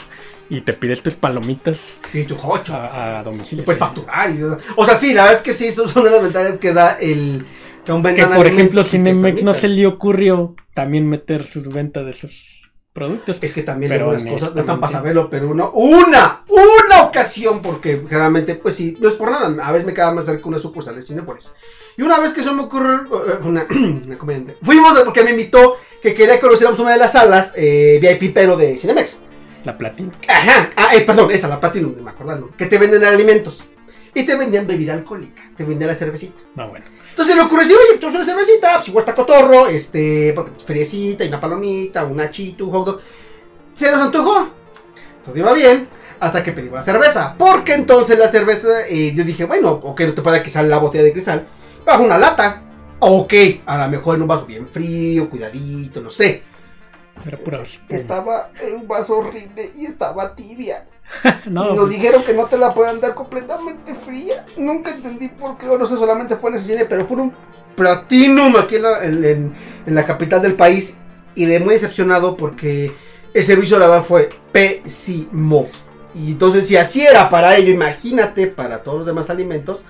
Y 0.49 0.61
te 0.61 0.73
pides 0.73 1.01
tus 1.01 1.15
palomitas 1.15 1.99
Y 2.13 2.23
tu 2.23 2.35
jocho. 2.35 2.73
a, 2.75 3.19
a 3.19 3.23
domicilio. 3.23 3.65
puedes 3.65 3.79
sí. 3.79 3.85
facturar. 3.85 4.29
y- 4.31 4.41
o 4.75 4.85
sea, 4.85 4.95
sí, 4.95 5.13
la 5.13 5.23
verdad 5.23 5.37
es 5.39 5.43
que 5.43 5.53
sí, 5.53 5.67
eso 5.67 5.87
son 5.87 6.03
de 6.05 6.11
las 6.11 6.23
ventajas 6.23 6.57
que 6.57 6.73
da 6.73 6.91
el. 6.99 7.45
Que, 7.85 8.13
Que 8.15 8.25
por 8.27 8.45
ejemplo, 8.47 8.83
Cinemex 8.83 9.43
no 9.43 9.53
se 9.53 9.67
le 9.67 9.87
ocurrió 9.87 10.55
también 10.73 11.09
meter 11.09 11.43
su 11.45 11.61
venta 11.63 12.03
de 12.03 12.11
esos 12.11 12.71
productos. 12.93 13.39
Es 13.41 13.53
que 13.53 13.63
también 13.63 13.89
Pero 13.89 14.11
algunas 14.11 14.33
cosas 14.33 14.53
no 14.53 14.59
están 14.61 14.79
para 14.79 14.91
saberlo, 14.93 15.29
pero 15.29 15.49
una, 15.49 15.69
una, 15.73 16.43
una 16.91 17.03
ocasión, 17.03 17.61
porque 17.61 18.03
generalmente, 18.07 18.55
pues 18.55 18.75
sí, 18.75 18.97
no 18.99 19.07
es 19.07 19.15
por 19.15 19.31
nada, 19.31 19.47
a 19.65 19.71
veces 19.71 19.85
me 19.85 19.93
quedaba 19.93 20.13
más 20.13 20.25
cerca 20.25 20.47
una 20.47 20.59
sucursal 20.59 20.95
de 20.95 21.03
Cinepolis. 21.03 21.51
Y 21.97 22.01
una 22.03 22.19
vez 22.19 22.33
que 22.33 22.41
eso 22.41 22.53
me 22.53 22.63
ocurrió, 22.63 23.03
eh, 23.27 23.39
una, 23.43 23.65
una 24.05 24.17
comediante, 24.17 24.55
fuimos 24.61 24.99
porque 24.99 25.23
me 25.23 25.31
invitó 25.31 25.77
que 26.01 26.13
quería 26.13 26.35
que 26.35 26.41
conociéramos 26.41 26.79
una 26.79 26.91
de 26.91 26.97
las 26.97 27.13
salas 27.13 27.53
eh, 27.55 27.99
VIP, 28.01 28.33
pero 28.33 28.57
de 28.57 28.77
Cinemex. 28.77 29.21
La 29.63 29.77
platina. 29.77 30.11
Ajá, 30.27 30.71
ah, 30.75 30.95
eh, 30.95 31.01
perdón, 31.01 31.31
esa, 31.31 31.47
la 31.47 31.59
Platinum, 31.59 31.93
me 32.01 32.09
acuerdo, 32.09 32.49
que 32.57 32.65
te 32.65 32.77
venden 32.77 33.03
alimentos. 33.03 33.63
Y 34.13 34.25
te 34.25 34.35
vendían 34.35 34.67
bebida 34.67 34.93
alcohólica, 34.93 35.43
te 35.55 35.63
vendían 35.63 35.89
la 35.89 35.95
cervecita. 35.95 36.37
No, 36.55 36.67
bueno. 36.67 36.85
Entonces 37.09 37.35
le 37.35 37.43
ocurrió 37.43 37.63
decir, 37.63 37.77
oye, 37.77 37.99
pues 37.99 38.15
una 38.15 38.25
cervecita, 38.25 38.77
pues 38.77 38.87
igual 38.89 39.03
está 39.03 39.15
cotorro, 39.15 39.67
este, 39.67 40.33
porque 40.33 40.51
pues 40.51 40.65
feriecita 40.65 41.23
y 41.23 41.27
una 41.27 41.39
palomita, 41.39 42.03
una 42.03 42.29
chito, 42.29 42.65
un 42.65 42.71
hot 42.71 42.85
dog. 42.85 43.01
Se 43.75 43.91
nos 43.91 44.01
antojó. 44.01 44.49
Todo 45.23 45.37
iba 45.37 45.53
bien, 45.53 45.87
hasta 46.21 46.41
que 46.43 46.53
pedimos 46.53 46.79
la 46.79 46.85
cerveza. 46.85 47.35
Porque 47.37 47.73
entonces 47.73 48.17
la 48.17 48.29
cerveza, 48.29 48.87
eh, 48.87 49.11
yo 49.13 49.25
dije, 49.25 49.43
bueno, 49.43 49.71
ok, 49.71 50.01
no 50.01 50.13
te 50.13 50.21
puede 50.21 50.41
que 50.41 50.49
sale 50.49 50.69
la 50.69 50.77
botella 50.77 51.03
de 51.03 51.11
cristal, 51.11 51.45
bajo 51.85 52.03
una 52.03 52.17
lata. 52.17 52.61
Ok, 52.99 53.33
a 53.65 53.77
lo 53.79 53.89
mejor 53.89 54.15
en 54.15 54.21
un 54.21 54.27
vaso 54.27 54.45
bien 54.45 54.67
frío, 54.67 55.29
cuidadito, 55.29 55.99
no 55.99 56.09
sé. 56.09 56.43
Era 57.25 57.37
puros. 57.37 57.81
Estaba 57.89 58.51
en 58.61 58.75
un 58.75 58.87
vaso 58.87 59.17
horrible 59.17 59.71
y 59.75 59.85
estaba 59.85 60.33
tibia. 60.35 60.85
No, 61.45 61.65
y 61.65 61.67
nos 61.69 61.77
pues, 61.87 61.89
dijeron 61.89 62.23
que 62.23 62.33
no 62.33 62.45
te 62.45 62.57
la 62.57 62.73
puedan 62.73 63.01
dar 63.01 63.13
completamente 63.15 63.93
fría. 63.95 64.45
Nunca 64.55 64.91
entendí 64.91 65.27
por 65.27 65.57
qué, 65.57 65.67
o 65.67 65.77
no 65.77 65.85
sé, 65.85 65.95
solamente 65.95 66.37
fue 66.37 66.51
en 66.51 66.55
ese 66.55 66.65
cine, 66.67 66.85
pero 66.85 67.05
fue 67.05 67.17
un 67.17 67.33
platinum 67.75 68.55
aquí 68.55 68.75
en 68.77 68.81
la, 68.83 69.03
en- 69.03 69.25
en- 69.25 69.53
en 69.87 69.95
la 69.95 70.05
capital 70.05 70.41
del 70.41 70.53
país. 70.53 70.95
Y 71.35 71.45
de 71.45 71.59
muy 71.59 71.73
decepcionado 71.73 72.37
porque 72.37 72.91
el 73.33 73.43
servicio 73.43 73.77
la 73.79 73.87
verdad 73.87 74.03
fue 74.03 74.29
pésimo. 74.51 75.67
Y 76.15 76.31
entonces, 76.31 76.67
si 76.67 76.75
así 76.77 77.01
era 77.01 77.29
para 77.29 77.55
ello, 77.55 77.71
imagínate 77.71 78.47
para 78.47 78.83
todos 78.83 78.99
los 78.99 79.07
demás 79.07 79.29
alimentos. 79.29 79.83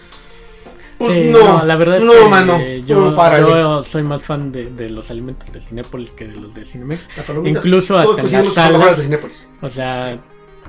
Pues 0.97 1.25
no, 1.25 1.65
la 1.65 1.75
verdad 1.77 1.97
es 1.97 2.03
no, 2.03 2.13
que 2.13 2.27
mano, 2.27 2.59
yo, 2.85 3.09
no, 3.09 3.15
párale. 3.15 3.47
yo 3.47 3.83
soy 3.83 4.03
más 4.03 4.21
fan 4.21 4.51
de, 4.51 4.65
de 4.69 4.87
los 4.91 5.09
alimentos 5.09 5.51
de 5.51 5.59
Cinépolis 5.59 6.11
que 6.11 6.27
de 6.27 6.35
los 6.35 6.53
de 6.53 6.63
Cinemex. 6.63 7.09
Incluso 7.43 7.97
hasta 7.97 8.21
en 8.21 8.31
las 8.31 8.53
salas. 8.53 8.97
de 8.97 9.03
Cinépolis. 9.03 9.49
O 9.61 9.69
sea, 9.69 10.19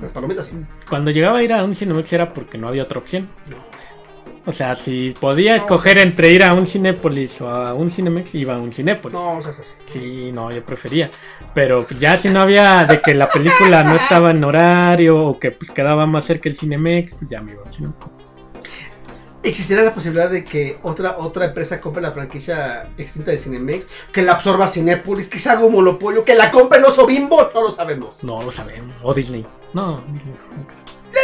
Las 0.01 0.11
palomitas, 0.11 0.49
cuando 0.89 1.11
llegaba 1.11 1.37
a 1.37 1.43
ir 1.43 1.53
a 1.53 1.63
un 1.63 1.75
Cinemex 1.75 2.11
era 2.13 2.33
porque 2.33 2.57
no 2.57 2.67
había 2.67 2.81
otra 2.81 2.97
opción. 2.97 3.29
No. 3.47 3.57
O 4.45 4.51
sea, 4.51 4.75
si 4.75 5.13
podía 5.19 5.55
escoger 5.55 5.97
entre 5.97 6.31
ir 6.31 6.43
a 6.43 6.53
un 6.53 6.67
Cinépolis 6.67 7.39
o 7.39 7.47
a 7.49 7.73
un 7.73 7.89
Cinemex, 7.89 8.35
iba 8.35 8.55
a 8.55 8.59
un 8.59 8.73
Cinépolis. 8.73 9.17
No, 9.17 9.37
o 9.37 9.41
sea, 9.41 9.51
así. 9.51 9.61
Sí, 9.85 10.31
no, 10.33 10.51
yo 10.51 10.65
prefería. 10.65 11.09
Pero 11.53 11.85
pues, 11.85 11.99
ya 11.99 12.17
si 12.17 12.27
no 12.27 12.41
había 12.41 12.83
de 12.83 12.99
que 13.01 13.13
la 13.13 13.29
película 13.29 13.83
no 13.83 13.95
estaba 13.95 14.31
en 14.31 14.43
horario 14.43 15.25
o 15.25 15.39
que 15.39 15.51
pues 15.51 15.71
quedaba 15.71 16.05
más 16.05 16.25
cerca 16.25 16.49
el 16.49 16.57
Cinemex, 16.57 17.13
pues 17.13 17.29
ya 17.29 17.41
me 17.41 17.53
iba 17.53 17.63
al 17.65 17.73
Cinemex. 17.73 17.97
¿Existirá 19.43 19.83
la 19.83 19.93
posibilidad 19.93 20.29
de 20.29 20.43
que 20.45 20.77
otra, 20.83 21.17
otra 21.17 21.45
empresa 21.45 21.79
compre 21.81 22.01
la 22.01 22.11
franquicia 22.11 22.89
extinta 22.97 23.31
de 23.31 23.37
Cinemex? 23.37 23.87
Que 24.11 24.21
la 24.21 24.33
absorba 24.33 24.67
Cinépolis, 24.67 25.29
que 25.29 25.39
se 25.39 25.49
haga 25.49 25.65
un 25.65 25.73
monopolio, 25.73 26.23
que 26.25 26.35
la 26.35 26.51
compre 26.51 26.79
el 26.79 26.85
oso 26.85 27.05
bimbo, 27.05 27.49
no 27.53 27.61
lo 27.61 27.71
sabemos. 27.71 28.23
No 28.23 28.41
lo 28.41 28.51
sabemos. 28.51 28.95
O 29.03 29.13
Disney. 29.13 29.45
No, 29.73 30.03
Disney 30.11 30.35
nunca. 30.55 30.75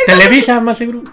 Televisa, 0.06 0.60
más 0.60 0.78
seguro. 0.78 1.04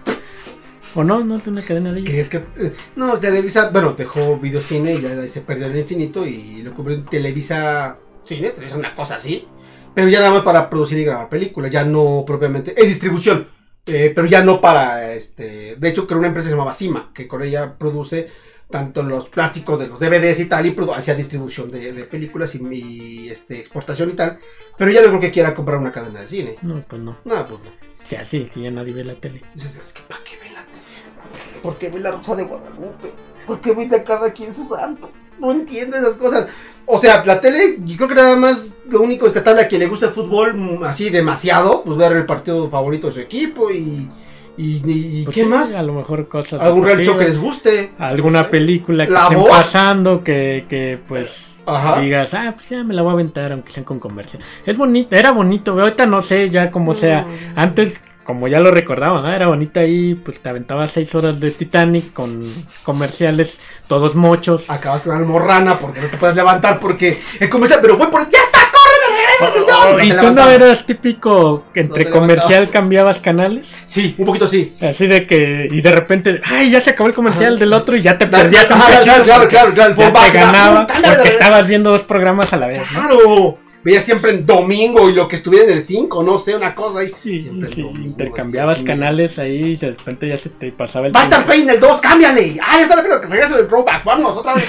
O 0.96 1.04
no, 1.04 1.22
no 1.24 1.36
es 1.36 1.46
una 1.46 1.62
cadena 1.62 1.92
de 1.92 2.02
Que 2.04 2.14
ellos. 2.14 2.22
es 2.22 2.28
que, 2.30 2.36
eh, 2.58 2.72
no, 2.96 3.18
Televisa, 3.18 3.68
bueno, 3.70 3.92
dejó 3.92 4.38
videocine 4.38 4.94
y 4.94 5.02
ya 5.02 5.14
de 5.14 5.22
ahí 5.22 5.28
se 5.28 5.42
perdió 5.42 5.66
en 5.66 5.72
el 5.72 5.78
infinito 5.78 6.26
y 6.26 6.62
lo 6.62 6.72
cubrió 6.72 6.96
en 6.96 7.04
Televisa 7.04 7.98
Cine, 8.24 8.50
Televisa 8.50 8.76
una 8.76 8.94
cosa 8.94 9.16
así. 9.16 9.46
Pero 9.94 10.08
ya 10.08 10.20
nada 10.20 10.32
más 10.32 10.42
para 10.42 10.68
producir 10.68 10.98
y 10.98 11.04
grabar 11.04 11.28
películas, 11.28 11.70
ya 11.70 11.84
no 11.84 12.24
propiamente, 12.26 12.74
en 12.80 12.88
distribución, 12.88 13.48
eh, 13.86 14.12
pero 14.14 14.26
ya 14.26 14.42
no 14.42 14.60
para, 14.60 15.14
este, 15.14 15.76
de 15.76 15.88
hecho 15.88 16.06
creo 16.06 16.18
una 16.18 16.28
empresa 16.28 16.46
que 16.46 16.50
se 16.50 16.56
llamaba 16.56 16.72
Cima, 16.72 17.10
que 17.14 17.26
con 17.28 17.42
ella 17.42 17.76
produce 17.78 18.30
tanto 18.70 19.02
los 19.02 19.28
plásticos 19.28 19.78
de 19.78 19.86
los 19.86 20.00
DVDs 20.00 20.40
y 20.40 20.46
tal, 20.46 20.66
y 20.66 20.76
hacía 20.94 21.14
distribución 21.14 21.70
de, 21.70 21.92
de 21.92 22.04
películas 22.04 22.54
y, 22.54 22.62
y, 22.74 23.28
este, 23.30 23.60
exportación 23.60 24.10
y 24.10 24.14
tal, 24.14 24.38
pero 24.76 24.90
ya 24.90 25.00
no 25.00 25.08
creo 25.08 25.20
que 25.20 25.30
quiera 25.30 25.54
comprar 25.54 25.78
una 25.78 25.92
cadena 25.92 26.20
de 26.20 26.28
cine. 26.28 26.56
No, 26.62 26.82
pues 26.86 27.00
no. 27.00 27.18
No, 27.24 27.46
pues 27.46 27.60
no. 27.62 27.70
O 27.70 28.08
sea, 28.08 28.24
sí, 28.24 28.46
sí, 28.48 28.62
ya 28.62 28.70
nadie 28.70 28.92
ve 28.92 29.04
la 29.04 29.14
tele. 29.14 29.42
Es 29.56 29.92
que 29.92 30.02
¿para 30.02 30.20
qué 30.22 30.36
ve 31.56 31.62
la 31.62 31.62
¿Por 31.62 31.76
qué 31.78 31.88
ve 31.90 32.00
la 32.00 32.10
Rosa 32.12 32.36
de 32.36 32.44
Guadalupe? 32.44 33.12
¿Por 33.46 33.60
qué 33.60 33.72
ve 33.72 33.88
a 33.96 34.04
cada 34.04 34.32
quien 34.32 34.52
su 34.54 34.66
santo? 34.66 35.10
No 35.38 35.52
entiendo 35.52 35.96
esas 35.96 36.14
cosas. 36.14 36.48
O 36.86 36.98
sea, 36.98 37.24
la 37.24 37.40
tele, 37.40 37.78
yo 37.84 37.96
creo 37.96 38.08
que 38.08 38.14
nada 38.14 38.36
más 38.36 38.72
lo 38.88 39.02
único 39.02 39.24
rescatable 39.26 39.62
a 39.62 39.68
quien 39.68 39.80
le 39.80 39.86
gusta 39.88 40.06
el 40.06 40.12
fútbol 40.12 40.54
mm, 40.54 40.84
así 40.84 41.10
demasiado, 41.10 41.82
pues 41.84 41.96
ver 41.98 42.12
el 42.12 42.26
partido 42.26 42.68
favorito 42.70 43.08
de 43.08 43.12
su 43.12 43.20
equipo 43.20 43.70
y. 43.70 44.08
¿Y, 44.58 45.24
Pues 45.24 45.34
qué 45.34 45.42
sí, 45.42 45.46
más? 45.46 45.74
A 45.74 45.82
lo 45.82 45.92
mejor 45.92 46.28
cosas. 46.28 46.62
¿Algún 46.62 46.84
reality 46.84 47.04
show 47.08 47.18
que 47.18 47.24
les 47.26 47.38
guste? 47.38 47.92
Alguna 47.98 48.38
No 48.38 48.44
sé. 48.46 48.50
película 48.52 49.04
que 49.04 49.12
La 49.12 49.24
estén 49.24 49.38
voz. 49.40 49.50
pasando 49.50 50.24
que, 50.24 50.64
que 50.66 50.98
pues 51.06 51.62
Ajá. 51.66 52.00
digas, 52.00 52.32
ah, 52.32 52.52
pues 52.56 52.70
ya 52.70 52.82
me 52.82 52.94
la 52.94 53.02
voy 53.02 53.10
a 53.10 53.12
aventar 53.14 53.52
aunque 53.52 53.70
sea 53.70 53.84
con 53.84 53.98
comercio. 53.98 54.40
Es 54.64 54.78
bonito, 54.78 55.14
era 55.14 55.32
bonito, 55.32 55.78
ahorita 55.78 56.06
no 56.06 56.22
sé 56.22 56.48
ya 56.48 56.70
como 56.70 56.94
sea. 56.94 57.24
Mm. 57.26 57.58
Antes 57.58 58.00
como 58.26 58.48
ya 58.48 58.58
lo 58.58 58.72
recordaba, 58.72 59.22
¿no? 59.22 59.32
era 59.32 59.46
bonita 59.46 59.80
ahí, 59.80 60.14
pues 60.16 60.40
te 60.40 60.48
aventaba 60.48 60.88
seis 60.88 61.14
horas 61.14 61.38
de 61.38 61.52
Titanic 61.52 62.12
con 62.12 62.42
comerciales 62.82 63.60
todos 63.86 64.16
mochos. 64.16 64.68
Acabas 64.68 65.02
con 65.02 65.12
una 65.12 65.20
almorrana 65.20 65.78
porque 65.78 66.00
no 66.00 66.08
te 66.08 66.16
puedes 66.16 66.34
levantar 66.34 66.80
porque 66.80 67.20
el 67.38 67.48
comercial, 67.48 67.78
pero 67.80 67.96
voy 67.96 68.08
por 68.08 68.28
¡Ya 68.28 68.40
está! 68.40 68.58
¡Corre 68.72 68.98
de 69.00 69.16
regreso, 69.16 69.52
señor! 69.52 69.94
Oh, 69.94 70.04
¿Y 70.04 70.26
tú 70.26 70.34
no 70.34 70.50
eras 70.50 70.84
típico 70.84 71.64
que 71.72 71.80
entre 71.80 72.10
comercial 72.10 72.50
levantabas. 72.50 72.72
cambiabas 72.72 73.20
canales? 73.20 73.72
Sí, 73.84 74.16
un 74.18 74.26
poquito 74.26 74.48
sí. 74.48 74.74
Así 74.80 75.06
de 75.06 75.24
que, 75.24 75.68
y 75.70 75.80
de 75.80 75.92
repente, 75.92 76.40
ay, 76.44 76.70
ya 76.70 76.80
se 76.80 76.90
acabó 76.90 77.08
el 77.08 77.14
comercial 77.14 77.54
Ajá. 77.54 77.60
del 77.60 77.72
otro 77.72 77.96
y 77.96 78.00
ya 78.00 78.18
te 78.18 78.26
perdías 78.26 78.68
un 78.70 78.80
claro, 78.80 79.02
claro, 79.04 79.48
claro, 79.48 79.72
claro, 79.74 79.94
ya 79.94 80.12
te 80.12 80.30
ganaba 80.32 80.86
porque 80.88 81.28
estabas 81.28 81.66
viendo 81.68 81.90
dos 81.90 82.02
programas 82.02 82.52
a 82.52 82.56
la 82.56 82.66
vez, 82.66 82.90
¿no? 82.90 83.00
Claro. 83.00 83.65
Veía 83.86 84.00
siempre 84.00 84.32
en 84.32 84.44
domingo 84.44 85.08
y 85.08 85.12
lo 85.12 85.28
que 85.28 85.36
estuviera 85.36 85.64
en 85.64 85.70
el 85.70 85.80
5, 85.80 86.20
no 86.24 86.38
sé, 86.38 86.56
una 86.56 86.74
cosa 86.74 86.98
ahí. 86.98 87.12
Siempre 87.22 87.68
sí, 87.68 87.82
domingo, 87.82 88.04
intercambiabas 88.04 88.78
sí. 88.78 88.84
canales 88.84 89.38
ahí 89.38 89.62
y 89.62 89.76
de 89.76 89.90
repente 89.90 90.26
ya 90.28 90.36
se 90.36 90.48
te 90.48 90.72
pasaba 90.72 91.06
el 91.06 91.14
Va 91.14 91.20
a 91.20 91.22
estar. 91.22 91.44
Fey 91.44 91.62
en 91.62 91.70
el 91.70 91.78
2, 91.78 92.00
cámbiale. 92.00 92.56
Ah, 92.60 92.78
ya 92.78 92.82
está 92.82 92.96
la 92.96 93.02
película, 93.02 93.20
que 93.20 93.28
regresa 93.28 93.56
del 93.56 93.68
throwback, 93.68 94.02
vámonos 94.04 94.36
otra 94.36 94.54
vez. 94.54 94.64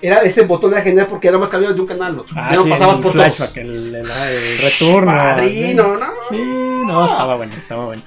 Era 0.00 0.22
ese 0.22 0.40
botón 0.46 0.70
de 0.70 0.80
genial 0.80 1.06
porque 1.06 1.28
era 1.28 1.36
más 1.36 1.50
cambiado 1.50 1.74
de 1.74 1.80
un 1.82 1.86
canal 1.86 2.12
al 2.14 2.18
otro. 2.20 2.34
Ah, 2.38 2.48
ya 2.52 2.56
no 2.56 2.64
sí, 2.64 2.70
pasabas 2.70 2.96
el 2.96 3.02
por 3.02 3.12
flashback, 3.12 3.52
todos. 3.52 3.58
el, 3.66 3.94
el- 3.94 3.94
el 3.96 4.58
retorno. 4.62 5.12
Padrino, 5.12 5.96
no. 5.98 6.06
Sí, 6.30 6.36
no, 6.38 7.04
estaba 7.04 7.36
bueno, 7.36 7.54
estaba 7.56 7.84
bueno. 7.84 8.02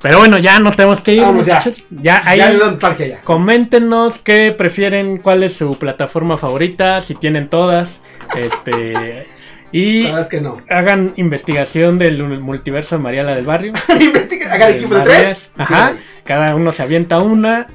Pero 0.00 0.16
bueno, 0.20 0.38
ya 0.38 0.58
nos 0.60 0.76
tenemos 0.76 1.02
que 1.02 1.12
ir, 1.12 1.20
Vamos, 1.20 1.44
muchachos. 1.44 1.84
Ya, 1.90 2.22
ahí 2.24 2.38
Ya 2.38 2.50
nostalgia 2.54 3.06
ya. 3.06 3.20
coméntenos 3.20 4.16
qué 4.20 4.52
prefieren, 4.56 5.18
cuál 5.18 5.42
es 5.42 5.52
su 5.52 5.74
plataforma 5.78 6.38
favorita, 6.38 7.02
si 7.02 7.14
tienen 7.14 7.50
todas. 7.50 8.00
Este. 8.34 9.26
Y 9.72 10.02
La 10.02 10.08
verdad 10.08 10.20
es 10.22 10.28
que 10.28 10.40
no. 10.40 10.56
hagan 10.68 11.12
investigación 11.16 11.98
del 11.98 12.22
multiverso 12.40 12.96
de 12.96 13.02
Mariala 13.02 13.34
del 13.36 13.44
Barrio. 13.46 13.72
Investiga, 14.00 14.52
hagan 14.52 14.72
equipo 14.72 14.94
de 14.96 15.02
tres. 15.02 15.50
Ajá. 15.56 15.94
Cada 16.24 16.54
uno 16.56 16.72
se 16.72 16.82
avienta 16.82 17.18
una. 17.20 17.68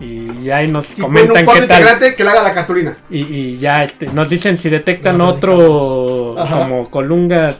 Y 0.00 0.42
ya 0.44 0.58
ahí 0.58 0.68
nos 0.68 0.84
Si 0.86 1.02
comentan 1.02 1.44
qué 1.44 1.62
tal. 1.62 2.14
que 2.14 2.22
le 2.24 2.30
haga 2.30 2.42
la 2.42 2.54
cartulina. 2.54 2.96
Y, 3.10 3.22
y 3.22 3.56
ya 3.56 3.82
este, 3.82 4.06
nos 4.06 4.28
dicen 4.28 4.56
si 4.56 4.70
detectan 4.70 5.20
otro 5.20 6.36
como 6.50 6.88
Colunga 6.90 7.56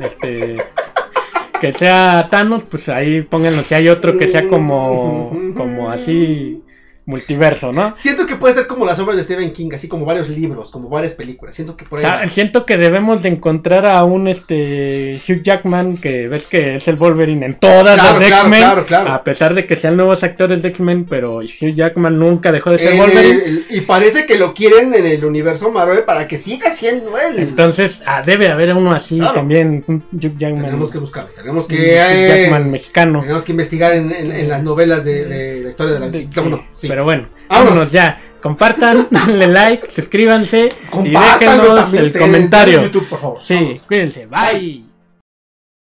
este 0.00 0.56
que 1.60 1.72
sea 1.72 2.28
Thanos, 2.30 2.64
pues 2.64 2.88
ahí 2.88 3.20
pónganlo 3.22 3.62
si 3.62 3.74
hay 3.74 3.88
otro 3.88 4.16
que 4.18 4.26
sea 4.28 4.48
como 4.48 5.36
como 5.56 5.90
así 5.90 6.62
multiverso, 7.04 7.72
¿no? 7.72 7.94
Siento 7.94 8.26
que 8.26 8.36
puede 8.36 8.54
ser 8.54 8.66
como 8.66 8.84
las 8.86 8.98
obras 8.98 9.16
de 9.16 9.22
Stephen 9.24 9.52
King, 9.52 9.70
así 9.74 9.88
como 9.88 10.04
varios 10.04 10.28
libros, 10.28 10.70
como 10.70 10.88
varias 10.88 11.14
películas. 11.14 11.54
Siento 11.54 11.76
que 11.76 11.84
por 11.84 11.98
ahí. 11.98 12.04
O 12.04 12.08
sea, 12.08 12.16
va. 12.18 12.26
siento 12.28 12.64
que 12.64 12.76
debemos 12.76 13.22
de 13.22 13.30
encontrar 13.30 13.86
a 13.86 14.04
un 14.04 14.28
este 14.28 15.20
Hugh 15.28 15.42
Jackman 15.42 15.96
que 15.96 16.28
ves 16.28 16.46
que 16.46 16.76
es 16.76 16.86
el 16.88 16.96
Wolverine 16.96 17.44
en 17.46 17.54
todas 17.58 17.94
Claro, 17.94 18.10
las 18.12 18.20
de 18.20 18.26
claro, 18.26 18.42
X-Men, 18.48 18.60
claro, 18.62 18.86
claro. 18.86 19.12
a 19.12 19.24
pesar 19.24 19.54
de 19.54 19.66
que 19.66 19.76
sean 19.76 19.96
nuevos 19.96 20.22
actores 20.22 20.62
de 20.62 20.68
X-Men, 20.68 21.06
pero 21.08 21.36
Hugh 21.38 21.74
Jackman 21.74 22.18
nunca 22.18 22.52
dejó 22.52 22.70
de 22.70 22.78
ser 22.78 22.96
Wolverine. 22.96 23.42
el- 23.44 23.64
y 23.70 23.80
parece 23.80 24.24
que 24.26 24.36
lo 24.38 24.54
quieren 24.54 24.94
en 24.94 25.04
el 25.06 25.24
universo 25.24 25.70
Marvel 25.70 26.04
para 26.04 26.28
que 26.28 26.36
siga 26.38 26.70
siendo 26.70 27.12
él. 27.18 27.38
Entonces, 27.38 28.02
ah, 28.06 28.22
debe 28.24 28.48
haber 28.48 28.72
uno 28.74 28.92
así 28.92 29.18
también, 29.34 29.84
un 29.88 30.04
Hugh 30.12 30.36
Jackman. 30.38 30.64
tenemos 30.66 30.90
que 30.92 30.98
buscarlo. 30.98 31.30
Tenemos 31.34 31.66
que. 31.66 31.74
Hugh 31.76 31.80
eh, 31.84 32.42
Jackman 32.42 32.70
mexicano. 32.70 33.20
tenemos 33.22 33.42
que 33.42 33.52
investigar 33.52 33.94
en, 33.94 34.12
en- 34.12 34.32
en 34.32 34.48
las 34.48 34.62
novelas 34.62 35.04
de, 35.04 35.24
de 35.24 35.60
la 35.62 35.68
historia 35.68 35.94
de 35.94 36.00
la 36.00 36.06
Sí, 36.10 36.18
bicicleta. 36.18 36.40
Bueno, 36.48 36.64
sí. 36.72 36.88
Pero 36.92 37.04
bueno, 37.04 37.28
Vámonos. 37.48 37.70
vámonos 37.70 37.90
ya. 37.92 38.20
Compartan, 38.42 39.06
denle 39.26 39.48
like, 39.48 39.90
suscríbanse 39.90 40.68
y 41.02 41.08
déjenos 41.08 41.94
el 41.94 42.12
comentario. 42.12 42.78
en 42.80 42.84
YouTube, 42.84 43.08
por 43.08 43.18
favor. 43.18 43.38
Sí, 43.40 43.54
Vamos. 43.54 43.80
cuídense. 43.88 44.26
Bye. 44.26 44.91